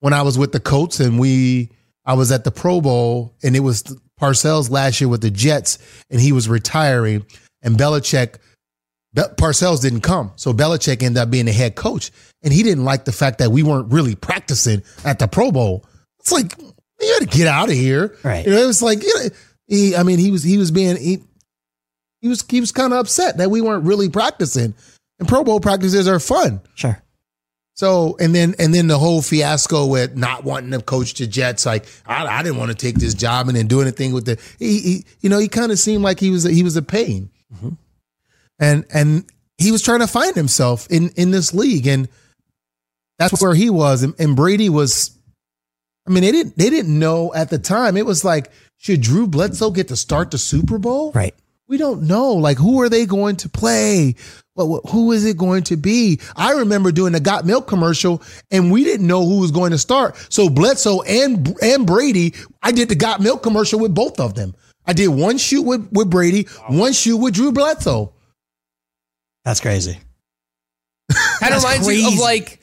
when 0.00 0.12
I 0.12 0.22
was 0.22 0.38
with 0.38 0.52
the 0.52 0.61
Colts 0.61 1.00
and 1.00 1.18
we, 1.18 1.70
I 2.04 2.14
was 2.14 2.33
at 2.33 2.44
the 2.44 2.50
Pro 2.50 2.81
Bowl 2.81 3.35
and 3.42 3.54
it 3.54 3.61
was 3.61 3.83
Parcells 4.20 4.70
last 4.70 5.00
year 5.00 5.09
with 5.09 5.20
the 5.20 5.31
Jets 5.31 5.78
and 6.11 6.20
he 6.20 6.33
was 6.33 6.48
retiring 6.48 7.24
and 7.62 7.76
Belichick, 7.76 8.37
Be- 9.14 9.22
Parcells 9.22 9.81
didn't 9.81 10.00
come, 10.00 10.33
so 10.37 10.52
Belichick 10.52 11.02
ended 11.02 11.18
up 11.18 11.31
being 11.31 11.46
the 11.46 11.52
head 11.52 11.76
coach 11.76 12.11
and 12.42 12.52
he 12.52 12.62
didn't 12.62 12.85
like 12.85 13.04
the 13.04 13.12
fact 13.12 13.38
that 13.38 13.50
we 13.50 13.62
weren't 13.62 13.92
really 13.92 14.14
practicing 14.14 14.83
at 15.04 15.18
the 15.18 15.28
Pro 15.28 15.52
Bowl. 15.52 15.85
It's 16.20 16.33
like 16.33 16.54
you 17.00 17.16
had 17.18 17.30
to 17.30 17.37
get 17.37 17.46
out 17.46 17.68
of 17.68 17.74
here, 17.74 18.16
Right. 18.22 18.44
You 18.44 18.52
know, 18.52 18.58
it 18.58 18.66
was 18.66 18.82
like 18.82 19.02
you 19.02 19.14
know, 19.14 19.30
he. 19.66 19.96
I 19.96 20.02
mean, 20.02 20.18
he 20.18 20.30
was 20.30 20.42
he 20.42 20.58
was 20.58 20.70
being 20.70 20.96
he 20.96 21.22
he 22.20 22.28
was 22.28 22.44
he 22.48 22.61
was 22.61 22.72
kind 22.72 22.92
of 22.92 22.98
upset 22.98 23.38
that 23.38 23.50
we 23.50 23.61
weren't 23.61 23.84
really 23.84 24.08
practicing. 24.08 24.74
And 25.18 25.28
Pro 25.28 25.44
Bowl 25.44 25.61
practices 25.61 26.06
are 26.06 26.20
fun. 26.20 26.61
Sure. 26.74 27.02
So 27.78 28.16
and 28.18 28.34
then 28.34 28.56
and 28.58 28.74
then 28.74 28.88
the 28.88 28.98
whole 28.98 29.22
fiasco 29.22 29.87
with 29.87 30.16
not 30.16 30.42
wanting 30.42 30.72
to 30.72 30.82
coach 30.82 31.14
the 31.14 31.28
Jets, 31.28 31.64
like 31.64 31.87
I, 32.06 32.26
I 32.26 32.42
didn't 32.42 32.58
want 32.58 32.72
to 32.72 32.76
take 32.76 32.96
this 32.96 33.14
job 33.14 33.46
and 33.46 33.56
then 33.56 33.68
do 33.68 33.80
anything 33.80 34.12
with 34.12 34.24
the 34.24 34.37
he, 34.58 34.80
he 34.80 35.04
you 35.20 35.30
know 35.30 35.38
he 35.38 35.46
kind 35.46 35.70
of 35.70 35.78
seemed 35.78 36.02
like 36.02 36.18
he 36.18 36.30
was 36.30 36.44
a, 36.44 36.50
he 36.50 36.64
was 36.64 36.76
a 36.76 36.82
pain, 36.82 37.30
mm-hmm. 37.54 37.70
and 38.58 38.84
and 38.92 39.24
he 39.58 39.70
was 39.70 39.82
trying 39.82 40.00
to 40.00 40.08
find 40.08 40.34
himself 40.34 40.88
in 40.90 41.11
in 41.11 41.30
this 41.30 41.54
league 41.54 41.87
and 41.87 42.08
that's 43.16 43.40
where 43.40 43.54
he 43.54 43.70
was 43.70 44.02
and, 44.02 44.14
and 44.18 44.34
Brady 44.34 44.68
was. 44.68 45.16
I 46.09 46.11
mean 46.11 46.23
they 46.23 46.33
didn't 46.33 46.57
they 46.57 46.71
didn't 46.71 46.99
know 46.99 47.35
at 47.35 47.51
the 47.51 47.59
time. 47.59 47.97
It 47.97 48.07
was 48.07 48.25
like 48.25 48.51
should 48.79 49.01
Drew 49.01 49.27
Bledsoe 49.27 49.71
get 49.71 49.88
to 49.88 49.97
start 49.97 50.31
the 50.31 50.38
Super 50.38 50.79
Bowl? 50.79 51.12
Right. 51.12 51.35
we 51.66 51.77
don't 51.77 52.05
know. 52.05 52.33
Like, 52.35 52.57
who 52.57 52.81
are 52.81 52.88
they 52.88 53.07
going 53.07 53.37
to 53.37 53.49
play? 53.49 54.14
What, 54.55 54.68
what, 54.68 54.88
who 54.88 55.12
is 55.12 55.25
it 55.25 55.37
going 55.37 55.64
to 55.64 55.77
be? 55.77 56.21
I 56.37 56.53
remember 56.53 56.92
doing 56.92 57.12
the 57.12 57.21
Got 57.21 57.44
Milk 57.44 57.66
commercial, 57.66 58.23
and 58.51 58.73
we 58.73 58.85
didn't 58.85 59.07
know 59.07 59.27
who 59.27 59.40
was 59.40 59.51
going 59.51 59.73
to 59.73 59.79
start. 59.79 60.16
So 60.31 60.49
Bledsoe 60.49 61.03
and 61.03 61.55
and 61.61 61.87
Brady, 61.87 62.35
I 62.62 62.73
did 62.73 62.88
the 62.88 62.94
Got 62.94 63.21
Milk 63.21 63.42
commercial 63.42 63.81
with 63.81 63.94
both 63.94 64.18
of 64.18 64.35
them. 64.35 64.55
I 64.87 64.92
did 64.92 65.09
one 65.09 65.37
shoot 65.37 65.62
with 65.62 65.88
with 65.92 66.09
Brady, 66.09 66.44
one 66.68 66.92
shoot 66.92 67.18
with 67.18 67.35
Drew 67.35 67.53
Bledsoe. 67.53 68.14
That's 69.44 69.61
crazy. 69.61 69.99
That 71.40 71.53
of 71.53 71.62
That's 71.62 71.64
reminds 71.64 71.88
you 71.88 72.09
of 72.09 72.18
like 72.18 72.58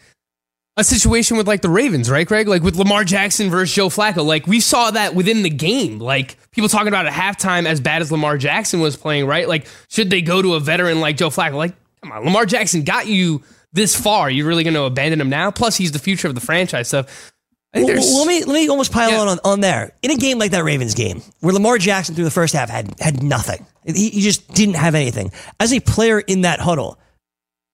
a 0.77 0.83
situation 0.83 1.37
with 1.37 1.47
like 1.47 1.61
the 1.61 1.69
Ravens, 1.69 2.09
right, 2.09 2.27
Greg? 2.27 2.47
Like 2.47 2.61
with 2.61 2.75
Lamar 2.75 3.03
Jackson 3.03 3.49
versus 3.49 3.73
Joe 3.73 3.87
Flacco. 3.89 4.25
Like 4.25 4.45
we 4.47 4.59
saw 4.59 4.91
that 4.91 5.15
within 5.15 5.41
the 5.43 5.49
game. 5.49 5.99
Like 5.99 6.37
people 6.51 6.67
talking 6.69 6.89
about 6.89 7.05
at 7.05 7.13
halftime 7.13 7.65
as 7.65 7.79
bad 7.79 8.01
as 8.01 8.11
Lamar 8.11 8.37
Jackson 8.37 8.79
was 8.81 8.95
playing, 8.97 9.25
right? 9.25 9.47
Like 9.47 9.67
should 9.89 10.09
they 10.09 10.21
go 10.21 10.41
to 10.41 10.55
a 10.55 10.59
veteran 10.59 10.99
like 10.99 11.17
Joe 11.17 11.29
Flacco? 11.29 11.55
Like 11.55 11.75
come 12.01 12.11
on, 12.11 12.25
Lamar 12.25 12.45
Jackson 12.45 12.83
got 12.83 13.07
you 13.07 13.41
this 13.71 13.95
far. 13.99 14.29
You're 14.29 14.47
really 14.47 14.63
going 14.63 14.73
to 14.73 14.83
abandon 14.83 15.19
him 15.19 15.29
now? 15.29 15.51
Plus 15.51 15.75
he's 15.75 15.91
the 15.91 15.99
future 15.99 16.27
of 16.27 16.35
the 16.35 16.41
franchise 16.41 16.87
stuff. 16.87 17.31
Well, 17.73 17.85
well, 17.87 18.17
let 18.19 18.27
me 18.27 18.43
let 18.45 18.53
me 18.53 18.69
almost 18.69 18.93
pile 18.93 19.11
Yeah. 19.11 19.19
on, 19.19 19.27
on 19.27 19.39
on 19.43 19.59
there. 19.59 19.91
In 20.01 20.11
a 20.11 20.15
game 20.15 20.39
like 20.39 20.51
that 20.51 20.63
Ravens 20.63 20.93
game, 20.93 21.21
where 21.41 21.53
Lamar 21.53 21.77
Jackson 21.77 22.15
through 22.15 22.23
the 22.23 22.31
first 22.31 22.53
half 22.53 22.69
had 22.69 22.93
had 23.01 23.21
nothing, 23.21 23.65
he, 23.85 24.09
he 24.09 24.21
just 24.21 24.47
didn't 24.53 24.75
have 24.75 24.95
anything. 24.95 25.31
As 25.59 25.73
a 25.73 25.81
player 25.81 26.19
in 26.19 26.41
that 26.41 26.61
huddle, 26.61 26.97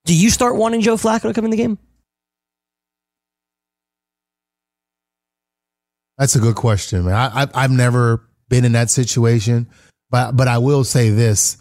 do 0.05 0.15
you 0.15 0.31
start 0.31 0.55
wanting 0.55 0.81
Joe 0.81 0.95
Flacco 0.97 1.21
to 1.23 1.33
come 1.33 1.45
in 1.45 1.51
the 1.51 1.57
game? 1.57 1.77
That's 6.17 6.35
a 6.35 6.39
good 6.39 6.55
question, 6.55 7.05
man. 7.05 7.15
I, 7.15 7.43
I 7.43 7.47
I've 7.53 7.71
never 7.71 8.21
been 8.49 8.65
in 8.65 8.73
that 8.73 8.89
situation, 8.89 9.67
but 10.09 10.33
but 10.33 10.47
I 10.47 10.57
will 10.59 10.83
say 10.83 11.09
this: 11.09 11.57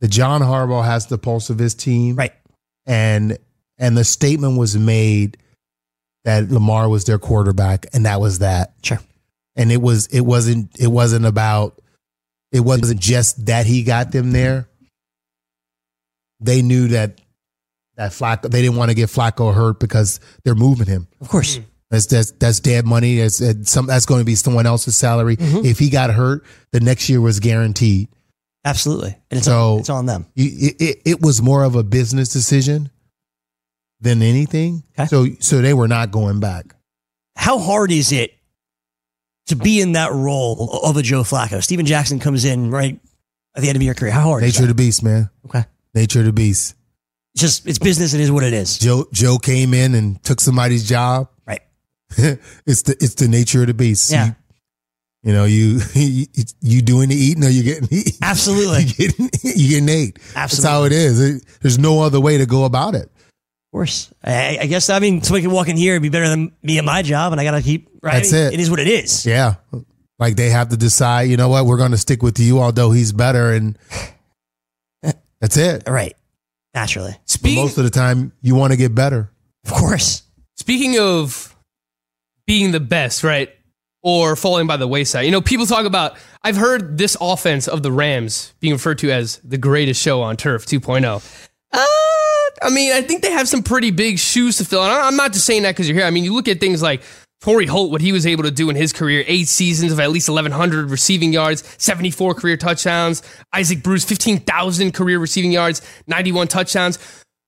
the 0.00 0.08
John 0.08 0.40
Harbaugh 0.40 0.84
has 0.84 1.06
the 1.06 1.18
pulse 1.18 1.50
of 1.50 1.58
his 1.58 1.74
team, 1.74 2.16
Right. 2.16 2.32
and 2.86 3.38
and 3.78 3.96
the 3.96 4.04
statement 4.04 4.58
was 4.58 4.76
made 4.76 5.36
that 6.24 6.50
Lamar 6.50 6.88
was 6.88 7.04
their 7.04 7.18
quarterback, 7.18 7.86
and 7.92 8.06
that 8.06 8.20
was 8.20 8.40
that. 8.40 8.74
Sure. 8.82 8.98
And 9.54 9.70
it 9.72 9.80
was 9.80 10.06
it 10.08 10.20
wasn't 10.20 10.70
it 10.78 10.88
wasn't 10.88 11.24
about 11.26 11.80
it 12.52 12.60
wasn't 12.60 13.00
just 13.00 13.46
that 13.46 13.66
he 13.66 13.82
got 13.84 14.12
them 14.12 14.32
there. 14.32 14.68
They 16.40 16.62
knew 16.62 16.88
that 16.88 17.20
that 17.96 18.12
Flacco 18.12 18.50
they 18.50 18.60
didn't 18.62 18.76
want 18.76 18.90
to 18.90 18.94
get 18.94 19.08
Flacco 19.08 19.54
hurt 19.54 19.80
because 19.80 20.20
they're 20.44 20.54
moving 20.54 20.86
him. 20.86 21.08
Of 21.20 21.28
course. 21.28 21.56
Mm-hmm. 21.58 21.68
That's 21.90 22.06
that's 22.06 22.32
that's 22.32 22.60
dead 22.60 22.84
money. 22.84 23.18
That's 23.18 23.38
that's 23.38 23.70
some 23.70 23.86
that's 23.86 24.06
going 24.06 24.20
to 24.20 24.24
be 24.24 24.34
someone 24.34 24.66
else's 24.66 24.96
salary. 24.96 25.36
Mm-hmm. 25.36 25.64
If 25.64 25.78
he 25.78 25.88
got 25.88 26.10
hurt, 26.10 26.44
the 26.72 26.80
next 26.80 27.08
year 27.08 27.20
was 27.20 27.38
guaranteed. 27.40 28.08
Absolutely. 28.64 29.16
And 29.30 29.38
it's, 29.38 29.46
So- 29.46 29.74
on, 29.74 29.78
it's 29.80 29.90
on 29.90 30.06
them. 30.06 30.26
It, 30.34 30.74
it, 30.80 31.02
it 31.04 31.20
was 31.20 31.40
more 31.40 31.62
of 31.62 31.76
a 31.76 31.84
business 31.84 32.28
decision 32.30 32.90
than 34.00 34.20
anything. 34.22 34.82
Okay. 34.98 35.06
So 35.06 35.26
so 35.38 35.62
they 35.62 35.74
were 35.74 35.86
not 35.88 36.10
going 36.10 36.40
back. 36.40 36.74
How 37.36 37.58
hard 37.58 37.92
is 37.92 38.10
it 38.12 38.32
to 39.46 39.54
be 39.56 39.80
in 39.80 39.92
that 39.92 40.10
role 40.10 40.80
of 40.82 40.96
a 40.96 41.02
Joe 41.02 41.22
Flacco? 41.22 41.62
Steven 41.62 41.86
Jackson 41.86 42.18
comes 42.18 42.44
in 42.44 42.70
right 42.72 42.98
at 43.54 43.62
the 43.62 43.68
end 43.68 43.76
of 43.76 43.82
your 43.82 43.94
career. 43.94 44.10
How 44.10 44.22
hard 44.22 44.42
is 44.42 44.54
Nature 44.54 44.64
of 44.64 44.68
the 44.70 44.74
beast, 44.74 45.02
man. 45.04 45.30
Okay. 45.44 45.64
Nature 45.94 46.20
of 46.20 46.26
the 46.26 46.32
beast. 46.32 46.74
Just 47.36 47.66
it's 47.68 47.78
business. 47.78 48.12
It 48.14 48.20
is 48.20 48.32
what 48.32 48.42
it 48.42 48.52
is. 48.54 48.78
Joe 48.78 49.06
Joe 49.12 49.38
came 49.38 49.72
in 49.74 49.94
and 49.94 50.20
took 50.24 50.40
somebody's 50.40 50.88
job. 50.88 51.28
Right. 52.18 52.38
it's 52.66 52.82
the 52.82 52.92
it's 53.00 53.14
the 53.14 53.28
nature 53.28 53.62
of 53.62 53.66
the 53.68 53.74
beast. 53.74 54.10
Yeah. 54.12 54.26
You, 54.26 54.34
You 55.22 55.32
know, 55.32 55.44
you 55.44 55.80
you, 55.94 56.26
you 56.60 56.82
doing 56.82 57.08
the 57.08 57.16
eating 57.16 57.44
or 57.44 57.48
you 57.48 57.62
getting 57.62 57.88
eaten. 57.90 58.12
Absolutely. 58.22 58.82
you 58.84 58.94
getting 58.94 59.30
you 59.42 59.68
getting 59.70 59.88
ate. 59.88 60.18
That's 60.34 60.62
how 60.62 60.84
it 60.84 60.92
is. 60.92 61.20
It- 61.20 61.44
there's 61.62 61.78
no 61.78 62.00
other 62.02 62.20
way 62.20 62.38
to 62.38 62.46
go 62.46 62.64
about 62.64 62.94
it. 62.94 63.04
Of 63.04 63.72
course. 63.72 64.12
I, 64.22 64.58
I 64.62 64.66
guess, 64.66 64.88
I 64.88 65.00
mean, 65.00 65.22
somebody 65.22 65.42
can 65.42 65.50
walk 65.50 65.68
in 65.68 65.76
here 65.76 65.94
and 65.96 66.02
be 66.02 66.08
better 66.08 66.28
than 66.28 66.52
me 66.62 66.78
at 66.78 66.84
my 66.84 67.02
job, 67.02 67.32
and 67.32 67.40
I 67.40 67.44
got 67.44 67.50
to 67.50 67.62
keep, 67.62 67.88
right? 68.02 68.14
That's 68.14 68.32
it. 68.32 68.54
It 68.54 68.60
is 68.60 68.70
what 68.70 68.78
it 68.78 68.86
is. 68.88 69.26
Yeah. 69.26 69.56
Like 70.18 70.36
they 70.36 70.48
have 70.50 70.68
to 70.70 70.76
decide, 70.78 71.22
you 71.24 71.36
know 71.36 71.48
what, 71.48 71.66
we're 71.66 71.76
going 71.76 71.90
to 71.90 71.98
stick 71.98 72.22
with 72.22 72.38
you, 72.38 72.60
although 72.60 72.90
he's 72.92 73.12
better. 73.12 73.52
And 73.52 73.76
that's 75.40 75.56
it. 75.56 75.82
Right. 75.86 76.14
Naturally. 76.74 77.12
But 77.12 77.28
Speaking, 77.28 77.62
most 77.64 77.78
of 77.78 77.84
the 77.84 77.90
time, 77.90 78.32
you 78.40 78.54
want 78.54 78.72
to 78.72 78.76
get 78.76 78.94
better. 78.94 79.30
Of 79.64 79.72
course. 79.72 80.22
speaking 80.56 80.98
of 80.98 81.55
being 82.46 82.70
the 82.70 82.80
best, 82.80 83.24
right? 83.24 83.50
Or 84.02 84.36
falling 84.36 84.66
by 84.66 84.76
the 84.76 84.86
wayside. 84.86 85.24
You 85.24 85.32
know, 85.32 85.40
people 85.40 85.66
talk 85.66 85.84
about, 85.84 86.16
I've 86.44 86.56
heard 86.56 86.96
this 86.96 87.16
offense 87.20 87.66
of 87.66 87.82
the 87.82 87.90
Rams 87.90 88.54
being 88.60 88.74
referred 88.74 88.98
to 88.98 89.10
as 89.10 89.38
the 89.38 89.58
greatest 89.58 90.00
show 90.00 90.22
on 90.22 90.36
turf 90.36 90.64
2.0. 90.66 91.04
Uh, 91.72 91.84
I 92.62 92.70
mean, 92.70 92.92
I 92.92 93.02
think 93.02 93.22
they 93.22 93.32
have 93.32 93.48
some 93.48 93.62
pretty 93.62 93.90
big 93.90 94.18
shoes 94.18 94.58
to 94.58 94.64
fill. 94.64 94.82
And 94.82 94.92
I'm 94.92 95.16
not 95.16 95.32
just 95.32 95.44
saying 95.44 95.62
that 95.62 95.72
because 95.72 95.88
you're 95.88 95.98
here. 95.98 96.06
I 96.06 96.10
mean, 96.10 96.24
you 96.24 96.34
look 96.34 96.48
at 96.48 96.60
things 96.60 96.82
like 96.82 97.02
Torry 97.40 97.66
Holt, 97.66 97.90
what 97.90 98.00
he 98.00 98.12
was 98.12 98.26
able 98.26 98.44
to 98.44 98.50
do 98.50 98.70
in 98.70 98.76
his 98.76 98.92
career, 98.92 99.24
eight 99.26 99.48
seasons 99.48 99.92
of 99.92 100.00
at 100.00 100.10
least 100.10 100.28
1,100 100.28 100.90
receiving 100.90 101.32
yards, 101.32 101.64
74 101.78 102.34
career 102.34 102.56
touchdowns. 102.56 103.22
Isaac 103.52 103.82
Bruce, 103.82 104.04
15,000 104.04 104.92
career 104.92 105.18
receiving 105.18 105.52
yards, 105.52 105.82
91 106.06 106.48
touchdowns. 106.48 106.98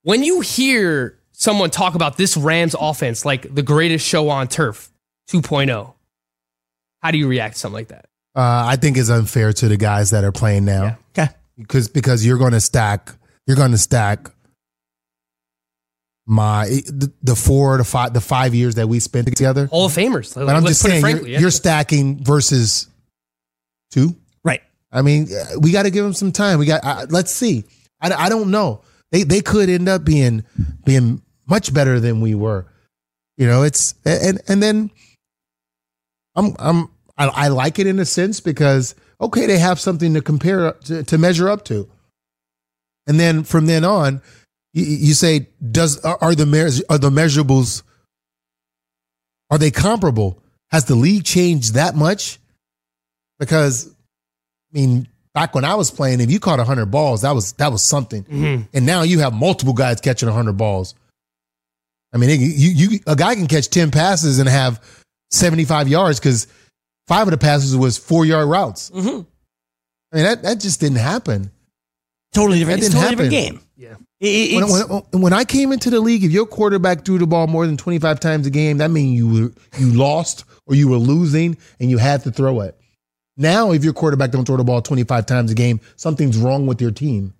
When 0.02 0.22
you 0.22 0.40
hear 0.40 1.17
someone 1.38 1.70
talk 1.70 1.94
about 1.94 2.16
this 2.18 2.36
Rams 2.36 2.74
offense 2.78 3.24
like 3.24 3.54
the 3.54 3.62
greatest 3.62 4.06
show 4.06 4.28
on 4.28 4.48
turf 4.48 4.90
2.0, 5.30 5.94
how 7.00 7.10
do 7.10 7.16
you 7.16 7.28
react 7.28 7.54
to 7.54 7.60
something 7.60 7.74
like 7.74 7.88
that? 7.88 8.06
Uh, 8.34 8.66
I 8.66 8.76
think 8.76 8.98
it's 8.98 9.08
unfair 9.08 9.52
to 9.54 9.68
the 9.68 9.76
guys 9.76 10.10
that 10.10 10.24
are 10.24 10.32
playing 10.32 10.64
now. 10.64 10.98
Okay. 11.16 11.32
because 11.56 11.88
because 11.88 12.26
you're 12.26 12.38
going 12.38 12.52
to 12.52 12.60
stack 12.60 13.10
you're 13.46 13.56
going 13.56 13.70
to 13.70 13.78
stack 13.78 14.30
my 16.26 16.66
the, 16.66 17.10
the 17.22 17.34
four 17.34 17.78
to 17.78 17.84
five 17.84 18.12
the 18.12 18.20
five 18.20 18.54
years 18.54 18.74
that 18.74 18.86
we 18.86 19.00
spent 19.00 19.26
together. 19.26 19.66
Hall 19.66 19.86
of 19.86 19.92
Famers. 19.92 20.34
But 20.34 20.54
I'm 20.54 20.66
just 20.66 20.82
saying 20.82 21.02
you're, 21.02 21.26
you're 21.26 21.50
stacking 21.50 22.22
versus 22.22 22.88
two. 23.90 24.14
Right. 24.44 24.62
I 24.92 25.02
mean, 25.02 25.28
uh, 25.32 25.58
we 25.58 25.72
got 25.72 25.84
to 25.84 25.90
give 25.90 26.04
them 26.04 26.12
some 26.12 26.30
time. 26.32 26.58
We 26.58 26.66
got 26.66 26.84
uh, 26.84 27.06
let's 27.08 27.32
see. 27.32 27.64
I, 28.00 28.12
I 28.12 28.28
don't 28.28 28.50
know. 28.50 28.82
They 29.10 29.22
they 29.22 29.40
could 29.40 29.70
end 29.70 29.88
up 29.88 30.04
being 30.04 30.44
being 30.84 31.22
much 31.48 31.72
better 31.72 32.00
than 32.00 32.20
we 32.20 32.34
were. 32.34 32.66
You 33.36 33.46
know, 33.46 33.62
it's 33.62 33.94
and 34.04 34.40
and 34.48 34.62
then 34.62 34.90
I'm 36.34 36.54
I'm 36.58 36.88
I, 37.16 37.26
I 37.26 37.48
like 37.48 37.78
it 37.78 37.86
in 37.86 37.98
a 37.98 38.04
sense 38.04 38.40
because 38.40 38.94
okay, 39.20 39.46
they 39.46 39.58
have 39.58 39.80
something 39.80 40.14
to 40.14 40.20
compare 40.20 40.72
to, 40.72 41.02
to 41.02 41.18
measure 41.18 41.48
up 41.48 41.64
to. 41.66 41.88
And 43.06 43.18
then 43.18 43.42
from 43.42 43.66
then 43.66 43.84
on, 43.84 44.20
you, 44.72 44.84
you 44.84 45.14
say, 45.14 45.48
does 45.70 45.98
are 46.04 46.34
the 46.34 46.84
are 46.88 46.98
the 46.98 47.10
measurables 47.10 47.82
are 49.50 49.58
they 49.58 49.70
comparable? 49.70 50.42
Has 50.70 50.84
the 50.84 50.94
league 50.94 51.24
changed 51.24 51.74
that 51.74 51.94
much? 51.94 52.38
Because 53.38 53.88
I 53.88 54.78
mean, 54.78 55.08
back 55.32 55.54
when 55.54 55.64
I 55.64 55.74
was 55.76 55.90
playing, 55.90 56.20
if 56.20 56.30
you 56.30 56.40
caught 56.40 56.58
hundred 56.60 56.86
balls, 56.86 57.22
that 57.22 57.34
was 57.34 57.52
that 57.54 57.72
was 57.72 57.82
something. 57.82 58.24
Mm-hmm. 58.24 58.62
And 58.74 58.86
now 58.86 59.02
you 59.02 59.20
have 59.20 59.32
multiple 59.32 59.74
guys 59.74 60.00
catching 60.00 60.28
hundred 60.28 60.56
balls. 60.56 60.94
I 62.12 62.16
mean, 62.18 62.30
it- 62.30 62.40
you 62.40 62.70
you 62.70 63.00
a 63.06 63.16
guy 63.16 63.34
can 63.34 63.46
catch 63.46 63.68
ten 63.70 63.90
passes 63.90 64.38
and 64.38 64.48
have 64.48 64.82
seventy 65.30 65.64
five 65.64 65.88
yards 65.88 66.18
because 66.20 66.46
five 67.06 67.26
of 67.26 67.32
the 67.32 67.38
passes 67.38 67.76
was 67.76 67.98
four 67.98 68.24
yard 68.24 68.48
routes. 68.48 68.90
Mm-hmm. 68.90 69.20
I 70.12 70.16
mean, 70.16 70.24
that 70.24 70.42
that 70.42 70.60
just 70.60 70.80
didn't 70.80 70.98
happen. 70.98 71.50
Totally 72.34 72.58
different. 72.58 72.80
That 72.80 72.86
It's 72.86 72.94
didn't 72.94 73.08
totally 73.10 73.28
different 73.30 73.58
game. 73.58 73.60
Yeah. 73.76 73.94
It- 74.20 74.52
it- 74.52 74.54
When, 74.56 75.02
when, 75.12 75.22
when 75.22 75.32
I 75.32 75.44
came 75.44 75.72
into 75.72 75.90
the 75.90 76.00
league, 76.00 76.24
if 76.24 76.30
your 76.32 76.46
quarterback 76.46 77.04
threw 77.04 77.18
the 77.18 77.26
ball 77.26 77.46
more 77.46 77.66
than 77.66 77.76
25 77.76 78.20
times 78.20 78.46
a 78.46 78.50
game, 78.50 78.78
that 78.78 78.90
means 78.90 79.16
you 79.16 79.28
were, 79.28 79.52
you 79.78 79.92
lost 79.92 80.44
or 80.66 80.74
you 80.74 80.88
were 80.88 80.96
losing 80.96 81.56
and 81.80 81.88
you 81.90 81.96
had 81.98 82.22
to 82.24 82.30
throw 82.30 82.60
it. 82.60 82.76
Now, 83.36 83.70
if 83.70 83.84
your 83.84 83.92
quarterback 83.92 84.30
don't 84.32 84.44
throw 84.44 84.56
the 84.56 84.64
ball 84.64 84.82
25 84.82 85.24
times 85.26 85.52
a 85.52 85.54
game, 85.54 85.80
something's 85.96 86.36
wrong 86.36 86.66
with 86.66 86.80
your 86.82 86.90
team. 86.90 87.32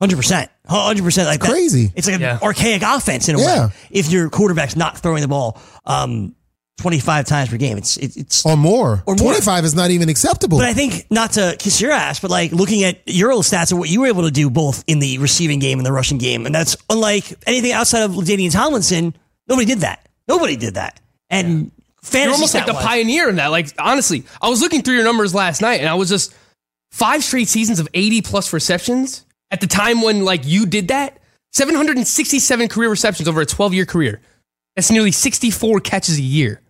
Hundred 0.00 0.16
percent, 0.16 0.50
hundred 0.66 1.02
percent. 1.02 1.26
Like 1.28 1.40
that. 1.40 1.50
Crazy. 1.50 1.92
It's 1.96 2.06
like 2.06 2.16
an 2.16 2.22
Yeah. 2.22 2.38
archaic 2.40 2.82
offense 2.82 3.28
in 3.28 3.34
a 3.34 3.40
Yeah. 3.40 3.66
way. 3.66 3.72
If 3.90 4.10
your 4.10 4.30
quarterback's 4.30 4.76
not 4.76 4.98
throwing 4.98 5.22
the 5.22 5.28
ball 5.28 5.60
um, 5.86 6.36
twenty 6.76 7.00
five 7.00 7.26
times 7.26 7.48
per 7.48 7.56
game, 7.56 7.76
it's 7.78 7.96
it, 7.96 8.16
it's. 8.16 8.46
Or 8.46 8.56
more. 8.56 9.02
Or 9.06 9.16
more. 9.16 9.32
25 9.32 9.64
is 9.64 9.74
not 9.74 9.90
even 9.90 10.08
acceptable. 10.08 10.58
But 10.58 10.68
I 10.68 10.74
think 10.74 11.06
not 11.10 11.32
to 11.32 11.56
kiss 11.58 11.80
your 11.80 11.90
ass, 11.90 12.20
but 12.20 12.30
like 12.30 12.52
looking 12.52 12.84
at 12.84 13.00
your 13.06 13.32
old 13.32 13.44
stats 13.44 13.72
and 13.72 13.80
what 13.80 13.88
you 13.90 14.02
were 14.02 14.06
able 14.06 14.22
to 14.22 14.30
do 14.30 14.48
both 14.50 14.84
in 14.86 15.00
the 15.00 15.18
receiving 15.18 15.58
game 15.58 15.80
and 15.80 15.86
the 15.86 15.92
rushing 15.92 16.18
game, 16.18 16.46
and 16.46 16.54
that's 16.54 16.76
unlike 16.88 17.24
anything 17.48 17.72
outside 17.72 18.02
of 18.02 18.12
LaDainian 18.12 18.52
Tomlinson. 18.52 19.16
Nobody 19.48 19.66
did 19.66 19.80
that. 19.80 20.08
Nobody 20.28 20.54
did 20.54 20.74
that. 20.74 21.00
And 21.30 21.72
fantasy 22.02 22.22
You're 22.24 22.32
almost 22.34 22.54
like 22.54 22.66
the 22.66 22.72
stat-wise- 22.72 22.86
pioneer 22.86 23.28
in 23.30 23.36
that. 23.36 23.48
Like, 23.48 23.72
honestly, 23.78 24.24
I 24.40 24.48
was 24.48 24.60
looking 24.60 24.82
through 24.82 24.94
your 24.94 25.04
numbers 25.04 25.34
last 25.34 25.60
night 25.60 25.80
and 25.80 25.88
I 25.88 25.94
was 25.94 26.08
just 26.08 26.32
five 26.92 27.24
straight 27.24 27.48
seasons 27.48 27.80
of 27.80 27.88
80 27.94 28.22
plus 28.22 28.52
receptions 28.52 29.24
at 29.50 29.60
the 29.60 29.66
time 29.66 30.02
when, 30.02 30.24
like, 30.24 30.46
you 30.46 30.66
did 30.66 30.88
that. 30.88 31.18
767 31.52 32.68
career 32.68 32.90
receptions 32.90 33.28
over 33.28 33.40
a 33.40 33.46
12 33.46 33.74
year 33.74 33.86
career. 33.86 34.20
That's 34.76 34.90
nearly 34.90 35.12
64 35.12 35.80
catches 35.80 36.18
a 36.18 36.22
year 36.22 36.60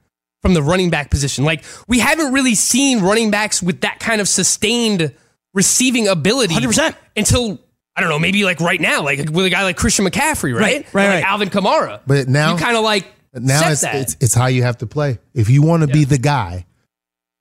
from 0.41 0.55
the 0.55 0.63
running 0.63 0.89
back 0.89 1.11
position. 1.11 1.45
Like, 1.45 1.65
we 1.89 1.99
haven't 1.99 2.33
really 2.33 2.55
seen 2.55 3.01
running 3.01 3.31
backs 3.31 3.63
with 3.63 3.81
that 3.83 3.99
kind 3.99 4.21
of 4.21 4.29
sustained 4.29 5.13
receiving 5.55 6.09
ability 6.09 6.55
100%. 6.55 6.95
until. 7.17 7.59
I 7.97 8.01
don't 8.01 8.11
know, 8.11 8.19
maybe 8.21 8.45
like 8.45 8.61
right 8.61 8.81
now, 8.81 9.03
like 9.03 9.19
with 9.19 9.45
a 9.47 9.51
guy 9.51 9.65
like 9.65 9.77
Christian 9.77 10.05
McCaffrey, 10.07 10.55
right? 10.55 10.61
Right, 10.61 10.95
right, 10.95 11.05
Or 11.05 11.09
like 11.15 11.25
right. 11.25 11.25
Alvin 11.25 11.51
Kamara. 11.51 12.01
But 12.07 12.29
now- 12.29 12.53
you 12.53 12.59
kind 12.61 12.77
of 12.77 12.85
like 12.85 13.13
now 13.35 13.59
set 13.61 13.73
it's, 13.73 13.81
that. 13.81 13.95
it's 13.97 14.17
it's 14.21 14.35
how 14.35 14.47
you 14.47 14.63
have 14.63 14.79
to 14.79 14.87
play. 14.87 15.19
If 15.35 15.51
you 15.51 15.63
want 15.63 15.81
to 15.83 15.89
be 15.89 16.05
the 16.05 16.17
guy, 16.17 16.65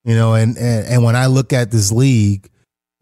you 0.04 0.16
know, 0.16 0.34
and, 0.34 0.58
and 0.58 0.88
and 0.88 1.04
when 1.04 1.16
I 1.16 1.28
look 1.28 1.54
at 1.54 1.70
this 1.70 1.92
league, 1.92 2.50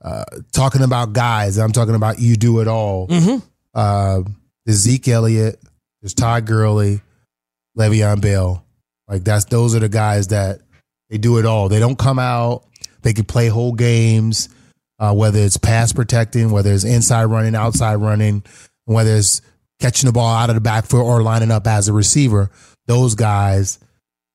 uh, 0.05 0.23
talking 0.51 0.83
about 0.83 1.13
guys, 1.13 1.57
I'm 1.57 1.71
talking 1.71 1.95
about 1.95 2.19
you 2.19 2.35
do 2.37 2.59
it 2.61 2.67
all. 2.67 3.07
Mhm. 3.07 3.41
Uh, 3.73 4.21
there's 4.65 4.77
Zeke 4.77 5.07
Elliott, 5.09 5.59
there's 6.01 6.13
Todd 6.13 6.45
Gurley, 6.45 7.01
Le'Veon 7.77 8.21
Bell. 8.21 8.63
Like 9.07 9.23
that's 9.23 9.45
those 9.45 9.75
are 9.75 9.79
the 9.79 9.89
guys 9.89 10.27
that 10.27 10.61
they 11.09 11.17
do 11.17 11.37
it 11.39 11.45
all. 11.45 11.69
They 11.69 11.79
don't 11.79 11.97
come 11.97 12.19
out. 12.19 12.63
They 13.01 13.13
can 13.13 13.25
play 13.25 13.47
whole 13.47 13.73
games, 13.73 14.49
uh, 14.99 15.13
whether 15.13 15.39
it's 15.39 15.57
pass 15.57 15.91
protecting, 15.93 16.49
whether 16.51 16.71
it's 16.71 16.83
inside 16.83 17.25
running, 17.25 17.55
outside 17.55 17.95
running, 17.95 18.43
whether 18.85 19.15
it's 19.15 19.41
catching 19.79 20.07
the 20.07 20.13
ball 20.13 20.33
out 20.33 20.49
of 20.49 20.55
the 20.55 20.61
backfield 20.61 21.03
or 21.05 21.21
lining 21.21 21.51
up 21.51 21.67
as 21.67 21.87
a 21.87 21.93
receiver. 21.93 22.49
Those 22.87 23.15
guys, 23.15 23.79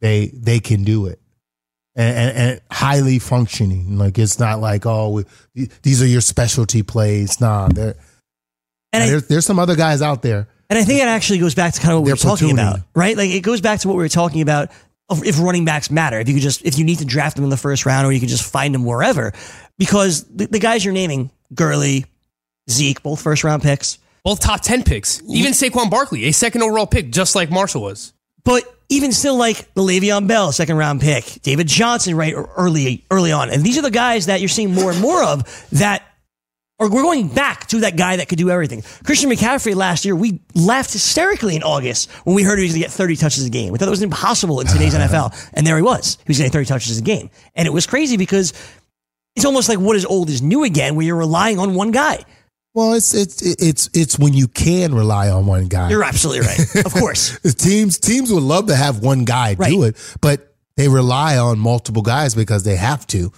they 0.00 0.26
they 0.34 0.58
can 0.60 0.82
do 0.84 1.06
it, 1.06 1.19
and, 2.00 2.16
and, 2.16 2.38
and 2.38 2.60
highly 2.70 3.18
functioning. 3.18 3.98
Like 3.98 4.18
it's 4.18 4.38
not 4.38 4.60
like 4.60 4.86
oh 4.86 5.10
we, 5.54 5.68
these 5.82 6.02
are 6.02 6.06
your 6.06 6.20
specialty 6.20 6.82
plays. 6.82 7.40
Nah, 7.40 7.68
there 7.68 7.96
And 8.92 9.02
I, 9.04 9.06
there's 9.08 9.26
there's 9.28 9.46
some 9.46 9.58
other 9.58 9.76
guys 9.76 10.02
out 10.02 10.22
there. 10.22 10.48
And 10.68 10.78
I 10.78 10.84
think 10.84 11.00
it 11.00 11.08
actually 11.08 11.40
goes 11.40 11.54
back 11.54 11.74
to 11.74 11.80
kind 11.80 11.92
of 11.92 11.98
what 11.98 12.04
we 12.04 12.08
They're 12.10 12.14
were 12.14 12.36
talking 12.36 12.56
platooning. 12.56 12.74
about, 12.74 12.80
right? 12.94 13.16
Like 13.16 13.30
it 13.30 13.40
goes 13.40 13.60
back 13.60 13.80
to 13.80 13.88
what 13.88 13.96
we 13.96 14.04
were 14.04 14.08
talking 14.08 14.40
about 14.40 14.70
of 15.08 15.24
if 15.24 15.40
running 15.40 15.64
backs 15.64 15.90
matter. 15.90 16.20
If 16.20 16.28
you 16.28 16.34
could 16.34 16.44
just, 16.44 16.64
if 16.64 16.78
you 16.78 16.84
need 16.84 16.98
to 16.98 17.04
draft 17.04 17.34
them 17.34 17.44
in 17.44 17.50
the 17.50 17.56
first 17.56 17.84
round 17.84 18.06
or 18.06 18.12
you 18.12 18.20
can 18.20 18.28
just 18.28 18.48
find 18.48 18.72
them 18.72 18.84
wherever, 18.84 19.32
because 19.78 20.24
the, 20.24 20.46
the 20.46 20.60
guys 20.60 20.84
you're 20.84 20.94
naming, 20.94 21.32
Gurley, 21.52 22.06
Zeke, 22.70 23.02
both 23.02 23.20
first 23.20 23.42
round 23.42 23.62
picks, 23.62 23.98
both 24.22 24.38
top 24.38 24.60
10 24.60 24.84
picks. 24.84 25.20
Even 25.28 25.52
Saquon 25.52 25.90
Barkley, 25.90 26.26
a 26.26 26.32
second 26.32 26.62
overall 26.62 26.86
pick, 26.86 27.10
just 27.10 27.34
like 27.34 27.50
Marshall 27.50 27.82
was. 27.82 28.12
But 28.50 28.64
even 28.88 29.12
still 29.12 29.36
like 29.36 29.72
the 29.74 29.82
Le'Veon 29.82 30.26
Bell, 30.26 30.50
second 30.50 30.76
round 30.76 31.00
pick, 31.00 31.24
David 31.42 31.68
Johnson, 31.68 32.16
right 32.16 32.34
er, 32.34 32.48
early, 32.56 33.06
early 33.08 33.30
on. 33.30 33.48
And 33.48 33.62
these 33.62 33.78
are 33.78 33.82
the 33.82 33.92
guys 33.92 34.26
that 34.26 34.40
you're 34.40 34.48
seeing 34.48 34.74
more 34.74 34.90
and 34.90 35.00
more 35.00 35.22
of 35.22 35.68
that 35.70 36.02
or 36.80 36.90
we're 36.90 37.02
going 37.02 37.28
back 37.28 37.66
to 37.68 37.80
that 37.80 37.96
guy 37.96 38.16
that 38.16 38.28
could 38.28 38.38
do 38.38 38.50
everything. 38.50 38.82
Christian 39.04 39.30
McCaffrey 39.30 39.76
last 39.76 40.06
year, 40.06 40.16
we 40.16 40.40
laughed 40.54 40.92
hysterically 40.94 41.54
in 41.54 41.62
August 41.62 42.10
when 42.24 42.34
we 42.34 42.42
heard 42.42 42.58
he 42.58 42.64
was 42.64 42.72
going 42.72 42.80
to 42.82 42.88
get 42.88 42.90
30 42.90 43.16
touches 43.16 43.44
a 43.44 43.50
game. 43.50 43.70
We 43.70 43.78
thought 43.78 43.86
it 43.86 43.90
was 43.90 44.02
impossible 44.02 44.60
in 44.60 44.66
today's 44.66 44.94
NFL. 44.96 45.50
And 45.52 45.66
there 45.66 45.76
he 45.76 45.82
was. 45.82 46.16
He 46.16 46.24
was 46.28 46.38
getting 46.38 46.50
30 46.50 46.64
touches 46.64 46.98
a 46.98 47.02
game. 47.02 47.28
And 47.54 47.68
it 47.68 47.70
was 47.70 47.86
crazy 47.86 48.16
because 48.16 48.54
it's 49.36 49.44
almost 49.44 49.68
like 49.68 49.78
what 49.78 49.94
is 49.94 50.06
old 50.06 50.30
is 50.30 50.40
new 50.40 50.64
again, 50.64 50.96
where 50.96 51.04
you're 51.04 51.16
relying 51.16 51.58
on 51.58 51.74
one 51.74 51.90
guy. 51.90 52.24
Well, 52.72 52.94
it's 52.94 53.14
it's 53.14 53.42
it's 53.42 53.90
it's 53.94 54.18
when 54.18 54.32
you 54.32 54.46
can 54.46 54.94
rely 54.94 55.28
on 55.28 55.46
one 55.46 55.66
guy. 55.66 55.90
You're 55.90 56.04
absolutely 56.04 56.46
right. 56.46 56.76
Of 56.86 56.92
course. 56.92 57.38
teams 57.54 57.98
teams 57.98 58.32
would 58.32 58.42
love 58.42 58.66
to 58.68 58.76
have 58.76 59.00
one 59.00 59.24
guy 59.24 59.54
do 59.54 59.82
it, 59.84 59.96
but 60.20 60.54
they 60.76 60.88
rely 60.88 61.36
on 61.36 61.58
multiple 61.58 62.02
guys 62.02 62.34
because 62.34 62.62
they 62.62 62.76
have 62.76 63.06
to. 63.08 63.32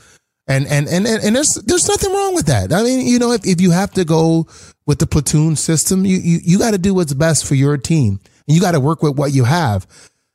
And 0.47 0.66
and 0.66 0.87
and 0.87 1.07
and, 1.07 1.24
and 1.24 1.35
there's 1.37 1.55
there's 1.55 1.89
nothing 1.89 2.12
wrong 2.12 2.35
with 2.35 2.47
that. 2.47 2.72
I 2.72 2.83
mean, 2.83 3.07
you 3.07 3.18
know, 3.18 3.33
if, 3.33 3.47
if 3.47 3.61
you 3.61 3.70
have 3.70 3.93
to 3.93 4.05
go 4.05 4.47
with 4.87 4.99
the 4.99 5.07
platoon 5.07 5.57
system, 5.57 6.05
you 6.05 6.18
you, 6.18 6.41
you 6.43 6.59
got 6.59 6.72
to 6.72 6.78
do 6.78 6.93
what's 6.93 7.14
best 7.14 7.47
for 7.47 7.55
your 7.55 7.78
team. 7.78 8.20
And 8.47 8.55
you 8.55 8.61
got 8.61 8.72
to 8.72 8.80
work 8.80 9.03
with 9.03 9.16
what 9.16 9.33
you 9.33 9.45
have. 9.45 9.87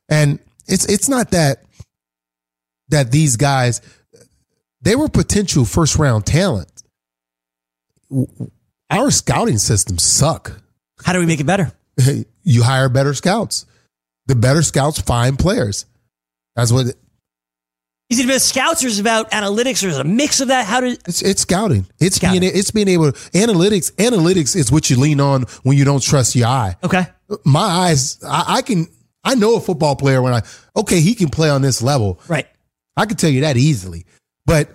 And 0.09 0.39
it's 0.65 0.85
it's 0.85 1.07
not 1.07 1.31
that 1.31 1.63
that 2.89 3.11
these 3.11 3.35
guys 3.35 3.81
they 4.81 4.95
were 4.95 5.09
potential 5.09 5.65
first 5.65 5.97
round 5.97 6.25
talent. 6.25 6.71
Our 8.89 9.11
scouting 9.11 9.57
systems 9.57 10.03
suck. 10.03 10.61
How 11.03 11.13
do 11.13 11.19
we 11.19 11.25
make 11.25 11.39
it 11.39 11.45
better? 11.45 11.71
You 12.49 12.63
hire 12.63 12.87
better 12.87 13.13
scouts. 13.13 13.65
The 14.27 14.35
better 14.35 14.61
scouts 14.61 15.01
find 15.01 15.37
players. 15.37 15.85
That's 16.55 16.71
what 16.71 16.85
Is 18.09 18.19
it 18.19 18.25
about 18.25 18.39
scouts 18.39 18.81
or 18.85 18.87
is 18.87 18.99
it 18.99 19.01
about 19.01 19.31
analytics 19.31 19.83
or 19.83 19.89
is 19.89 19.97
it 19.97 20.05
a 20.05 20.07
mix 20.07 20.39
of 20.39 20.47
that? 20.47 20.65
How 20.65 20.79
do 20.79 20.95
it's. 21.05 21.21
It's 21.21 21.41
scouting. 21.41 21.85
It's 21.99 22.15
Scouting. 22.15 22.39
being. 22.39 22.53
It's 22.55 22.71
being 22.71 22.87
able. 22.87 23.11
Analytics. 23.11 23.91
Analytics 23.95 24.55
is 24.55 24.71
what 24.71 24.89
you 24.89 24.95
lean 24.97 25.19
on 25.19 25.43
when 25.63 25.77
you 25.77 25.83
don't 25.83 26.01
trust 26.01 26.37
your 26.37 26.47
eye. 26.47 26.77
okay? 26.85 27.07
My 27.43 27.59
eyes. 27.59 28.17
I, 28.23 28.45
I 28.47 28.61
can. 28.61 28.87
I 29.25 29.35
know 29.35 29.57
a 29.57 29.59
football 29.59 29.97
player 29.97 30.21
when 30.21 30.31
I. 30.33 30.43
Okay, 30.77 31.01
he 31.01 31.13
can 31.13 31.27
play 31.27 31.49
on 31.49 31.61
this 31.61 31.81
level. 31.81 32.21
Right. 32.29 32.47
I 32.95 33.05
can 33.07 33.17
tell 33.17 33.29
you 33.29 33.41
that 33.41 33.57
easily. 33.57 34.05
But 34.45 34.69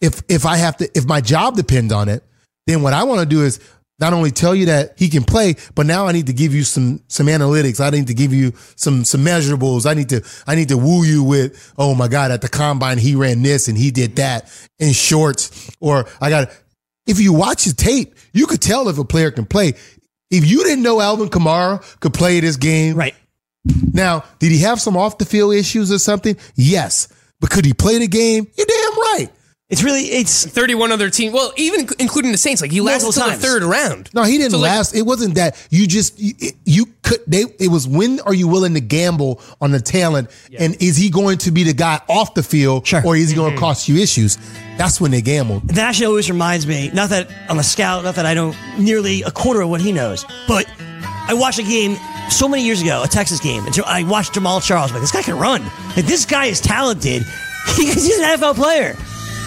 if 0.00 0.22
if 0.30 0.46
I 0.46 0.56
have 0.56 0.78
to, 0.78 0.88
if 0.96 1.04
my 1.04 1.20
job 1.20 1.56
depends 1.56 1.92
on 1.92 2.08
it, 2.08 2.24
then 2.66 2.82
what 2.82 2.92
I 2.92 3.04
want 3.04 3.20
to 3.20 3.26
do 3.26 3.42
is 3.42 3.60
not 3.98 4.12
only 4.14 4.30
tell 4.30 4.54
you 4.54 4.66
that 4.66 4.94
he 4.96 5.08
can 5.10 5.24
play, 5.24 5.56
but 5.74 5.84
now 5.84 6.06
I 6.06 6.12
need 6.12 6.26
to 6.28 6.32
give 6.32 6.54
you 6.54 6.62
some 6.64 7.02
some 7.08 7.26
analytics. 7.26 7.80
I 7.80 7.90
need 7.90 8.06
to 8.06 8.14
give 8.14 8.32
you 8.32 8.54
some 8.76 9.04
some 9.04 9.22
measurables. 9.22 9.84
I 9.84 9.92
need 9.94 10.08
to 10.08 10.22
I 10.46 10.54
need 10.54 10.68
to 10.68 10.78
woo 10.78 11.04
you 11.04 11.22
with, 11.22 11.72
oh 11.76 11.94
my 11.94 12.08
God, 12.08 12.30
at 12.30 12.40
the 12.40 12.48
combine 12.48 12.96
he 12.98 13.14
ran 13.14 13.42
this 13.42 13.68
and 13.68 13.76
he 13.76 13.90
did 13.90 14.16
that 14.16 14.50
in 14.78 14.92
shorts. 14.92 15.70
Or 15.80 16.06
I 16.20 16.30
got 16.30 16.50
if 17.06 17.20
you 17.20 17.32
watch 17.34 17.64
his 17.64 17.74
tape, 17.74 18.14
you 18.32 18.46
could 18.46 18.62
tell 18.62 18.88
if 18.88 18.98
a 18.98 19.04
player 19.04 19.30
can 19.30 19.44
play. 19.44 19.74
If 20.30 20.46
you 20.48 20.62
didn't 20.64 20.82
know 20.84 21.00
Alvin 21.00 21.28
Kamara 21.28 21.82
could 22.00 22.14
play 22.14 22.40
this 22.40 22.56
game, 22.56 22.94
Right. 22.96 23.14
now, 23.92 24.24
did 24.38 24.52
he 24.52 24.60
have 24.60 24.80
some 24.80 24.96
off 24.96 25.18
the 25.18 25.24
field 25.24 25.54
issues 25.54 25.90
or 25.92 25.98
something? 25.98 26.36
Yes. 26.54 27.08
But 27.40 27.50
could 27.50 27.64
he 27.64 27.74
play 27.74 27.98
the 27.98 28.06
game? 28.06 28.46
You're 28.56 28.66
damn 28.66 28.98
right. 28.98 29.28
It's 29.70 29.84
really 29.84 30.02
it's 30.02 30.44
31 30.46 30.90
other 30.90 31.10
teams. 31.10 31.32
Well, 31.32 31.52
even 31.56 31.88
including 32.00 32.32
the 32.32 32.38
Saints, 32.38 32.60
like 32.60 32.72
he 32.72 32.80
lasted 32.80 33.06
Multiple 33.06 33.28
until 33.30 33.40
the 33.40 33.46
third 33.46 33.62
round. 33.62 34.10
No, 34.12 34.24
he 34.24 34.36
didn't 34.36 34.50
So, 34.50 34.58
like- 34.58 34.70
last. 34.70 34.94
It 34.96 35.02
wasn't 35.02 35.36
that 35.36 35.56
you 35.70 35.86
just 35.86 36.18
you, 36.18 36.34
you 36.64 36.86
could. 37.02 37.20
They 37.28 37.44
it 37.60 37.70
was 37.70 37.86
when 37.86 38.18
are 38.20 38.34
you 38.34 38.48
willing 38.48 38.74
to 38.74 38.80
gamble 38.80 39.40
on 39.60 39.70
the 39.70 39.80
talent, 39.80 40.28
and 40.58 40.76
is 40.82 40.96
he 40.96 41.08
going 41.08 41.38
to 41.38 41.52
be 41.52 41.62
the 41.62 41.72
guy 41.72 42.00
off 42.08 42.34
the 42.34 42.42
field, 42.42 42.84
Sure. 42.86 43.00
or 43.06 43.14
is 43.16 43.30
he 43.30 43.36
going 43.36 43.50
to 43.52 43.56
mm-hmm. 43.56 43.64
cost 43.64 43.88
you 43.88 43.96
issues? 43.96 44.38
That's 44.76 45.00
when 45.00 45.12
they 45.12 45.22
gambled. 45.22 45.68
that 45.68 45.78
actually 45.78 46.06
always 46.06 46.28
reminds 46.28 46.66
me. 46.66 46.90
Not 46.92 47.10
that 47.10 47.30
I'm 47.48 47.58
a 47.60 47.62
scout, 47.62 48.02
not 48.02 48.16
that 48.16 48.26
I 48.26 48.34
know 48.34 48.54
nearly 48.76 49.22
a 49.22 49.30
quarter 49.30 49.60
of 49.60 49.70
what 49.70 49.80
he 49.80 49.92
knows, 49.92 50.24
but 50.48 50.66
I 51.28 51.34
watched 51.34 51.60
a 51.60 51.62
game 51.62 51.96
so 52.28 52.48
many 52.48 52.64
years 52.64 52.82
ago, 52.82 53.02
a 53.04 53.08
Texas 53.08 53.38
game, 53.38 53.64
and 53.66 53.78
I 53.86 54.02
watched 54.02 54.34
Jamaal 54.34 54.60
Charles. 54.64 54.90
I'm 54.90 54.94
like 54.96 55.02
this 55.02 55.12
guy 55.12 55.22
can 55.22 55.38
run. 55.38 55.62
Like 55.94 56.06
this 56.06 56.24
guy 56.26 56.46
is 56.46 56.60
talented. 56.60 57.24
Because 57.76 58.04
he's 58.06 58.18
an 58.18 58.24
NFL 58.38 58.56
player. 58.56 58.96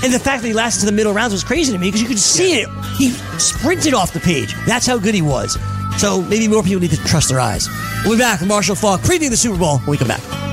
And 0.03 0.13
the 0.13 0.19
fact 0.19 0.41
that 0.41 0.47
he 0.49 0.53
lasted 0.53 0.81
to 0.81 0.85
the 0.85 0.91
middle 0.91 1.13
rounds 1.13 1.33
was 1.33 1.45
crazy 1.45 1.71
to 1.71 1.77
me 1.77 1.87
because 1.87 2.01
you 2.01 2.07
could 2.07 2.19
see 2.19 2.61
it. 2.61 2.69
He 2.97 3.11
sprinted 3.39 3.93
off 3.93 4.11
the 4.11 4.19
page. 4.19 4.53
That's 4.65 4.85
how 4.85 4.97
good 4.97 5.15
he 5.15 5.21
was. 5.21 5.57
So 5.97 6.21
maybe 6.21 6.47
more 6.47 6.61
people 6.61 6.81
need 6.81 6.91
to 6.91 7.03
trust 7.05 7.29
their 7.29 7.39
eyes. 7.39 7.69
We'll 8.03 8.17
be 8.17 8.19
back 8.19 8.41
with 8.41 8.49
Marshall 8.49 8.75
Faulk 8.75 9.01
previewing 9.01 9.29
the 9.29 9.37
Super 9.37 9.57
Bowl 9.57 9.77
when 9.79 9.91
we 9.91 9.97
come 9.97 10.09
back. 10.09 10.52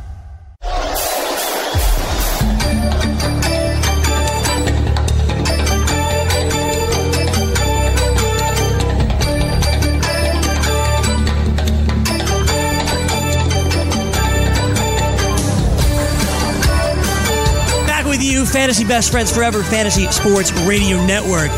Fantasy 18.51 18.83
Best 18.83 19.11
Friends 19.11 19.33
Forever, 19.33 19.63
Fantasy 19.63 20.05
Sports 20.11 20.51
Radio 20.63 20.97
Network. 21.05 21.49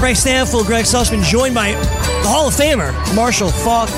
Greg 0.00 0.16
Stampfl, 0.16 0.66
Greg 0.66 0.84
Sussman, 0.84 1.22
joined 1.22 1.54
by 1.54 1.70
the 1.70 2.28
Hall 2.28 2.48
of 2.48 2.54
Famer, 2.54 2.92
Marshall 3.14 3.50
Faulk, 3.50 3.88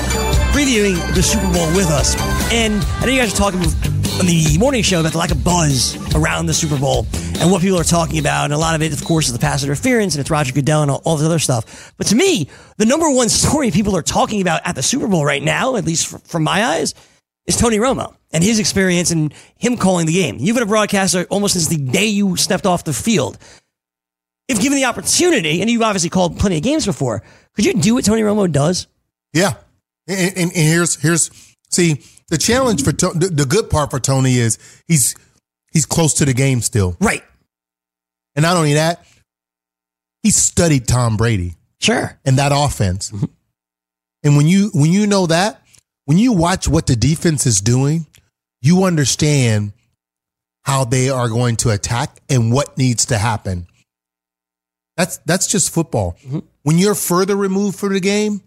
previewing 0.53 0.95
the 1.15 1.23
Super 1.23 1.51
Bowl 1.51 1.67
with 1.75 1.89
us. 1.89 2.15
And 2.53 2.83
I 2.83 3.05
know 3.05 3.11
you 3.11 3.19
guys 3.19 3.33
are 3.33 3.37
talking 3.37 3.59
on 3.59 4.25
the 4.25 4.57
morning 4.59 4.83
show 4.83 4.99
about 4.99 5.13
the 5.13 5.17
lack 5.17 5.31
of 5.31 5.43
buzz 5.43 5.97
around 6.15 6.45
the 6.45 6.53
Super 6.53 6.77
Bowl 6.77 7.07
and 7.39 7.51
what 7.51 7.61
people 7.61 7.79
are 7.79 7.83
talking 7.83 8.19
about. 8.19 8.45
And 8.45 8.53
a 8.53 8.57
lot 8.57 8.75
of 8.75 8.81
it, 8.81 8.93
of 8.93 9.03
course, 9.03 9.27
is 9.27 9.33
the 9.33 9.39
pass 9.39 9.63
interference 9.63 10.13
and 10.13 10.21
it's 10.21 10.29
Roger 10.29 10.53
Goodell 10.53 10.83
and 10.83 10.91
all, 10.91 11.01
all 11.05 11.17
this 11.17 11.25
other 11.25 11.39
stuff. 11.39 11.93
But 11.97 12.07
to 12.07 12.15
me, 12.15 12.47
the 12.77 12.85
number 12.85 13.09
one 13.09 13.29
story 13.29 13.71
people 13.71 13.97
are 13.97 14.03
talking 14.03 14.41
about 14.41 14.61
at 14.65 14.75
the 14.75 14.83
Super 14.83 15.07
Bowl 15.07 15.25
right 15.25 15.41
now, 15.41 15.77
at 15.77 15.85
least 15.85 16.27
from 16.27 16.43
my 16.43 16.63
eyes, 16.63 16.93
is 17.49 17.57
Tony 17.57 17.77
Romo 17.77 18.15
and 18.31 18.43
his 18.43 18.59
experience 18.59 19.11
and 19.11 19.33
him 19.57 19.75
calling 19.75 20.05
the 20.05 20.13
game. 20.13 20.37
You've 20.39 20.53
been 20.55 20.63
a 20.63 20.67
broadcaster 20.67 21.25
almost 21.29 21.53
since 21.55 21.67
the 21.67 21.77
day 21.77 22.05
you 22.05 22.37
stepped 22.37 22.65
off 22.65 22.83
the 22.85 22.93
field. 22.93 23.37
If 24.47 24.61
given 24.61 24.77
the 24.77 24.85
opportunity, 24.85 25.59
and 25.61 25.69
you've 25.69 25.81
obviously 25.81 26.09
called 26.09 26.39
plenty 26.39 26.57
of 26.57 26.63
games 26.63 26.85
before, 26.85 27.21
could 27.53 27.65
you 27.65 27.73
do 27.73 27.95
what 27.95 28.05
Tony 28.05 28.21
Romo 28.21 28.51
does? 28.51 28.87
Yeah, 29.33 29.53
and, 30.07 30.19
and, 30.37 30.37
and 30.37 30.51
here's 30.53 30.95
here's 31.01 31.29
see 31.69 32.01
the 32.29 32.37
challenge 32.37 32.83
for 32.83 32.91
To- 32.91 33.11
the, 33.13 33.27
the 33.27 33.45
good 33.45 33.69
part 33.69 33.91
for 33.91 33.99
Tony 33.99 34.37
is 34.37 34.57
he's 34.87 35.15
he's 35.71 35.85
close 35.85 36.13
to 36.15 36.25
the 36.25 36.33
game 36.33 36.61
still, 36.61 36.95
Right. 36.99 37.23
and 38.35 38.41
not 38.43 38.57
only 38.57 38.73
that, 38.75 39.05
he 40.23 40.31
studied 40.31 40.87
Tom 40.87 41.17
Brady. 41.17 41.55
Sure. 41.81 42.19
and 42.25 42.37
that 42.39 42.51
offense. 42.53 43.11
And 44.23 44.35
when 44.35 44.47
you 44.47 44.69
when 44.73 44.91
you 44.91 45.05
know 45.07 45.27
that, 45.27 45.61
when 46.09 46.17
you 46.17 46.33
watch 46.33 46.67
what 46.67 46.87
the 46.87 46.95
defense 46.95 47.45
is 47.45 47.61
doing, 47.61 48.07
you 48.63 48.83
understand 48.85 49.73
how 50.63 50.83
they 50.83 51.07
are 51.11 51.29
going 51.29 51.55
to 51.57 51.69
attack 51.69 52.19
and 52.27 52.51
what 52.51 52.79
needs 52.79 53.05
to 53.05 53.17
happen. 53.19 53.67
That's 54.97 55.17
that's 55.19 55.45
just 55.45 55.71
football. 55.71 56.17
Mm-hmm. 56.25 56.39
When 56.63 56.79
you're 56.79 56.95
further 56.95 57.35
removed 57.35 57.77
from 57.77 57.93
the 57.93 57.99
game, 57.99 58.41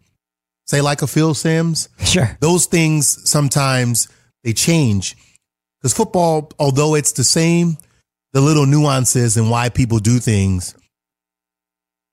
say 0.66 0.80
like 0.80 1.02
a 1.02 1.06
Phil 1.06 1.34
Simms, 1.34 1.88
Sure. 2.04 2.36
those 2.40 2.66
things 2.66 3.30
sometimes 3.30 4.08
they 4.42 4.52
change. 4.52 5.16
Because 5.80 5.94
football, 5.94 6.50
although 6.58 6.96
it's 6.96 7.12
the 7.12 7.22
same, 7.22 7.78
the 8.32 8.40
little 8.40 8.66
nuances 8.66 9.36
and 9.36 9.52
why 9.52 9.68
people 9.68 10.00
do 10.00 10.18
things, 10.18 10.74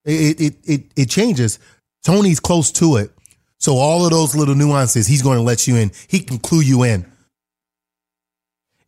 it 0.05 0.39
it 0.39 0.55
it 0.63 0.83
it 0.95 1.09
changes. 1.09 1.57
Tony's 2.05 2.39
close 2.39 2.71
to 2.73 2.97
it. 2.97 3.11
So 3.59 3.75
all 3.75 4.05
of 4.05 4.11
those 4.11 4.35
little 4.35 4.55
nuances, 4.55 5.05
he's 5.05 5.21
going 5.21 5.37
to 5.37 5.43
let 5.43 5.67
you 5.67 5.75
in. 5.75 5.91
He 6.07 6.19
can 6.19 6.39
clue 6.39 6.61
you 6.61 6.83
in. 6.83 7.05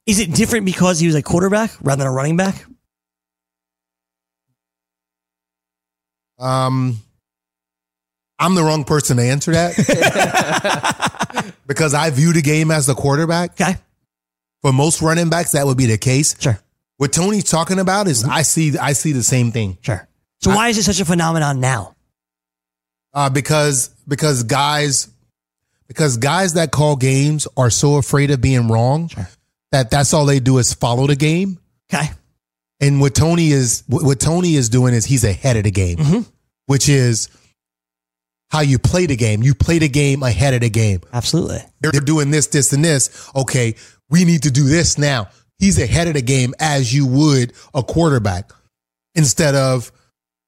Is 0.05 0.19
it 0.19 0.33
different 0.33 0.65
because 0.65 0.99
he 0.99 1.07
was 1.07 1.15
a 1.15 1.21
quarterback 1.21 1.71
rather 1.81 1.99
than 2.03 2.07
a 2.07 2.11
running 2.11 2.37
back? 2.37 2.65
Um, 6.39 6.97
I'm 8.39 8.55
the 8.55 8.63
wrong 8.63 8.83
person 8.83 9.17
to 9.17 9.23
answer 9.23 9.51
that 9.51 9.75
because 11.67 11.93
I 11.93 12.09
view 12.09 12.33
the 12.33 12.41
game 12.41 12.71
as 12.71 12.87
the 12.87 12.95
quarterback. 12.95 13.51
Okay. 13.61 13.75
For 14.61 14.73
most 14.73 15.01
running 15.01 15.29
backs, 15.29 15.51
that 15.51 15.67
would 15.67 15.77
be 15.77 15.85
the 15.85 15.99
case. 15.99 16.35
Sure. 16.41 16.59
What 16.97 17.13
Tony's 17.13 17.49
talking 17.49 17.79
about 17.79 18.07
is 18.07 18.23
I 18.23 18.41
see 18.41 18.77
I 18.77 18.93
see 18.93 19.11
the 19.11 19.23
same 19.23 19.51
thing. 19.51 19.77
Sure. 19.81 20.07
So 20.39 20.51
why 20.51 20.69
is 20.69 20.77
it 20.77 20.83
such 20.83 20.99
a 20.99 21.05
phenomenon 21.05 21.59
now? 21.59 21.95
Uh, 23.13 23.29
because 23.29 23.89
because 24.07 24.43
guys 24.43 25.09
because 25.87 26.17
guys 26.17 26.53
that 26.53 26.71
call 26.71 26.95
games 26.95 27.47
are 27.57 27.69
so 27.69 27.97
afraid 27.97 28.31
of 28.31 28.39
being 28.39 28.69
wrong 28.69 29.09
that 29.71 29.89
that's 29.89 30.13
all 30.13 30.25
they 30.25 30.39
do 30.39 30.57
is 30.57 30.73
follow 30.73 31.07
the 31.07 31.15
game. 31.15 31.59
Okay. 31.93 32.09
And 32.79 32.99
what 32.99 33.13
Tony 33.15 33.51
is 33.51 33.83
what 33.87 34.03
what 34.03 34.19
Tony 34.19 34.55
is 34.55 34.69
doing 34.69 34.93
is 34.93 35.05
he's 35.05 35.23
ahead 35.23 35.57
of 35.57 35.63
the 35.63 35.71
game, 35.71 36.25
which 36.65 36.89
is 36.89 37.29
how 38.49 38.61
you 38.61 38.79
play 38.79 39.05
the 39.05 39.15
game. 39.15 39.43
You 39.43 39.55
play 39.55 39.79
the 39.79 39.87
game 39.87 40.23
ahead 40.23 40.53
of 40.53 40.61
the 40.61 40.69
game. 40.69 41.01
Absolutely. 41.13 41.59
They're 41.79 41.91
doing 41.91 42.31
this, 42.31 42.47
this, 42.47 42.73
and 42.73 42.83
this. 42.83 43.29
Okay, 43.35 43.75
we 44.09 44.25
need 44.25 44.43
to 44.43 44.51
do 44.51 44.63
this 44.65 44.97
now. 44.97 45.29
He's 45.57 45.79
ahead 45.79 46.07
of 46.07 46.15
the 46.15 46.21
game 46.21 46.53
as 46.59 46.93
you 46.93 47.05
would 47.05 47.53
a 47.73 47.83
quarterback 47.83 48.51
instead 49.15 49.55
of 49.55 49.91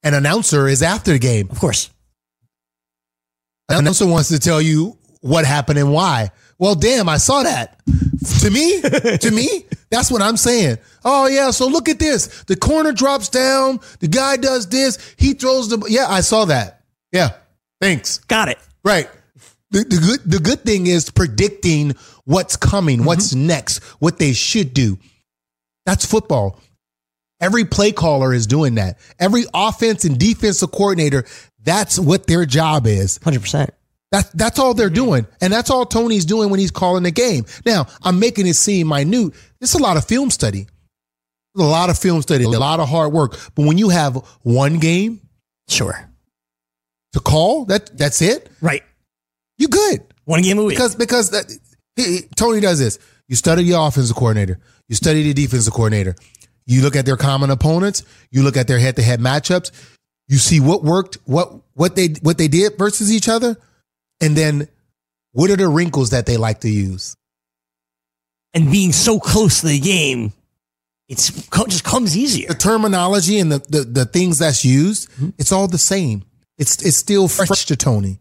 an 0.02 0.12
announcer 0.12 0.66
is 0.66 0.82
after 0.82 1.12
the 1.12 1.18
game. 1.18 1.48
Of 1.50 1.60
course. 1.60 1.88
Announcer 3.68 4.06
wants 4.06 4.28
to 4.28 4.38
tell 4.38 4.60
you 4.60 4.96
what 5.20 5.44
happened 5.44 5.78
and 5.78 5.92
why. 5.92 6.30
Well, 6.58 6.74
damn, 6.74 7.08
I 7.08 7.16
saw 7.16 7.42
that. 7.42 7.80
to 8.40 8.50
me, 8.50 8.80
to 9.18 9.30
me, 9.30 9.66
that's 9.90 10.10
what 10.10 10.22
I'm 10.22 10.36
saying. 10.36 10.78
Oh 11.04 11.26
yeah, 11.26 11.50
so 11.50 11.66
look 11.66 11.88
at 11.88 11.98
this. 11.98 12.44
The 12.44 12.56
corner 12.56 12.92
drops 12.92 13.28
down. 13.28 13.80
The 14.00 14.08
guy 14.08 14.36
does 14.36 14.68
this. 14.68 15.14
He 15.16 15.34
throws 15.34 15.68
the. 15.68 15.84
Yeah, 15.88 16.06
I 16.08 16.20
saw 16.20 16.44
that. 16.46 16.82
Yeah, 17.12 17.30
thanks. 17.80 18.18
Got 18.18 18.48
it. 18.48 18.58
Right. 18.84 19.08
The, 19.70 19.80
the 19.80 19.98
good 19.98 20.30
the 20.30 20.38
good 20.38 20.60
thing 20.64 20.86
is 20.86 21.10
predicting 21.10 21.94
what's 22.24 22.56
coming, 22.56 22.98
mm-hmm. 22.98 23.06
what's 23.06 23.34
next, 23.34 23.82
what 24.00 24.18
they 24.18 24.32
should 24.32 24.74
do. 24.74 24.98
That's 25.86 26.06
football. 26.06 26.60
Every 27.40 27.64
play 27.64 27.92
caller 27.92 28.32
is 28.32 28.46
doing 28.46 28.76
that. 28.76 28.98
Every 29.18 29.44
offense 29.52 30.04
and 30.04 30.18
defensive 30.18 30.70
coordinator, 30.70 31.24
that's 31.64 31.98
what 31.98 32.26
their 32.26 32.46
job 32.46 32.86
is. 32.86 33.18
100%. 33.20 33.70
That, 34.12 34.30
that's 34.34 34.58
all 34.60 34.74
they're 34.74 34.90
doing. 34.90 35.26
And 35.40 35.52
that's 35.52 35.70
all 35.70 35.84
Tony's 35.86 36.24
doing 36.24 36.50
when 36.50 36.60
he's 36.60 36.70
calling 36.70 37.02
the 37.02 37.10
game. 37.10 37.46
Now, 37.66 37.86
I'm 38.02 38.20
making 38.20 38.46
it 38.46 38.54
seem 38.54 38.88
minute. 38.88 39.34
It's 39.60 39.74
a 39.74 39.78
lot 39.78 39.96
of 39.96 40.04
film 40.04 40.30
study. 40.30 40.66
A 41.58 41.62
lot 41.62 41.88
of 41.90 41.98
film 41.98 42.20
study, 42.22 42.44
a 42.44 42.48
lot 42.48 42.80
of 42.80 42.88
hard 42.88 43.12
work. 43.12 43.38
But 43.54 43.64
when 43.66 43.78
you 43.78 43.88
have 43.88 44.16
one 44.42 44.78
game 44.78 45.20
Sure. 45.68 46.10
to 47.12 47.20
call, 47.20 47.64
that 47.66 47.96
that's 47.96 48.20
it, 48.20 48.50
Right. 48.60 48.82
you 49.58 49.68
good. 49.68 50.02
One 50.24 50.42
game 50.42 50.58
a 50.58 50.64
week. 50.64 50.76
Because 50.76 50.94
because 50.96 51.30
that, 51.30 51.50
he- 51.96 52.02
he- 52.16 52.22
Tony 52.36 52.60
does 52.60 52.78
this. 52.80 52.98
You 53.28 53.36
study 53.36 53.62
the 53.70 53.80
offensive 53.80 54.16
coordinator. 54.16 54.58
You 54.88 54.96
study 54.96 55.22
the 55.22 55.32
defensive 55.32 55.72
coordinator. 55.72 56.16
You 56.66 56.82
look 56.82 56.96
at 56.96 57.06
their 57.06 57.16
common 57.16 57.50
opponents. 57.50 58.02
You 58.32 58.42
look 58.42 58.56
at 58.56 58.66
their 58.66 58.78
head 58.80 58.96
to 58.96 59.02
head 59.02 59.20
matchups. 59.20 59.70
You 60.28 60.38
see 60.38 60.60
what 60.60 60.82
worked, 60.82 61.18
what 61.24 61.52
what 61.74 61.96
they 61.96 62.08
what 62.22 62.38
they 62.38 62.48
did 62.48 62.78
versus 62.78 63.12
each 63.12 63.28
other, 63.28 63.56
and 64.20 64.36
then 64.36 64.68
what 65.32 65.50
are 65.50 65.56
the 65.56 65.68
wrinkles 65.68 66.10
that 66.10 66.26
they 66.26 66.36
like 66.36 66.60
to 66.60 66.70
use. 66.70 67.16
and 68.54 68.70
being 68.70 68.92
so 68.92 69.18
close 69.18 69.60
to 69.60 69.66
the 69.66 69.80
game, 69.80 70.32
it's 71.08 71.30
just 71.68 71.84
comes 71.84 72.16
easier. 72.16 72.48
The 72.48 72.54
terminology 72.54 73.38
and 73.38 73.52
the 73.52 73.58
the, 73.68 73.80
the 73.84 74.04
things 74.06 74.38
that's 74.38 74.64
used, 74.64 75.10
mm-hmm. 75.10 75.30
it's 75.38 75.52
all 75.52 75.68
the 75.68 75.78
same. 75.78 76.24
It's 76.56 76.80
it's 76.82 76.96
still 76.96 77.28
fresh 77.28 77.66
to 77.66 77.76
Tony. 77.76 78.20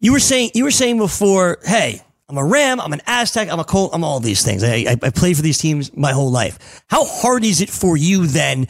You 0.00 0.12
were 0.12 0.20
saying 0.20 0.52
you 0.54 0.64
were 0.64 0.70
saying 0.70 0.98
before, 0.98 1.58
hey, 1.64 2.00
I'm 2.28 2.38
a 2.38 2.44
Ram, 2.44 2.80
I'm 2.80 2.92
an 2.92 3.02
Aztec, 3.06 3.50
I'm 3.50 3.60
a 3.60 3.64
Colt, 3.64 3.90
I'm 3.92 4.04
all 4.04 4.20
these 4.20 4.44
things. 4.44 4.62
I, 4.62 4.74
I, 4.74 4.96
I 5.02 5.10
played 5.10 5.36
for 5.36 5.42
these 5.42 5.58
teams 5.58 5.94
my 5.96 6.12
whole 6.12 6.30
life. 6.30 6.82
How 6.88 7.04
hard 7.04 7.44
is 7.44 7.60
it 7.60 7.70
for 7.70 7.96
you 7.96 8.26
then, 8.26 8.68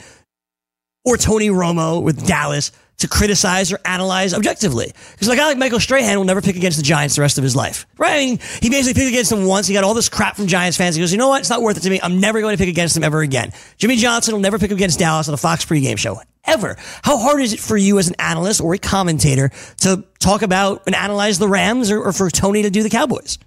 or 1.07 1.17
Tony 1.17 1.49
Romo 1.49 2.03
with 2.03 2.27
Dallas, 2.27 2.73
to 2.99 3.09
criticize 3.09 3.73
or 3.73 3.79
analyze 3.85 4.35
objectively? 4.35 4.93
Because 5.13 5.29
like 5.29 5.39
a 5.39 5.41
guy 5.41 5.47
like 5.49 5.59
Michael 5.59 5.81
Strahan 5.81 6.17
will 6.17 6.25
never 6.25 6.41
pick 6.41 6.57
against 6.57 6.79
the 6.79 6.83
Giants 6.83 7.17
the 7.17 7.23
rest 7.23 7.39
of 7.39 7.45
his 7.45 7.55
life, 7.55 7.87
right? 7.99 8.13
I 8.13 8.19
mean, 8.19 8.39
he 8.61 8.71
basically 8.71 8.95
picked 9.01 9.13
against 9.13 9.31
them 9.31 9.45
once. 9.45 9.67
He 9.67 9.75
got 9.75 9.85
all 9.85 9.95
this 9.95 10.09
crap 10.09 10.37
from 10.37 10.47
Giants 10.47 10.77
fans. 10.77 10.97
He 10.97 11.03
goes, 11.03 11.13
you 11.13 11.19
know 11.19 11.29
what? 11.29 11.41
It's 11.41 11.51
not 11.51 11.63
worth 11.63 11.77
it 11.77 11.81
to 11.81 11.91
me. 11.91 12.01
I'm 12.03 12.21
never 12.21 12.41
going 12.41 12.57
to 12.57 12.61
pick 12.61 12.69
against 12.69 12.95
them 12.95 13.05
ever 13.05 13.21
again. 13.21 13.53
Jimmy 13.77 13.97
Johnson 13.97 14.35
will 14.35 14.41
never 14.41 14.59
pick 14.59 14.71
against 14.71 14.99
Dallas 14.99 15.29
on 15.29 15.35
a 15.35 15.39
Fox 15.39 15.65
pregame 15.65 15.99
show. 15.99 16.21
Ever. 16.45 16.77
How 17.03 17.17
hard 17.19 17.43
is 17.43 17.53
it 17.53 17.61
for 17.61 17.77
you 17.77 17.99
as 17.99 18.09
an 18.09 18.15
analyst 18.19 18.61
or 18.61 18.75
a 18.75 18.79
commentator 18.79 19.51
to 19.81 20.05
talk 20.21 20.43
about 20.43 20.85
and 20.87 20.95
analyze 20.95 21.39
the 21.39 21.49
Rams 21.49 21.91
or, 21.91 22.03
or 22.03 22.13
for 22.13 22.31
Tony 22.31 22.63
to 22.63 22.71
do 22.71 22.83
the 22.83 22.91
Cowboys? 22.91 23.39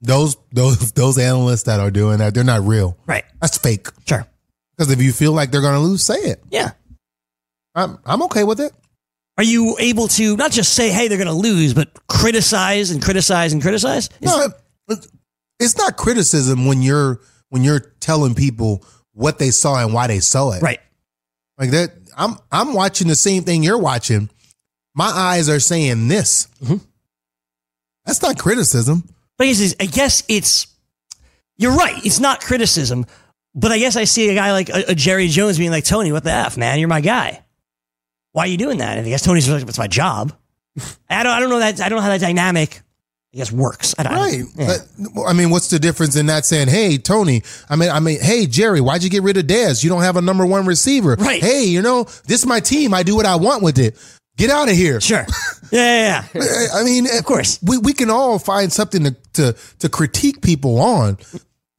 Those 0.00 0.36
those 0.52 0.92
those 0.92 1.18
analysts 1.18 1.64
that 1.64 1.80
are 1.80 1.90
doing 1.90 2.18
that, 2.18 2.32
they're 2.32 2.44
not 2.44 2.62
real. 2.62 2.96
Right. 3.06 3.24
That's 3.40 3.58
fake. 3.58 3.88
Sure. 4.06 4.26
Because 4.76 4.92
if 4.92 5.02
you 5.02 5.12
feel 5.12 5.32
like 5.32 5.50
they're 5.50 5.60
going 5.60 5.74
to 5.74 5.80
lose, 5.80 6.02
say 6.04 6.14
it. 6.14 6.42
Yeah. 6.50 6.70
I'm 7.78 7.98
I'm 8.04 8.22
okay 8.24 8.44
with 8.44 8.60
it. 8.60 8.72
Are 9.36 9.44
you 9.44 9.76
able 9.78 10.08
to 10.08 10.36
not 10.36 10.50
just 10.50 10.74
say, 10.74 10.88
hey, 10.90 11.06
they're 11.08 11.16
going 11.18 11.28
to 11.28 11.32
lose, 11.32 11.72
but 11.72 11.90
criticize 12.08 12.90
and 12.90 13.00
criticize 13.02 13.52
and 13.52 13.62
criticize? 13.62 14.08
Is- 14.20 14.30
No, 14.30 14.48
it- 14.88 15.06
it's 15.60 15.76
not 15.76 15.96
criticism 15.96 16.66
when 16.66 16.82
you're 16.82 17.20
when 17.50 17.62
you're 17.64 17.80
telling 18.00 18.34
people 18.34 18.84
what 19.12 19.38
they 19.38 19.50
saw 19.50 19.82
and 19.84 19.92
why 19.92 20.06
they 20.06 20.20
saw 20.20 20.52
it. 20.52 20.62
Right. 20.62 20.80
Like 21.58 21.70
that. 21.70 21.90
I'm 22.16 22.36
I'm 22.52 22.74
watching 22.74 23.06
the 23.08 23.14
same 23.16 23.42
thing 23.44 23.62
you're 23.62 23.78
watching. 23.78 24.28
My 24.94 25.06
eyes 25.06 25.48
are 25.48 25.60
saying 25.60 26.08
this. 26.08 26.48
Mm-hmm. 26.62 26.76
That's 28.04 28.22
not 28.22 28.38
criticism. 28.38 29.04
But 29.36 29.44
I 29.44 29.50
guess, 29.50 29.60
it's, 29.60 29.74
I 29.78 29.86
guess 29.86 30.22
it's, 30.28 30.66
you're 31.56 31.76
right. 31.76 32.04
It's 32.04 32.18
not 32.20 32.40
criticism. 32.40 33.06
But 33.54 33.70
I 33.70 33.78
guess 33.78 33.96
I 33.96 34.04
see 34.04 34.28
a 34.30 34.34
guy 34.34 34.52
like 34.52 34.68
a, 34.68 34.90
a 34.90 34.94
Jerry 34.94 35.28
Jones 35.28 35.58
being 35.58 35.70
like, 35.70 35.84
Tony, 35.84 36.10
what 36.10 36.24
the 36.24 36.32
F, 36.32 36.56
man? 36.56 36.78
You're 36.78 36.88
my 36.88 37.00
guy. 37.00 37.44
Why 38.38 38.44
are 38.44 38.46
you 38.46 38.56
doing 38.56 38.78
that? 38.78 38.96
And 38.98 39.04
I 39.04 39.10
guess 39.10 39.22
Tony's 39.22 39.50
like, 39.50 39.66
it's 39.66 39.78
my 39.78 39.88
job. 39.88 40.32
I 41.10 41.24
don't, 41.24 41.32
I 41.32 41.40
don't 41.40 41.50
know 41.50 41.58
that, 41.58 41.80
I 41.80 41.88
don't 41.88 41.96
know 41.96 42.02
how 42.02 42.10
that 42.10 42.20
dynamic, 42.20 42.82
I 43.34 43.38
guess, 43.38 43.50
works. 43.50 43.96
I 43.98 44.04
Right. 44.04 44.42
yeah. 44.54 44.76
But, 45.12 45.24
I 45.24 45.32
mean, 45.32 45.50
what's 45.50 45.66
the 45.70 45.80
difference 45.80 46.14
in 46.14 46.26
that 46.26 46.44
saying, 46.46 46.68
"Hey, 46.68 46.98
Tony"? 46.98 47.42
I 47.68 47.74
mean, 47.74 47.90
I 47.90 47.98
mean, 47.98 48.20
"Hey, 48.20 48.46
Jerry, 48.46 48.80
why'd 48.80 49.02
you 49.02 49.10
get 49.10 49.24
rid 49.24 49.36
of 49.38 49.46
Dez? 49.48 49.82
You 49.82 49.90
don't 49.90 50.02
have 50.02 50.16
a 50.16 50.22
number 50.22 50.46
one 50.46 50.66
receiver." 50.66 51.16
Right. 51.18 51.42
Hey, 51.42 51.64
you 51.64 51.82
know, 51.82 52.04
this 52.26 52.40
is 52.40 52.46
my 52.46 52.60
team. 52.60 52.94
I 52.94 53.02
do 53.02 53.16
what 53.16 53.26
I 53.26 53.34
want 53.34 53.64
with 53.64 53.76
it. 53.80 53.96
Get 54.36 54.50
out 54.50 54.68
of 54.68 54.76
here. 54.76 55.00
Sure. 55.00 55.26
Yeah, 55.70 56.24
yeah, 56.32 56.40
yeah. 56.42 56.66
I 56.74 56.82
mean, 56.84 57.06
eh, 57.06 57.18
Of 57.18 57.26
course. 57.26 57.58
we, 57.62 57.76
we 57.76 57.92
can 57.92 58.08
all 58.08 58.38
find 58.38 58.72
something 58.72 59.04
to, 59.04 59.16
to 59.34 59.56
to 59.80 59.88
critique 59.90 60.40
people 60.40 60.78
on. 60.80 61.18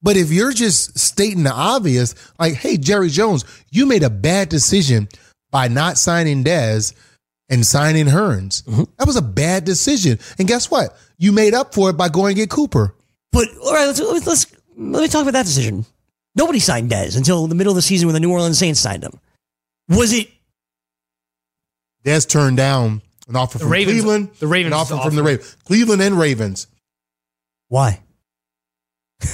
But 0.00 0.16
if 0.16 0.30
you're 0.30 0.52
just 0.52 0.96
stating 0.96 1.42
the 1.42 1.50
obvious, 1.52 2.14
like, 2.38 2.54
hey, 2.54 2.76
Jerry 2.76 3.08
Jones, 3.08 3.44
you 3.72 3.86
made 3.86 4.04
a 4.04 4.10
bad 4.10 4.48
decision 4.48 5.08
by 5.50 5.68
not 5.68 5.98
signing 5.98 6.44
Dez 6.44 6.94
and 7.48 7.66
signing 7.66 8.06
Hurns. 8.06 8.62
Mm-hmm. 8.64 8.84
That 8.98 9.06
was 9.06 9.16
a 9.16 9.22
bad 9.22 9.64
decision. 9.64 10.18
And 10.38 10.46
guess 10.46 10.70
what? 10.70 10.96
You 11.18 11.32
made 11.32 11.54
up 11.54 11.74
for 11.74 11.90
it 11.90 11.94
by 11.94 12.08
going 12.08 12.34
to 12.34 12.40
get 12.40 12.50
Cooper. 12.50 12.94
But 13.32 13.48
all 13.62 13.72
right, 13.72 13.86
let's, 13.86 14.00
let's 14.00 14.26
let's 14.26 14.46
let 14.76 15.02
me 15.02 15.08
talk 15.08 15.22
about 15.22 15.32
that 15.32 15.46
decision. 15.46 15.84
Nobody 16.34 16.58
signed 16.60 16.90
Dez 16.90 17.16
until 17.16 17.46
the 17.46 17.54
middle 17.54 17.72
of 17.72 17.76
the 17.76 17.82
season 17.82 18.06
when 18.06 18.14
the 18.14 18.20
New 18.20 18.30
Orleans 18.32 18.58
Saints 18.58 18.80
signed 18.80 19.02
him. 19.04 19.18
Was 19.88 20.12
it 20.12 20.28
Dez 22.04 22.28
turned 22.28 22.56
down 22.56 23.02
an 23.28 23.36
offer 23.36 23.58
from 23.58 23.68
Ravens- 23.70 24.00
Cleveland. 24.00 24.30
the 24.38 24.46
Ravens 24.46 24.72
An 24.74 24.80
offer 24.80 24.94
offer. 24.94 25.08
from 25.08 25.16
the 25.16 25.22
Ravens. 25.22 25.56
Cleveland 25.64 26.00
and 26.02 26.18
Ravens. 26.18 26.66
why? 27.68 28.00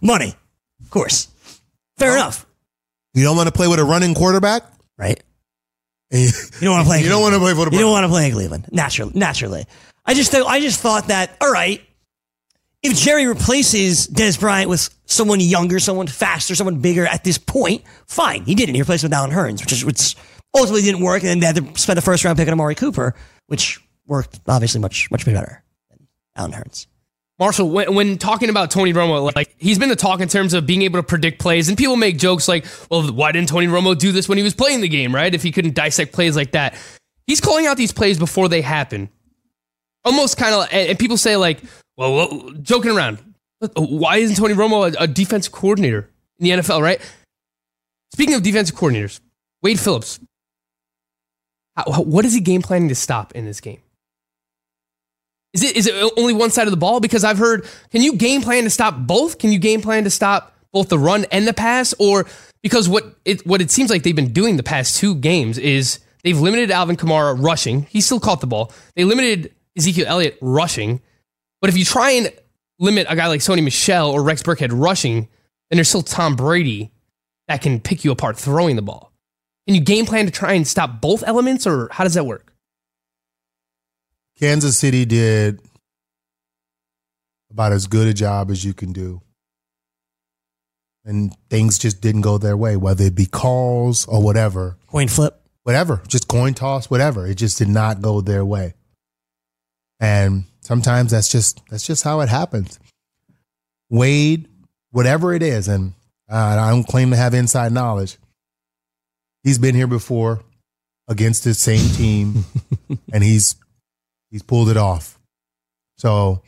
Money, 0.00 0.34
of 0.82 0.90
course. 0.90 1.28
Fair 1.98 2.14
enough, 2.16 2.46
You 3.14 3.24
don't 3.24 3.36
want 3.36 3.48
to 3.48 3.52
play 3.52 3.68
with 3.68 3.78
a 3.78 3.84
running 3.84 4.14
quarterback? 4.14 4.62
right? 5.00 5.20
You, 6.10 6.28
don't 6.60 6.72
want 6.72 6.84
to 6.84 6.88
play. 6.88 7.00
you 7.02 7.08
don't 7.08 7.22
want 7.22 7.34
to 7.34 7.40
play 7.40 7.50
You 7.50 7.78
don't 7.78 7.92
want 7.92 8.04
to 8.04 8.08
play 8.08 8.26
in 8.26 8.32
Cleveland. 8.32 8.68
Naturally, 8.70 9.12
naturally. 9.14 9.64
I 10.04 10.14
just 10.14 10.32
th- 10.32 10.44
I 10.46 10.60
just 10.60 10.80
thought 10.80 11.08
that 11.08 11.36
all 11.40 11.52
right. 11.52 11.82
If 12.82 12.96
Jerry 12.96 13.26
replaces 13.26 14.08
Dez 14.08 14.40
Bryant 14.40 14.70
with 14.70 14.88
someone 15.04 15.38
younger, 15.38 15.78
someone 15.78 16.06
faster, 16.06 16.54
someone 16.54 16.80
bigger 16.80 17.06
at 17.06 17.24
this 17.24 17.36
point, 17.36 17.84
fine. 18.06 18.44
He 18.44 18.54
didn't. 18.54 18.74
He 18.74 18.80
replaced 18.80 19.04
him 19.04 19.10
with 19.10 19.14
Allen 19.14 19.30
Hurns, 19.30 19.60
which 19.60 19.72
is 19.72 19.84
which 19.84 20.16
ultimately 20.56 20.82
didn't 20.82 21.02
work, 21.02 21.22
and 21.22 21.28
then 21.28 21.40
they 21.40 21.46
had 21.46 21.56
to 21.56 21.80
spend 21.80 21.98
a 21.98 22.02
first 22.02 22.24
round 22.24 22.38
pick 22.38 22.48
on 22.48 22.52
Amari 22.52 22.74
Cooper, 22.74 23.14
which 23.46 23.80
worked 24.06 24.40
obviously 24.48 24.80
much 24.80 25.10
much 25.10 25.24
better 25.24 25.62
than 25.90 26.08
Allen 26.36 26.52
Hurns. 26.52 26.86
Marshall, 27.40 27.70
when, 27.70 27.94
when 27.94 28.18
talking 28.18 28.50
about 28.50 28.70
Tony 28.70 28.92
Romo, 28.92 29.34
like 29.34 29.54
he's 29.56 29.78
been 29.78 29.88
the 29.88 29.96
talk 29.96 30.20
in 30.20 30.28
terms 30.28 30.52
of 30.52 30.66
being 30.66 30.82
able 30.82 30.98
to 30.98 31.02
predict 31.02 31.40
plays, 31.40 31.70
and 31.70 31.78
people 31.78 31.96
make 31.96 32.18
jokes 32.18 32.46
like, 32.46 32.66
"Well, 32.90 33.10
why 33.10 33.32
didn't 33.32 33.48
Tony 33.48 33.66
Romo 33.66 33.96
do 33.96 34.12
this 34.12 34.28
when 34.28 34.36
he 34.36 34.44
was 34.44 34.52
playing 34.52 34.82
the 34.82 34.88
game? 34.88 35.14
Right? 35.14 35.34
If 35.34 35.42
he 35.42 35.50
couldn't 35.50 35.74
dissect 35.74 36.12
plays 36.12 36.36
like 36.36 36.50
that, 36.52 36.74
he's 37.26 37.40
calling 37.40 37.66
out 37.66 37.78
these 37.78 37.92
plays 37.92 38.18
before 38.18 38.48
they 38.48 38.60
happen, 38.60 39.08
almost 40.04 40.36
kind 40.36 40.54
of." 40.54 40.68
And, 40.70 40.98
people 40.98 41.16
say 41.16 41.36
like, 41.36 41.60
"Well, 41.96 42.14
well, 42.14 42.50
joking 42.60 42.90
around, 42.94 43.18
uh, 43.62 43.68
why 43.74 44.18
isn't 44.18 44.36
Tony 44.36 44.52
Romo 44.52 44.94
a, 44.94 45.04
a 45.04 45.06
defensive 45.06 45.50
coordinator 45.50 46.10
in 46.38 46.44
the 46.44 46.50
NFL?" 46.50 46.82
Right? 46.82 47.00
Speaking 48.12 48.34
of 48.34 48.42
defensive 48.42 48.76
coordinators, 48.76 49.18
Wade 49.62 49.80
Phillips, 49.80 50.20
what 51.86 52.26
is 52.26 52.34
he 52.34 52.40
game 52.40 52.60
planning 52.60 52.90
to 52.90 52.94
stop 52.94 53.32
in 53.34 53.46
this 53.46 53.62
game? 53.62 53.80
Is 55.52 55.62
it 55.64 55.76
is 55.76 55.86
it 55.86 56.12
only 56.16 56.32
one 56.32 56.50
side 56.50 56.66
of 56.66 56.70
the 56.70 56.76
ball? 56.76 57.00
Because 57.00 57.24
I've 57.24 57.38
heard, 57.38 57.66
can 57.90 58.02
you 58.02 58.14
game 58.16 58.42
plan 58.42 58.64
to 58.64 58.70
stop 58.70 58.96
both? 58.96 59.38
Can 59.38 59.50
you 59.52 59.58
game 59.58 59.80
plan 59.82 60.04
to 60.04 60.10
stop 60.10 60.56
both 60.72 60.88
the 60.88 60.98
run 60.98 61.26
and 61.32 61.46
the 61.46 61.52
pass? 61.52 61.92
Or 61.98 62.26
because 62.62 62.88
what 62.88 63.16
it 63.24 63.44
what 63.46 63.60
it 63.60 63.70
seems 63.70 63.90
like 63.90 64.02
they've 64.02 64.14
been 64.14 64.32
doing 64.32 64.56
the 64.56 64.62
past 64.62 64.96
two 64.96 65.14
games 65.16 65.58
is 65.58 65.98
they've 66.22 66.38
limited 66.38 66.70
Alvin 66.70 66.96
Kamara 66.96 67.42
rushing. 67.42 67.82
He 67.84 68.00
still 68.00 68.20
caught 68.20 68.40
the 68.40 68.46
ball. 68.46 68.72
They 68.94 69.04
limited 69.04 69.52
Ezekiel 69.76 70.06
Elliott 70.08 70.38
rushing. 70.40 71.00
But 71.60 71.70
if 71.70 71.76
you 71.76 71.84
try 71.84 72.12
and 72.12 72.32
limit 72.78 73.06
a 73.10 73.16
guy 73.16 73.26
like 73.26 73.40
Sony 73.40 73.62
Michel 73.62 74.10
or 74.10 74.22
Rex 74.22 74.42
Burkhead 74.42 74.70
rushing, 74.72 75.28
then 75.68 75.76
there's 75.76 75.88
still 75.88 76.02
Tom 76.02 76.36
Brady 76.36 76.92
that 77.48 77.60
can 77.60 77.80
pick 77.80 78.04
you 78.04 78.12
apart 78.12 78.38
throwing 78.38 78.76
the 78.76 78.82
ball. 78.82 79.12
Can 79.66 79.74
you 79.74 79.80
game 79.80 80.06
plan 80.06 80.24
to 80.26 80.30
try 80.30 80.54
and 80.54 80.66
stop 80.66 81.00
both 81.00 81.22
elements, 81.26 81.66
or 81.66 81.88
how 81.92 82.04
does 82.04 82.14
that 82.14 82.24
work? 82.24 82.49
Kansas 84.40 84.78
City 84.78 85.04
did 85.04 85.60
about 87.50 87.72
as 87.72 87.86
good 87.86 88.06
a 88.06 88.14
job 88.14 88.50
as 88.50 88.64
you 88.64 88.72
can 88.72 88.92
do. 88.92 89.20
And 91.04 91.34
things 91.50 91.78
just 91.78 92.00
didn't 92.00 92.22
go 92.22 92.38
their 92.38 92.56
way, 92.56 92.76
whether 92.76 93.04
it 93.04 93.14
be 93.14 93.26
calls 93.26 94.06
or 94.06 94.22
whatever. 94.22 94.78
Coin 94.86 95.08
flip. 95.08 95.42
Whatever. 95.64 96.02
Just 96.08 96.26
coin 96.26 96.54
toss, 96.54 96.88
whatever. 96.88 97.26
It 97.26 97.34
just 97.34 97.58
did 97.58 97.68
not 97.68 98.00
go 98.00 98.22
their 98.22 98.44
way. 98.44 98.74
And 99.98 100.44
sometimes 100.62 101.10
that's 101.10 101.28
just 101.28 101.60
that's 101.68 101.86
just 101.86 102.02
how 102.02 102.20
it 102.20 102.30
happens. 102.30 102.78
Wade, 103.90 104.48
whatever 104.90 105.34
it 105.34 105.42
is, 105.42 105.68
and 105.68 105.92
uh, 106.30 106.56
I 106.58 106.70
don't 106.70 106.84
claim 106.84 107.10
to 107.10 107.16
have 107.16 107.34
inside 107.34 107.72
knowledge. 107.72 108.16
He's 109.42 109.58
been 109.58 109.74
here 109.74 109.86
before 109.86 110.40
against 111.08 111.44
the 111.44 111.52
same 111.52 111.90
team, 111.90 112.44
and 113.12 113.22
he's 113.22 113.56
he's 114.30 114.42
pulled 114.42 114.68
it 114.68 114.76
off. 114.76 115.18
So 115.98 116.42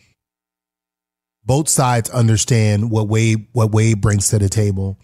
both 1.44 1.68
sides 1.68 2.08
understand 2.10 2.90
what 2.90 3.08
Wade 3.08 3.48
what 3.52 3.72
Wade 3.72 4.00
brings 4.00 4.28
to 4.28 4.38
the 4.38 4.48
table, 4.48 4.98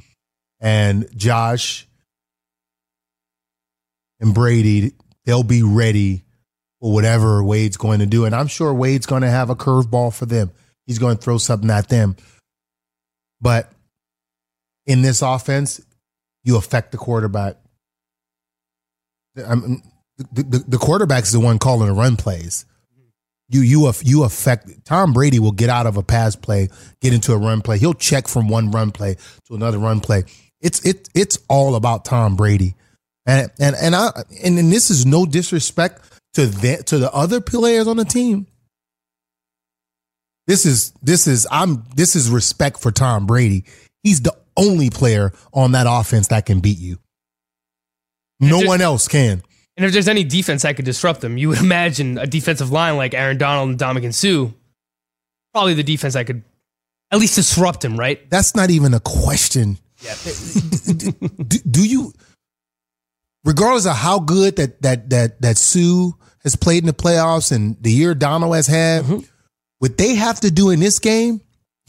and 0.60 1.08
Josh 1.16 1.86
and 4.20 4.34
Brady 4.34 4.92
they'll 5.24 5.42
be 5.42 5.62
ready 5.62 6.24
for 6.80 6.92
whatever 6.92 7.42
Wade's 7.42 7.76
going 7.76 7.98
to 8.00 8.06
do, 8.06 8.24
and 8.24 8.34
I'm 8.34 8.46
sure 8.46 8.72
Wade's 8.72 9.06
going 9.06 9.22
to 9.22 9.30
have 9.30 9.50
a 9.50 9.56
curveball 9.56 10.14
for 10.14 10.26
them. 10.26 10.50
He's 10.86 10.98
going 10.98 11.16
to 11.16 11.22
throw 11.22 11.38
something 11.38 11.70
at 11.70 11.88
them, 11.88 12.16
but 13.40 13.70
in 14.86 15.02
this 15.02 15.20
offense, 15.20 15.82
you 16.44 16.56
affect 16.56 16.92
the 16.92 16.98
quarterback. 16.98 17.56
I'm, 19.36 19.82
the, 20.16 20.42
the, 20.42 20.64
the 20.66 20.78
quarterback's 20.78 21.30
the 21.30 21.40
one 21.40 21.58
calling 21.58 21.88
the 21.88 21.94
run 21.94 22.16
plays 22.16 22.64
you 23.48 23.62
you 23.62 23.92
you 24.02 24.24
affect 24.24 24.84
Tom 24.84 25.12
Brady 25.12 25.38
will 25.38 25.52
get 25.52 25.70
out 25.70 25.86
of 25.86 25.96
a 25.96 26.02
pass 26.02 26.36
play, 26.36 26.68
get 27.00 27.14
into 27.14 27.32
a 27.32 27.38
run 27.38 27.62
play. 27.62 27.78
He'll 27.78 27.94
check 27.94 28.28
from 28.28 28.48
one 28.48 28.70
run 28.70 28.90
play 28.90 29.16
to 29.46 29.54
another 29.54 29.78
run 29.78 30.00
play. 30.00 30.24
It's 30.60 30.84
it 30.84 31.08
it's 31.14 31.38
all 31.48 31.74
about 31.74 32.04
Tom 32.04 32.36
Brady. 32.36 32.74
And 33.26 33.50
and 33.58 33.74
and 33.80 33.96
I 33.96 34.10
and, 34.42 34.58
and 34.58 34.72
this 34.72 34.90
is 34.90 35.06
no 35.06 35.24
disrespect 35.24 36.02
to 36.34 36.46
the 36.46 36.82
to 36.84 36.98
the 36.98 37.12
other 37.12 37.40
players 37.40 37.86
on 37.86 37.96
the 37.96 38.04
team. 38.04 38.46
This 40.46 40.66
is 40.66 40.92
this 41.02 41.26
is 41.26 41.46
I'm 41.50 41.84
this 41.94 42.16
is 42.16 42.30
respect 42.30 42.80
for 42.80 42.90
Tom 42.90 43.26
Brady. 43.26 43.64
He's 44.02 44.20
the 44.20 44.36
only 44.56 44.90
player 44.90 45.32
on 45.54 45.72
that 45.72 45.86
offense 45.88 46.28
that 46.28 46.46
can 46.46 46.60
beat 46.60 46.78
you. 46.78 46.98
No 48.40 48.60
one 48.60 48.80
else 48.80 49.08
can. 49.08 49.42
And 49.78 49.86
if 49.86 49.92
there's 49.92 50.08
any 50.08 50.24
defense 50.24 50.62
that 50.62 50.74
could 50.74 50.84
disrupt 50.84 51.20
them, 51.20 51.38
you 51.38 51.48
would 51.50 51.58
imagine 51.62 52.18
a 52.18 52.26
defensive 52.26 52.70
line 52.72 52.96
like 52.96 53.14
Aaron 53.14 53.38
Donald 53.38 53.70
and 53.70 53.78
Ndamukong 53.78 54.12
Suh, 54.12 54.52
probably 55.54 55.74
the 55.74 55.84
defense 55.84 56.14
that 56.14 56.26
could 56.26 56.42
at 57.12 57.18
least 57.20 57.36
disrupt 57.36 57.84
him, 57.84 57.96
right? 57.98 58.28
That's 58.28 58.54
not 58.56 58.70
even 58.70 58.92
a 58.92 59.00
question. 59.00 59.78
Yeah. 60.02 60.14
do, 61.46 61.58
do 61.70 61.88
you, 61.88 62.12
regardless 63.44 63.86
of 63.86 63.94
how 63.96 64.18
good 64.18 64.56
that 64.56 64.82
that 64.82 65.10
that 65.10 65.40
that 65.42 65.56
Suh 65.56 66.10
has 66.42 66.56
played 66.56 66.82
in 66.82 66.86
the 66.86 66.92
playoffs 66.92 67.52
and 67.52 67.76
the 67.80 67.90
year 67.92 68.14
Donald 68.14 68.54
has 68.56 68.66
had, 68.66 69.04
Mm-hmm. 69.04 69.20
what 69.78 69.96
they 69.96 70.16
have 70.16 70.40
to 70.40 70.50
do 70.50 70.70
in 70.70 70.80
this 70.80 70.98
game, 70.98 71.40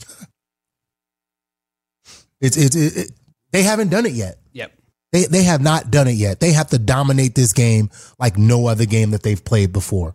it's 2.40 2.56
it's 2.56 2.76
it, 2.76 2.96
it, 2.96 3.10
they 3.52 3.62
haven't 3.64 3.88
done 3.90 4.06
it 4.06 4.12
yet. 4.12 4.38
Yep. 4.52 4.72
They 5.12 5.24
they 5.24 5.42
have 5.42 5.60
not 5.60 5.90
done 5.90 6.08
it 6.08 6.12
yet. 6.12 6.40
They 6.40 6.52
have 6.52 6.68
to 6.68 6.78
dominate 6.78 7.34
this 7.34 7.52
game 7.52 7.90
like 8.18 8.38
no 8.38 8.66
other 8.66 8.86
game 8.86 9.10
that 9.10 9.22
they've 9.22 9.44
played 9.44 9.72
before. 9.72 10.14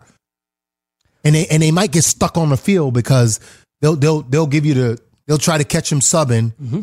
And 1.24 1.36
they 1.36 1.48
and 1.48 1.62
they 1.62 1.72
might 1.72 1.92
get 1.92 2.04
stuck 2.04 2.38
on 2.38 2.50
the 2.50 2.58
field 2.58 2.94
because 2.94 3.40
they'll 3.82 3.96
they'll 3.96 4.22
they'll 4.22 4.48
give 4.48 4.66
you 4.66 4.74
the 4.74 5.02
they'll 5.28 5.38
try 5.38 5.58
to 5.58 5.64
catch 5.64 5.90
them 5.90 6.00
subbing. 6.00 6.54
Mm-hmm. 6.62 6.82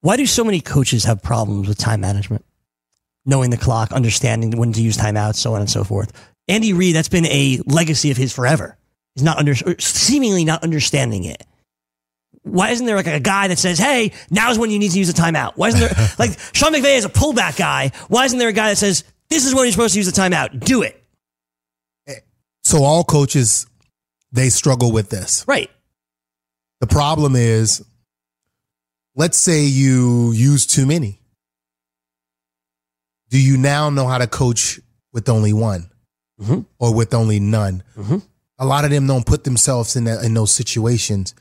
Why 0.00 0.16
do 0.16 0.26
so 0.26 0.44
many 0.44 0.60
coaches 0.60 1.04
have 1.04 1.22
problems 1.22 1.66
with 1.66 1.78
time 1.78 2.00
management? 2.00 2.44
Knowing 3.24 3.50
the 3.50 3.56
clock, 3.56 3.92
understanding 3.92 4.52
when 4.52 4.72
to 4.72 4.82
use 4.82 4.96
timeouts, 4.96 5.36
so 5.36 5.54
on 5.54 5.60
and 5.60 5.70
so 5.70 5.82
forth. 5.82 6.12
Andy 6.46 6.72
Reid, 6.72 6.94
that's 6.94 7.08
been 7.08 7.26
a 7.26 7.60
legacy 7.66 8.12
of 8.12 8.16
his 8.16 8.32
forever. 8.32 8.78
He's 9.16 9.24
not 9.24 9.38
under, 9.38 9.54
seemingly 9.80 10.44
not 10.44 10.62
understanding 10.62 11.24
it. 11.24 11.44
Why 12.46 12.70
isn't 12.70 12.86
there 12.86 12.96
like 12.96 13.08
a 13.08 13.18
guy 13.18 13.48
that 13.48 13.58
says, 13.58 13.78
"Hey, 13.78 14.12
now's 14.30 14.58
when 14.58 14.70
you 14.70 14.78
need 14.78 14.92
to 14.92 14.98
use 14.98 15.08
a 15.08 15.12
timeout"? 15.12 15.52
Why 15.56 15.68
isn't 15.68 15.80
there 15.80 16.08
like 16.18 16.38
Sean 16.52 16.72
McVay 16.72 16.96
is 16.96 17.04
a 17.04 17.08
pullback 17.08 17.56
guy? 17.56 17.90
Why 18.08 18.24
isn't 18.24 18.38
there 18.38 18.48
a 18.48 18.52
guy 18.52 18.70
that 18.70 18.76
says, 18.76 19.04
"This 19.28 19.44
is 19.44 19.54
when 19.54 19.64
you're 19.64 19.72
supposed 19.72 19.94
to 19.94 19.98
use 19.98 20.10
the 20.10 20.20
timeout"? 20.20 20.60
Do 20.64 20.82
it 20.82 21.02
So 22.62 22.82
all 22.82 23.04
coaches 23.04 23.66
they 24.32 24.48
struggle 24.48 24.90
with 24.92 25.08
this. 25.08 25.44
right. 25.46 25.70
The 26.80 26.86
problem 26.86 27.36
is, 27.36 27.82
let's 29.14 29.38
say 29.38 29.62
you 29.64 30.32
use 30.32 30.66
too 30.66 30.84
many. 30.84 31.20
Do 33.30 33.40
you 33.40 33.56
now 33.56 33.88
know 33.88 34.06
how 34.06 34.18
to 34.18 34.26
coach 34.26 34.78
with 35.12 35.28
only 35.28 35.52
one 35.52 35.90
mm-hmm. 36.40 36.60
or 36.78 36.92
with 36.92 37.14
only 37.14 37.40
none? 37.40 37.82
Mm-hmm. 37.96 38.18
A 38.58 38.66
lot 38.66 38.84
of 38.84 38.90
them 38.90 39.06
don't 39.06 39.24
put 39.24 39.44
themselves 39.44 39.96
in 39.96 40.04
that 40.04 40.24
in 40.24 40.34
those 40.34 40.52
situations. 40.52 41.34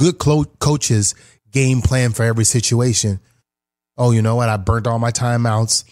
Good 0.00 0.16
coaches 0.18 1.14
game 1.52 1.82
plan 1.82 2.12
for 2.12 2.22
every 2.22 2.46
situation. 2.46 3.20
Oh, 3.98 4.12
you 4.12 4.22
know 4.22 4.34
what? 4.34 4.48
I 4.48 4.56
burnt 4.56 4.86
all 4.86 4.98
my 4.98 5.10
timeouts. 5.10 5.84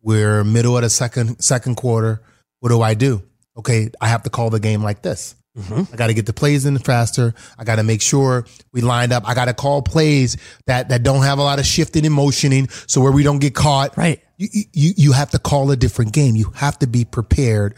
We're 0.00 0.42
middle 0.42 0.74
of 0.74 0.84
the 0.84 0.88
second 0.88 1.38
second 1.42 1.76
quarter. 1.76 2.22
What 2.60 2.70
do 2.70 2.80
I 2.80 2.94
do? 2.94 3.22
Okay, 3.58 3.90
I 4.00 4.08
have 4.08 4.22
to 4.22 4.30
call 4.30 4.48
the 4.48 4.58
game 4.58 4.82
like 4.82 5.02
this. 5.02 5.34
Mm-hmm. 5.58 5.92
I 5.92 5.96
got 5.98 6.06
to 6.06 6.14
get 6.14 6.24
the 6.24 6.32
plays 6.32 6.64
in 6.64 6.78
faster. 6.78 7.34
I 7.58 7.64
got 7.64 7.76
to 7.76 7.82
make 7.82 8.00
sure 8.00 8.46
we 8.72 8.80
lined 8.80 9.12
up. 9.12 9.28
I 9.28 9.34
got 9.34 9.44
to 9.44 9.52
call 9.52 9.82
plays 9.82 10.38
that 10.64 10.88
that 10.88 11.02
don't 11.02 11.22
have 11.22 11.38
a 11.38 11.42
lot 11.42 11.58
of 11.58 11.66
shifting 11.66 12.06
and 12.06 12.14
motioning, 12.14 12.70
so 12.86 13.02
where 13.02 13.12
we 13.12 13.22
don't 13.22 13.38
get 13.38 13.54
caught. 13.54 13.98
Right. 13.98 14.22
You 14.38 14.48
you 14.72 14.92
you 14.96 15.12
have 15.12 15.28
to 15.32 15.38
call 15.38 15.70
a 15.70 15.76
different 15.76 16.14
game. 16.14 16.36
You 16.36 16.52
have 16.54 16.78
to 16.78 16.86
be 16.86 17.04
prepared 17.04 17.74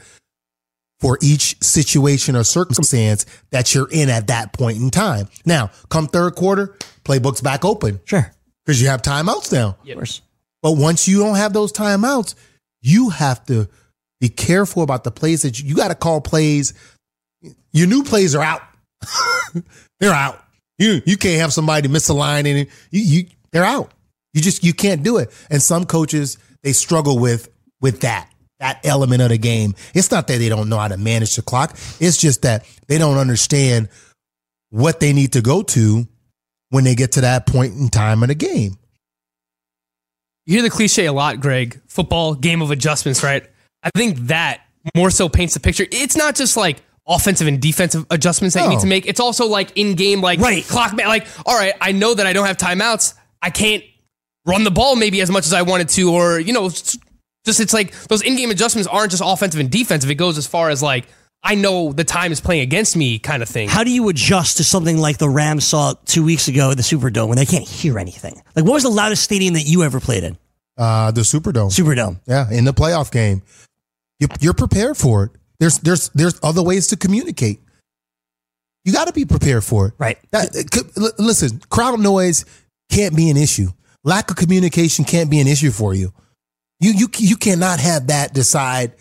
for 1.01 1.19
each 1.23 1.57
situation 1.63 2.37
or 2.37 2.45
circumstance 2.45 3.27
that 3.51 3.75
you're 3.75 3.91
in 3.91 4.09
at 4.09 4.29
that 4.29 4.53
point 4.53 4.79
in 4.79 4.91
time. 4.91 5.29
Now, 5.45 5.71
come 5.91 6.07
third 6.07 6.35
quarter, 6.35 6.77
playbook's 7.05 7.41
back 7.41 7.65
open 7.65 8.01
Sure. 8.05 8.31
because 8.65 8.81
you 8.81 8.89
have 8.89 9.03
timeouts 9.03 9.53
now. 9.53 9.77
Of 9.87 9.95
course. 9.95 10.23
But 10.63 10.73
once 10.79 11.07
you 11.07 11.19
don't 11.19 11.37
have 11.37 11.53
those 11.53 11.73
timeouts, 11.73 12.35
you 12.81 13.11
have 13.11 13.45
to 13.47 13.69
be 14.21 14.29
careful 14.31 14.83
about 14.83 15.05
the 15.05 15.11
plays 15.11 15.43
that 15.43 15.61
you, 15.61 15.69
you 15.69 15.75
got 15.75 15.89
to 15.89 15.95
call 15.95 16.21
plays. 16.21 16.73
Your 17.73 17.87
new 17.87 18.03
plays 18.05 18.35
are 18.35 18.43
out. 18.43 18.63
they're 20.01 20.13
out. 20.13 20.41
You 20.79 21.03
you 21.07 21.17
can't 21.17 21.41
have 21.41 21.53
somebody 21.53 21.89
miss 21.89 22.09
a 22.09 22.15
line 22.15 22.47
and 22.47 22.59
you 22.91 23.01
you 23.01 23.27
they're 23.53 23.65
out. 23.65 23.93
You 24.33 24.41
just 24.41 24.65
you 24.65 24.73
can't 24.75 25.03
do 25.03 25.19
it. 25.19 25.31
And 25.51 25.63
some 25.63 25.85
coaches 25.85 26.39
they 26.63 26.73
struggle 26.73 27.19
with 27.19 27.49
with 27.81 28.01
that 28.01 28.29
that 28.65 28.81
element 28.83 29.21
of 29.21 29.29
the 29.29 29.37
game. 29.37 29.75
It's 29.93 30.11
not 30.11 30.27
that 30.29 30.39
they 30.39 30.49
don't 30.49 30.71
know 30.71 30.79
how 30.79 30.89
to 30.89 30.97
manage 30.97 31.37
the 31.37 31.43
clock. 31.43 31.73
It's 32.01 32.17
just 32.17 32.43
that 32.43 32.65
they 32.89 32.97
don't 32.97 33.19
understand 33.19 33.91
what 34.71 35.01
they 35.01 35.13
need 35.13 35.35
to 35.35 35.43
go 35.43 35.63
to 35.63 36.09
when 36.71 36.85
they 36.85 36.95
get 36.95 37.13
to 37.13 37.21
that 37.21 37.47
point 37.47 37.75
in 37.75 37.91
time 37.91 38.23
in 38.23 38.31
the 38.31 38.35
game. 38.35 38.79
You 40.47 40.55
hear 40.55 40.63
the 40.63 40.71
cliche 40.71 41.05
a 41.05 41.13
lot, 41.13 41.41
Greg. 41.41 41.79
Football, 41.89 42.35
game 42.35 42.63
of 42.63 42.71
adjustments, 42.71 43.23
right? 43.23 43.47
I 43.83 43.91
think 43.95 44.17
that 44.29 44.63
more 44.97 45.11
so 45.11 45.29
paints 45.29 45.53
the 45.53 45.61
picture. 45.61 45.85
It's 45.93 46.17
not 46.17 46.35
just 46.35 46.57
like 46.57 46.83
offensive 47.07 47.47
and 47.47 47.61
defensive 47.61 48.07
adjustments 48.11 48.55
that 48.55 48.65
you 48.65 48.71
need 48.71 48.81
to 48.81 48.87
make. 48.87 49.05
It's 49.07 49.21
also 49.21 49.47
like 49.47 49.77
in 49.77 49.95
game, 49.95 50.23
like 50.23 50.41
Right. 50.41 50.65
clock, 50.65 50.95
like 50.95 51.27
all 51.45 51.57
right, 51.57 51.75
I 51.83 51.93
know 51.93 52.15
that 52.15 52.27
I 52.27 52.33
don't 52.33 52.47
have 52.47 52.57
timeouts. 52.57 53.13
I 53.43 53.51
can't 53.51 53.85
run 54.47 54.65
the 54.65 54.71
ball 54.71 54.97
maybe 54.97 55.21
as 55.21 55.31
much 55.31 55.45
as 55.45 55.53
I 55.53 55.63
wanted 55.63 55.91
to, 55.91 56.11
or 56.15 56.41
you 56.41 56.55
know, 56.55 56.71
just 57.45 57.61
it's 57.61 57.73
like 57.73 57.93
those 58.09 58.23
in 58.23 58.37
game 58.37 58.51
adjustments 58.51 58.89
aren't 58.89 59.11
just 59.11 59.23
offensive 59.25 59.61
and 59.61 59.71
defensive. 59.71 60.11
It 60.11 60.15
goes 60.17 60.39
as 60.39 60.47
far 60.47 60.71
as 60.71 60.83
like 60.83 61.07
I 61.43 61.55
know 61.57 61.93
the 61.93 62.05
time 62.05 62.33
is 62.33 62.41
playing 62.41 62.63
against 62.63 62.97
me, 62.97 63.19
kind 63.19 63.43
of 63.43 63.49
thing. 63.49 63.69
How 63.69 63.85
do 63.85 63.91
you 63.91 64.09
adjust 64.09 64.57
to 64.57 64.65
something 64.65 64.97
like 64.97 65.19
the 65.19 65.29
Rams 65.29 65.65
saw 65.67 65.93
two 66.07 66.25
weeks 66.25 66.49
ago 66.49 66.71
at 66.71 66.77
the 66.79 66.83
Superdome 66.83 67.29
when 67.29 67.37
they 67.37 67.45
can't 67.45 67.69
hear 67.69 67.99
anything? 67.99 68.41
Like, 68.57 68.65
what 68.65 68.73
was 68.73 68.83
the 68.83 68.89
loudest 68.89 69.23
stadium 69.23 69.53
that 69.55 69.63
you 69.67 69.83
ever 69.83 70.01
played 70.01 70.25
in? 70.25 70.39
Uh, 70.79 71.11
the 71.11 71.21
Superdome. 71.21 71.71
Superdome. 71.71 72.19
Yeah, 72.27 72.51
in 72.51 72.65
the 72.65 72.73
playoff 72.73 73.13
game, 73.13 73.43
you, 74.21 74.29
you're 74.41 74.55
prepared 74.55 74.97
for 74.97 75.25
it. 75.25 75.31
There's 75.61 75.79
there's 75.81 76.09
there's 76.15 76.41
other 76.43 76.63
ways 76.63 76.87
to 76.89 76.97
communicate. 76.97 77.61
You 78.85 78.93
got 78.93 79.07
to 79.07 79.13
be 79.13 79.25
prepared 79.25 79.65
for 79.65 79.89
it. 79.89 79.95
Right. 79.99 80.19
That, 80.31 80.55
it 80.55 80.71
could- 80.71 80.97
li- 80.97 81.11
listen, 81.19 81.61
crowd 81.71 82.01
noise 82.01 82.45
can't 82.91 83.15
be 83.17 83.31
an 83.31 83.37
issue. 83.37 83.69
Lack 84.03 84.31
of 84.31 84.37
communication 84.37 85.05
can't 85.05 85.31
be 85.31 85.41
an 85.41 85.47
issue 85.47 85.71
for 85.71 85.95
you. 85.95 86.13
You 86.81 86.93
you 86.93 87.09
you 87.17 87.37
cannot 87.37 87.81
have 87.81 88.09
that 88.09 88.35
decide. 88.35 88.93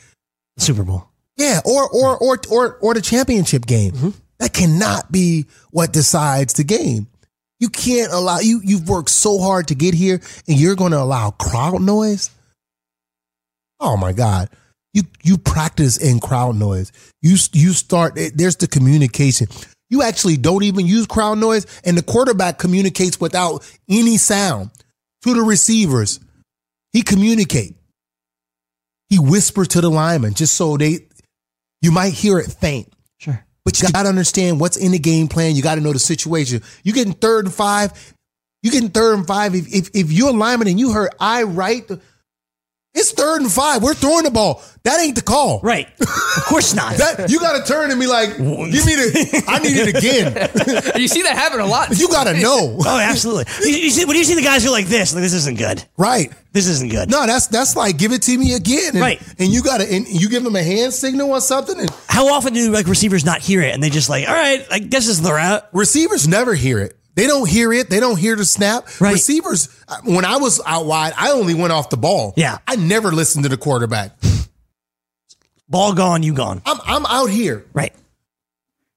Super 0.58 0.84
Bowl. 0.84 1.08
Yeah, 1.38 1.62
or 1.66 1.90
or 1.90 2.18
or 2.18 2.38
or 2.50 2.76
or 2.82 2.94
the 2.94 3.02
championship 3.02 3.66
game. 3.66 4.14
That 4.40 4.54
cannot 4.54 5.12
be 5.12 5.46
what 5.72 5.92
decides 5.94 6.54
the 6.54 6.64
game. 6.64 7.08
You 7.60 7.70
can't 7.70 8.12
allow 8.12 8.40
you. 8.40 8.62
You've 8.64 8.90
worked 8.90 9.10
so 9.10 9.40
hard 9.40 9.68
to 9.70 9.76
get 9.76 9.94
here, 9.94 10.22
and 10.48 10.60
you're 10.60 10.76
going 10.76 10.92
to 10.92 11.00
allow 11.00 11.32
crowd 11.32 11.82
noise. 11.82 12.30
Oh 13.80 13.98
my 13.98 14.14
God! 14.14 14.50
You 14.94 15.04
you 15.24 15.38
practice 15.38 15.98
in 15.98 16.20
crowd 16.20 16.56
noise. 16.56 16.92
You 17.22 17.38
you 17.54 17.72
start. 17.74 18.18
eh, 18.18 18.30
There's 18.34 18.56
the 18.58 18.68
communication. 18.68 19.48
You 19.90 20.02
actually 20.04 20.38
don't 20.38 20.64
even 20.64 20.86
use 20.88 21.06
crowd 21.08 21.38
noise, 21.38 21.66
and 21.84 21.98
the 21.98 22.04
quarterback 22.04 22.58
communicates 22.60 23.20
without 23.20 23.68
any 23.90 24.18
sound 24.18 24.72
to 25.24 25.34
the 25.34 25.42
receivers. 25.42 26.20
He 26.94 27.02
communicate. 27.02 27.76
He 29.10 29.20
whispers 29.20 29.68
to 29.70 29.82
the 29.82 29.90
lineman 29.90 30.36
just 30.36 30.54
so 30.54 30.78
they. 30.78 31.08
You 31.82 31.92
might 31.92 32.14
hear 32.14 32.40
it 32.40 32.52
faint. 32.52 32.94
Sure. 33.18 33.44
But 33.66 33.82
you 33.82 33.90
got 33.90 34.04
to 34.04 34.10
understand 34.10 34.60
what's 34.60 34.78
in 34.78 34.92
the 34.92 35.00
game 35.00 35.28
plan. 35.28 35.56
You 35.56 35.62
got 35.62 35.76
to 35.76 35.82
know 35.82 35.92
the 35.92 36.00
situation. 36.00 36.62
You 36.84 36.94
getting 36.94 37.14
third 37.14 37.46
and 37.46 37.54
five. 37.54 38.14
You 38.62 38.72
getting 38.72 38.90
third 38.90 39.18
and 39.18 39.28
five. 39.28 39.56
If 39.56 39.74
if, 39.74 39.90
if 39.94 40.12
you're 40.12 40.30
a 40.30 40.34
lineman 40.34 40.70
and 40.70 40.80
you 40.80 40.92
heard 40.92 41.14
I 41.20 41.44
right, 41.44 41.90
it's 42.96 43.12
third 43.12 43.42
and 43.42 43.52
five. 43.52 43.82
We're 43.82 43.94
throwing 43.94 44.24
the 44.24 44.32
ball. 44.32 44.62
That 44.84 45.00
ain't 45.00 45.16
the 45.16 45.22
call. 45.22 45.60
Right. 45.62 45.88
Of 46.36 46.46
course 46.46 46.74
not. 46.74 46.98
That 46.98 47.30
you 47.30 47.40
got 47.40 47.64
to 47.64 47.72
turn 47.72 47.92
and 47.92 48.00
be 48.00 48.08
like, 48.08 48.30
give 48.38 48.86
me 48.86 48.96
the. 48.96 49.44
I 49.48 49.60
need 49.60 49.78
it 49.78 49.96
again. 49.96 50.34
you 51.00 51.08
see 51.08 51.22
that 51.22 51.36
happen 51.38 51.60
a 51.60 51.66
lot. 51.66 51.96
You 51.98 52.08
got 52.08 52.24
to 52.24 52.34
know. 52.34 52.78
oh, 52.86 53.00
absolutely. 53.00 53.46
You, 53.70 53.78
you 53.78 53.90
see, 53.92 54.06
when 54.06 54.18
you 54.18 54.24
see 54.24 54.34
the 54.34 54.42
guys 54.42 54.64
who 54.64 54.70
are 54.70 54.74
like 54.74 54.88
this, 54.88 55.14
like 55.14 55.22
this 55.22 55.34
isn't 55.34 55.60
good. 55.60 55.84
Right. 55.96 56.34
This 56.54 56.68
isn't 56.68 56.90
good. 56.92 57.10
No, 57.12 57.28
that's 57.28 57.48
that's 57.48 57.76
like 57.76 57.98
give 58.00 58.14
it 58.14 58.24
to 58.24 58.38
me 58.38 58.56
again. 58.56 58.94
And, 58.94 59.00
Right. 59.00 59.22
And 59.38 59.54
you 59.54 59.62
got 59.62 59.80
to 59.80 59.88
and 59.96 60.08
you 60.08 60.28
give 60.28 60.44
them 60.44 60.56
a 60.56 60.64
hand 60.64 60.92
signal 60.92 61.30
or 61.30 61.40
something. 61.40 61.80
And 61.80 61.90
How 62.08 62.34
often 62.34 62.54
do 62.54 62.72
like 62.72 62.88
receivers 62.88 63.24
not 63.24 63.42
hear 63.42 63.62
it 63.62 63.74
and 63.76 63.82
they 63.82 63.92
just 63.92 64.10
like, 64.10 64.28
all 64.28 64.34
right, 64.34 64.66
I 64.72 64.80
guess 64.80 65.06
this 65.06 65.18
is 65.18 65.22
the 65.22 65.34
route. 65.34 65.68
receivers 65.72 66.28
never 66.28 66.56
hear 66.56 66.80
it. 66.80 66.98
They 67.16 67.28
don't 67.28 67.48
hear 67.48 67.72
it. 67.74 67.90
They 67.90 68.00
don't 68.00 68.18
hear 68.18 68.36
the 68.36 68.46
snap. 68.46 68.88
Right. 69.00 69.14
Receivers, 69.14 69.70
uh, 69.88 69.98
when 70.04 70.26
I 70.26 70.38
was 70.38 70.60
out 70.66 70.86
wide, 70.86 71.14
I 71.18 71.32
only 71.32 71.54
went 71.54 71.72
off 71.72 71.90
the 71.90 71.98
ball. 71.98 72.34
Yeah. 72.36 72.58
I 72.68 72.76
never 72.76 73.12
listened 73.12 73.44
to 73.44 73.50
the 73.50 73.58
quarterback. 73.58 74.12
Ball 75.70 75.94
gone, 75.94 76.24
you 76.24 76.34
gone. 76.34 76.62
I'm 76.66 76.78
I'm 76.86 77.06
out 77.06 77.30
here. 77.30 77.66
Right. 77.74 77.94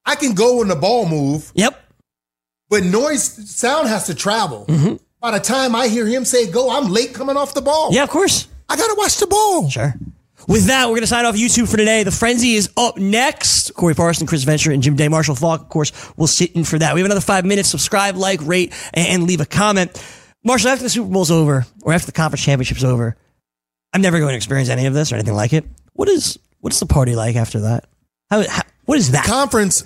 I 0.05 0.15
can 0.17 0.35
go 0.35 0.59
when 0.59 0.69
the 0.69 0.77
ball 0.77 1.09
move, 1.09 1.51
Yep. 1.55 1.81
but 2.69 2.85
noise 2.85 3.23
sound 3.51 3.89
has 3.89 4.07
to 4.07 4.15
travel. 4.15 4.67
Mm-hmm. 4.69 4.97
By 5.21 5.31
the 5.33 5.41
time 5.41 5.75
I 5.75 5.89
hear 5.89 6.07
him 6.07 6.25
say 6.25 6.51
go, 6.51 6.71
I'm 6.71 6.91
late 6.93 7.15
coming 7.15 7.37
off 7.37 7.55
the 7.55 7.63
ball. 7.63 7.93
Yeah, 7.93 8.03
of 8.03 8.11
course. 8.11 8.47
I 8.69 8.77
gotta 8.77 8.95
watch 8.99 9.17
the 9.19 9.27
ball. 9.27 9.69
Sure. 9.71 9.95
With 10.49 10.67
that, 10.67 10.85
we're 10.87 10.93
going 10.93 11.01
to 11.03 11.07
sign 11.09 11.25
off 11.27 11.35
YouTube 11.35 11.69
for 11.69 11.77
today. 11.77 12.05
The 12.05 12.13
Frenzy 12.13 12.55
is 12.55 12.71
up 12.77 12.97
next. 12.99 13.75
Corey 13.75 13.95
Parson, 13.95 14.27
Chris 14.27 14.45
Venture, 14.45 14.71
and 14.71 14.83
Jim 14.83 14.95
Day. 14.95 15.09
Marshall 15.09 15.35
Faulk, 15.35 15.63
of 15.63 15.69
course, 15.69 15.93
will 16.17 16.29
sit 16.29 16.53
in 16.53 16.63
for 16.65 16.79
that. 16.79 16.95
We 16.95 17.01
have 17.01 17.07
another 17.07 17.21
five 17.21 17.45
minutes. 17.45 17.69
Subscribe, 17.69 18.17
like, 18.17 18.41
rate, 18.43 18.73
and 18.95 19.25
leave 19.25 19.41
a 19.41 19.47
comment. 19.47 20.01
Marshall, 20.45 20.71
after 20.71 20.85
the 20.85 20.91
Super 20.91 21.11
Bowl's 21.13 21.33
over, 21.33 21.67
or 21.83 21.93
after 21.93 22.07
the 22.07 22.13
conference 22.13 22.45
championship's 22.45 22.85
over, 22.85 23.17
I'm 23.93 24.01
never 24.03 24.19
going 24.21 24.31
to 24.31 24.37
experience 24.37 24.69
any 24.69 24.87
of 24.87 24.95
this 24.95 25.11
or 25.11 25.17
anything 25.17 25.35
like 25.35 25.53
it. 25.53 25.65
What 25.95 26.09
is 26.09 26.39
what's 26.61 26.79
the 26.81 26.87
party 26.87 27.17
like 27.17 27.35
after 27.35 27.61
that? 27.61 27.87
How, 28.31 28.47
how 28.49 28.63
what 28.85 28.99
is 28.99 29.13
that? 29.13 29.25
Conference. 29.25 29.85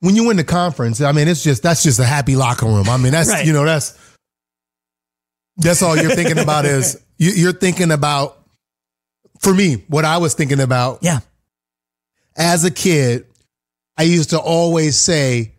When 0.00 0.14
you 0.16 0.26
win 0.26 0.36
the 0.36 0.44
conference, 0.44 1.00
I 1.00 1.12
mean, 1.12 1.28
it's 1.28 1.42
just 1.42 1.62
that's 1.62 1.82
just 1.82 1.98
a 1.98 2.04
happy 2.04 2.36
locker 2.36 2.66
room. 2.66 2.88
I 2.88 2.96
mean, 2.96 3.12
that's 3.12 3.30
Right. 3.30 3.44
you 3.46 3.52
know 3.52 3.64
that's 3.64 3.98
that's 5.56 5.82
all 5.82 5.96
you're 5.96 6.14
thinking 6.14 6.38
about 6.38 6.64
is 6.64 7.00
you, 7.18 7.30
you're 7.30 7.52
thinking 7.52 7.90
about. 7.90 8.38
For 9.44 9.52
me, 9.52 9.84
what 9.88 10.06
I 10.06 10.16
was 10.18 10.32
thinking 10.32 10.60
about 10.60 11.00
yeah. 11.02 11.20
as 12.34 12.64
a 12.64 12.70
kid, 12.70 13.26
I 13.96 14.04
used 14.04 14.30
to 14.30 14.40
always 14.40 14.98
say 14.98 15.52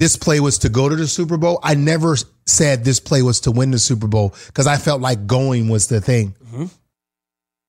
this 0.00 0.16
play 0.16 0.40
was 0.40 0.58
to 0.58 0.68
go 0.68 0.88
to 0.88 0.96
the 0.96 1.06
Super 1.06 1.36
Bowl. 1.36 1.60
I 1.62 1.74
never 1.74 2.16
said 2.46 2.84
this 2.84 2.98
play 2.98 3.22
was 3.22 3.40
to 3.42 3.52
win 3.52 3.70
the 3.70 3.78
Super 3.78 4.08
Bowl 4.08 4.34
because 4.46 4.66
I 4.66 4.76
felt 4.76 5.00
like 5.00 5.28
going 5.28 5.68
was 5.68 5.86
the 5.86 6.00
thing. 6.00 6.34
Mm-hmm. 6.44 6.64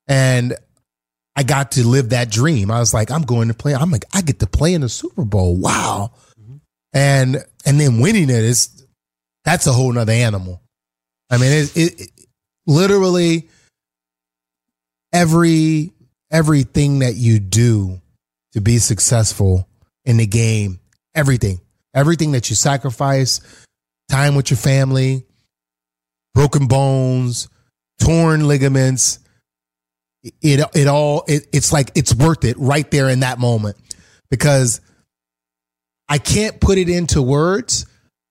And 0.08 0.56
I 1.36 1.44
got 1.44 1.72
to 1.72 1.86
live 1.86 2.10
that 2.10 2.30
dream. 2.30 2.70
I 2.70 2.80
was 2.80 2.92
like, 2.92 3.10
I'm 3.12 3.22
going 3.22 3.48
to 3.48 3.54
play. 3.54 3.74
I'm 3.74 3.90
like, 3.90 4.04
I 4.12 4.22
get 4.22 4.40
to 4.40 4.46
play 4.48 4.74
in 4.74 4.80
the 4.80 4.88
Super 4.88 5.24
Bowl. 5.24 5.56
Wow. 5.56 6.12
Mm-hmm. 6.40 6.56
And 6.94 7.36
and 7.64 7.80
then 7.80 8.00
winning 8.00 8.28
it 8.28 8.44
is 8.44 8.84
that's 9.44 9.68
a 9.68 9.72
whole 9.72 9.92
nother 9.92 10.12
animal. 10.12 10.60
I 11.30 11.38
mean, 11.38 11.52
it, 11.52 11.76
it, 11.76 12.00
it 12.00 12.10
literally 12.66 13.48
every 15.12 15.92
everything 16.30 17.00
that 17.00 17.14
you 17.14 17.38
do 17.38 18.00
to 18.52 18.60
be 18.60 18.78
successful 18.78 19.68
in 20.04 20.16
the 20.16 20.26
game, 20.26 20.80
everything, 21.14 21.60
everything 21.94 22.32
that 22.32 22.50
you 22.50 22.56
sacrifice, 22.56 23.40
time 24.08 24.34
with 24.34 24.50
your 24.50 24.58
family, 24.58 25.24
broken 26.34 26.66
bones, 26.66 27.48
torn 28.00 28.48
ligaments, 28.48 29.18
it 30.22 30.60
it 30.74 30.86
all 30.86 31.24
it, 31.28 31.46
it's 31.52 31.72
like 31.72 31.90
it's 31.94 32.14
worth 32.14 32.44
it 32.44 32.56
right 32.58 32.90
there 32.90 33.08
in 33.08 33.20
that 33.20 33.38
moment 33.38 33.76
because 34.30 34.80
I 36.08 36.18
can't 36.18 36.60
put 36.60 36.78
it 36.78 36.88
into 36.88 37.22
words 37.22 37.86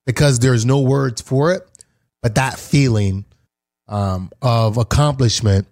because 0.05 0.39
there's 0.39 0.65
no 0.65 0.81
words 0.81 1.21
for 1.21 1.53
it, 1.53 1.63
but 2.21 2.35
that 2.35 2.59
feeling 2.59 3.25
um, 3.87 4.31
of 4.41 4.77
accomplishment 4.77 5.67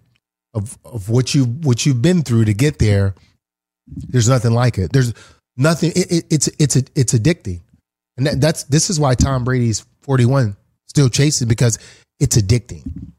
of 0.54 0.78
of 0.84 1.08
what 1.08 1.34
you 1.34 1.44
what 1.44 1.86
you've 1.86 2.02
been 2.02 2.22
through 2.22 2.46
to 2.46 2.54
get 2.54 2.78
there, 2.78 3.14
there's 3.86 4.28
nothing 4.28 4.52
like 4.52 4.78
it. 4.78 4.92
There's 4.92 5.14
nothing. 5.56 5.92
It, 5.94 6.12
it, 6.12 6.24
it's 6.30 6.48
it's 6.58 6.76
it's 6.76 7.14
addicting, 7.14 7.60
and 8.16 8.26
that, 8.26 8.40
that's 8.40 8.64
this 8.64 8.90
is 8.90 8.98
why 8.98 9.14
Tom 9.14 9.44
Brady's 9.44 9.84
41 10.02 10.56
still 10.86 11.08
chasing 11.08 11.48
because 11.48 11.78
it's 12.18 12.36
addicting. 12.36 13.12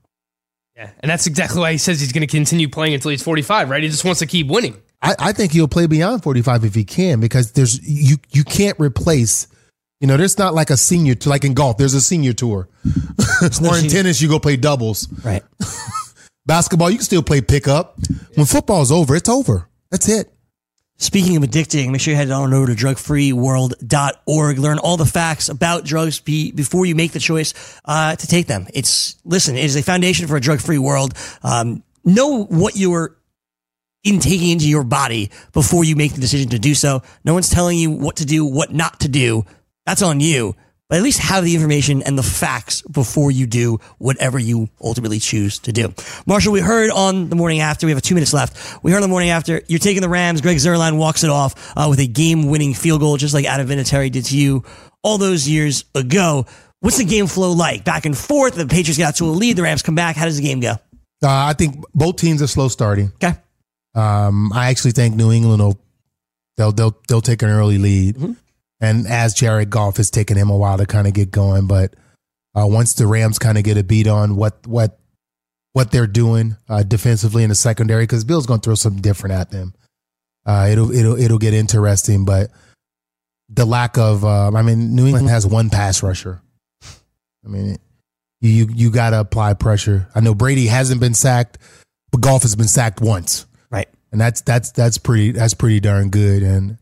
Yeah, 0.76 0.90
and 1.00 1.10
that's 1.10 1.28
exactly 1.28 1.60
why 1.60 1.72
he 1.74 1.78
says 1.78 2.00
he's 2.00 2.12
going 2.12 2.28
to 2.28 2.28
continue 2.28 2.68
playing 2.68 2.96
until 2.96 3.12
he's 3.12 3.22
45, 3.22 3.70
right? 3.70 3.84
He 3.84 3.90
just 3.90 4.04
wants 4.04 4.20
to 4.20 4.26
keep 4.26 4.48
winning. 4.48 4.82
I, 5.02 5.16
I 5.20 5.32
think 5.32 5.52
he'll 5.52 5.68
play 5.68 5.88
beyond 5.88 6.24
45 6.24 6.66
if 6.66 6.76
he 6.76 6.84
can 6.84 7.20
because 7.20 7.54
there's 7.54 7.80
you 7.88 8.18
you 8.30 8.44
can't 8.44 8.80
replace 8.80 9.48
you 10.00 10.08
know 10.08 10.16
there's 10.16 10.38
not 10.38 10.54
like 10.54 10.70
a 10.70 10.78
senior 10.78 11.16
to 11.16 11.30
like 11.30 11.44
in 11.44 11.56
golf 11.56 11.78
there's 11.78 11.96
a 11.96 12.02
senior 12.02 12.34
tour 12.34 12.70
or 13.42 13.78
in 13.78 13.88
tennis 13.88 14.22
you 14.22 14.28
go 14.28 14.38
play 14.38 14.58
doubles 14.58 15.08
Right. 15.24 15.44
basketball 16.46 16.90
you 16.90 16.98
can 16.98 17.06
still 17.06 17.24
play 17.24 17.42
pickup 17.42 17.98
when 18.36 18.46
football's 18.46 18.92
over 18.92 19.16
it's 19.16 19.30
over 19.30 19.70
that's 19.90 20.10
it 20.10 20.34
Speaking 21.02 21.36
of 21.36 21.42
addicting, 21.42 21.90
make 21.90 22.00
sure 22.00 22.12
you 22.12 22.16
head 22.16 22.30
on 22.30 22.54
over 22.54 22.68
to 22.68 22.74
drugfreeworld.org. 22.74 24.60
Learn 24.60 24.78
all 24.78 24.98
the 24.98 25.06
facts 25.08 25.50
about 25.50 25.84
drugs 25.84 26.20
be, 26.20 26.52
before 26.52 26.86
you 26.86 26.94
make 26.94 27.12
the 27.12 27.20
choice 27.20 27.56
uh, 27.86 28.16
to 28.16 28.28
take 28.28 28.46
them. 28.46 28.68
It's, 28.72 29.18
listen, 29.26 29.58
it 29.58 29.66
is 29.66 29.76
a 29.76 29.82
foundation 29.82 30.28
for 30.28 30.36
a 30.36 30.40
drug 30.40 30.62
free 30.62 30.78
world. 30.78 31.16
Um, 31.42 31.82
know 32.06 32.44
what 32.44 32.76
you're 32.76 33.18
in 34.04 34.20
taking 34.20 34.52
into 34.52 34.70
your 34.70 34.84
body 34.84 35.32
before 35.54 35.84
you 35.84 35.96
make 35.96 36.14
the 36.14 36.22
decision 36.22 36.50
to 36.50 36.60
do 36.60 36.76
so. 36.76 37.02
No 37.26 37.34
one's 37.34 37.50
telling 37.50 37.80
you 37.80 37.90
what 37.90 38.18
to 38.18 38.26
do, 38.26 38.46
what 38.46 38.72
not 38.72 39.00
to 39.00 39.08
do. 39.08 39.44
That's 39.88 40.04
on 40.04 40.20
you. 40.20 40.56
But 40.92 40.98
at 40.98 41.04
least 41.04 41.20
have 41.20 41.46
the 41.46 41.54
information 41.56 42.02
and 42.04 42.18
the 42.18 42.24
facts 42.24 42.82
before 42.82 43.32
you 43.32 43.48
do 43.48 43.80
whatever 43.98 44.38
you 44.38 44.68
ultimately 44.84 45.20
choose 45.20 45.58
to 45.60 45.72
do. 45.72 45.94
Marshall, 46.26 46.52
we 46.52 46.60
heard 46.60 46.92
on 46.92 47.30
the 47.30 47.38
morning 47.38 47.62
after, 47.62 47.86
we 47.88 47.94
have 47.94 48.02
two 48.02 48.14
minutes 48.14 48.34
left. 48.34 48.84
We 48.84 48.92
heard 48.92 48.98
on 48.98 49.04
the 49.04 49.08
morning 49.08 49.30
after, 49.30 49.62
you're 49.70 49.80
taking 49.80 50.02
the 50.02 50.10
Rams. 50.10 50.42
Greg 50.42 50.58
Zuerlein 50.58 50.98
walks 50.98 51.24
it 51.24 51.30
off 51.30 51.72
uh, 51.78 51.88
with 51.90 52.00
a 52.00 52.08
game 52.08 52.48
winning 52.50 52.74
field 52.74 53.00
goal, 53.00 53.16
just 53.16 53.34
like 53.34 53.46
Adam 53.46 53.66
Vinatieri 53.68 54.12
did 54.12 54.26
to 54.26 54.38
you 54.38 54.66
all 55.02 55.18
those 55.18 55.48
years 55.48 55.86
ago. 55.96 56.46
What's 56.82 56.98
the 56.98 57.06
game 57.06 57.28
flow 57.28 57.54
like? 57.54 57.86
Back 57.86 58.06
and 58.06 58.18
forth. 58.18 58.56
The 58.56 58.68
Patriots 58.68 58.98
got 58.98 59.16
to 59.16 59.24
a 59.24 59.32
lead. 59.32 59.56
The 59.56 59.64
Rams 59.64 59.84
come 59.84 59.96
back. 59.96 60.18
How 60.18 60.26
does 60.26 60.36
the 60.36 60.44
game 60.44 60.60
go? 60.60 60.72
uh, 60.72 60.78
I 61.24 61.54
think 61.54 61.86
both 61.96 62.18
teams 62.18 62.42
are 62.42 62.48
slow 62.48 62.68
starting 62.68 63.14
Okay. 63.24 63.34
um, 63.96 64.52
I 64.54 64.70
actually 64.72 64.92
think 64.92 65.16
New 65.16 65.32
England 65.32 65.62
will 65.62 65.80
they'll 66.58 66.74
they'll 66.74 66.98
they'll 67.08 67.22
take 67.22 67.44
an 67.44 67.50
early 67.50 67.78
lead 67.78 68.36
and 68.82 69.08
as 69.08 69.34
Jared 69.34 69.70
Goff 69.70 69.98
has 69.98 70.12
taken 70.12 70.36
him 70.38 70.50
a 70.50 70.58
while 70.58 70.78
to 70.78 70.86
kind 70.86 71.08
of 71.08 71.14
get 71.14 71.32
going 71.32 71.68
but 71.68 71.96
uh, 72.54 72.68
once 72.68 72.94
the 72.96 73.08
Rams 73.08 73.40
kind 73.40 73.58
of 73.58 73.64
get 73.64 73.78
a 73.78 73.84
beat 73.84 74.08
on 74.08 74.36
what 74.36 74.66
what 74.68 75.00
what 75.74 75.92
they're 75.92 76.08
doing 76.08 76.58
uh, 76.68 76.84
defensively 76.84 77.44
in 77.44 77.50
the 77.50 77.56
secondary 77.56 78.04
because 78.04 78.26
Bill's 78.26 78.46
going 78.46 78.60
to 78.60 78.66
throw 78.66 78.76
something 78.76 79.02
different 79.02 79.36
at 79.36 79.52
them. 79.52 79.74
Uh, 80.46 80.68
it'll 80.70 80.92
it'll 80.92 81.18
it'll 81.18 81.38
get 81.38 81.54
interesting, 81.54 82.26
but 82.26 82.52
the 83.48 83.64
lack 83.64 83.98
of 83.98 84.26
uh, 84.26 84.52
I 84.54 84.64
mean, 84.64 84.96
New 84.96 85.06
England 85.06 85.30
has 85.30 85.48
one 85.48 85.70
pass 85.70 86.04
rusher. 86.04 86.42
I 86.84 87.48
mean, 87.48 87.78
you 88.42 88.68
you 88.74 88.90
got 88.92 89.12
to 89.12 89.20
apply 89.22 89.54
pressure. 89.54 90.10
I 90.14 90.20
know 90.20 90.34
Brady 90.36 90.68
hasn't 90.68 91.00
been 91.00 91.14
sacked, 91.14 91.58
but 92.12 92.20
Goff 92.22 92.42
has 92.42 92.56
been 92.58 92.68
sacked 92.68 93.00
once, 93.00 93.46
Right. 93.70 93.88
and 94.12 94.20
that's 94.20 94.42
that's 94.42 94.72
that's 94.72 94.98
pretty 94.98 95.32
that's 95.32 95.54
pretty 95.54 95.80
darn 95.80 96.10
good. 96.10 96.44
And 96.44 96.80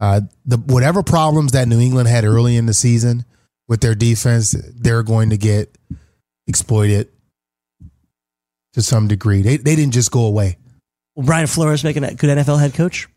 uh, 0.00 0.20
the 0.44 0.58
whatever 0.58 1.02
problems 1.02 1.52
that 1.52 1.68
New 1.68 1.80
England 1.80 2.08
had 2.08 2.24
early 2.24 2.56
in 2.56 2.66
the 2.66 2.74
season 2.74 3.24
with 3.68 3.80
their 3.80 3.94
defense, 3.94 4.54
they're 4.74 5.02
going 5.02 5.30
to 5.30 5.36
get 5.36 5.76
exploited 6.46 7.08
to 8.74 8.82
some 8.82 9.08
degree. 9.08 9.42
They 9.42 9.56
they 9.56 9.74
didn't 9.76 9.94
just 9.94 10.10
go 10.10 10.26
away. 10.26 10.58
Will 11.14 11.24
Brian 11.24 11.46
Flores 11.46 11.82
making 11.82 12.04
a 12.04 12.14
good 12.14 12.38
NFL 12.38 12.60
head 12.60 12.74
coach? 12.74 13.08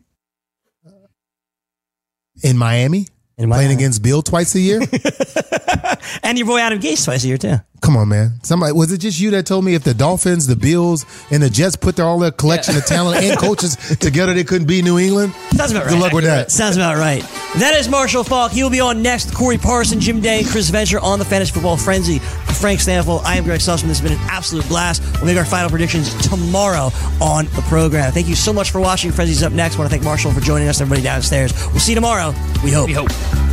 In 2.42 2.56
Miami, 2.56 3.06
In 3.36 3.50
playing 3.50 3.72
against 3.72 4.02
Bill 4.02 4.22
twice 4.22 4.54
a 4.54 4.60
year. 4.60 4.80
And 6.22 6.38
your 6.38 6.46
boy 6.46 6.58
Adam 6.58 6.80
Gase 6.80 7.04
twice 7.04 7.24
a 7.24 7.28
year, 7.28 7.38
too. 7.38 7.56
Come 7.80 7.96
on, 7.96 8.08
man. 8.08 8.32
Somebody 8.42 8.72
was 8.72 8.92
it 8.92 8.98
just 8.98 9.18
you 9.18 9.30
that 9.30 9.46
told 9.46 9.64
me 9.64 9.74
if 9.74 9.84
the 9.84 9.94
Dolphins, 9.94 10.46
the 10.46 10.56
Bills, 10.56 11.06
and 11.30 11.42
the 11.42 11.48
Jets 11.48 11.76
put 11.76 11.96
their, 11.96 12.04
all 12.04 12.18
their 12.18 12.30
collection 12.30 12.76
of 12.76 12.84
talent 12.84 13.22
and 13.24 13.38
coaches 13.38 13.76
together, 14.00 14.34
they 14.34 14.44
couldn't 14.44 14.66
beat 14.66 14.84
New 14.84 14.98
England? 14.98 15.32
Sounds 15.54 15.70
about 15.70 15.84
right. 15.86 15.90
Good 15.90 16.00
luck 16.00 16.12
with 16.12 16.24
that. 16.24 16.50
Sounds 16.50 16.76
about 16.76 16.98
right. 16.98 17.22
That 17.58 17.74
is 17.76 17.88
Marshall 17.88 18.22
Faulk. 18.22 18.52
He 18.52 18.62
will 18.62 18.70
be 18.70 18.80
on 18.80 19.02
next. 19.02 19.34
Corey 19.34 19.56
Parson, 19.56 19.98
Jim 19.98 20.20
Day, 20.20 20.44
Chris 20.44 20.68
Venture 20.68 21.00
on 21.00 21.18
the 21.18 21.24
Fantasy 21.24 21.52
Football 21.52 21.78
Frenzy. 21.78 22.18
Frank 22.18 22.80
Stampfl. 22.80 23.22
I 23.24 23.36
am 23.36 23.44
Greg 23.44 23.60
Sussman. 23.60 23.88
This 23.88 24.00
has 24.00 24.02
been 24.02 24.12
an 24.18 24.28
absolute 24.28 24.68
blast. 24.68 25.02
We'll 25.14 25.24
make 25.26 25.38
our 25.38 25.46
final 25.46 25.70
predictions 25.70 26.14
tomorrow 26.28 26.90
on 27.22 27.46
the 27.56 27.64
program. 27.68 28.12
Thank 28.12 28.28
you 28.28 28.34
so 28.34 28.52
much 28.52 28.70
for 28.70 28.80
watching. 28.80 29.10
Frenzy's 29.10 29.42
up 29.42 29.52
next. 29.52 29.76
I 29.76 29.78
want 29.78 29.90
to 29.90 29.94
thank 29.94 30.04
Marshall 30.04 30.32
for 30.32 30.40
joining 30.40 30.68
us. 30.68 30.80
Everybody 30.82 31.02
downstairs. 31.02 31.52
We'll 31.68 31.80
see 31.80 31.92
you 31.92 31.96
tomorrow. 31.96 32.34
We 32.62 32.72
hope. 32.72 32.86
We 32.88 32.92
hope. 32.92 33.49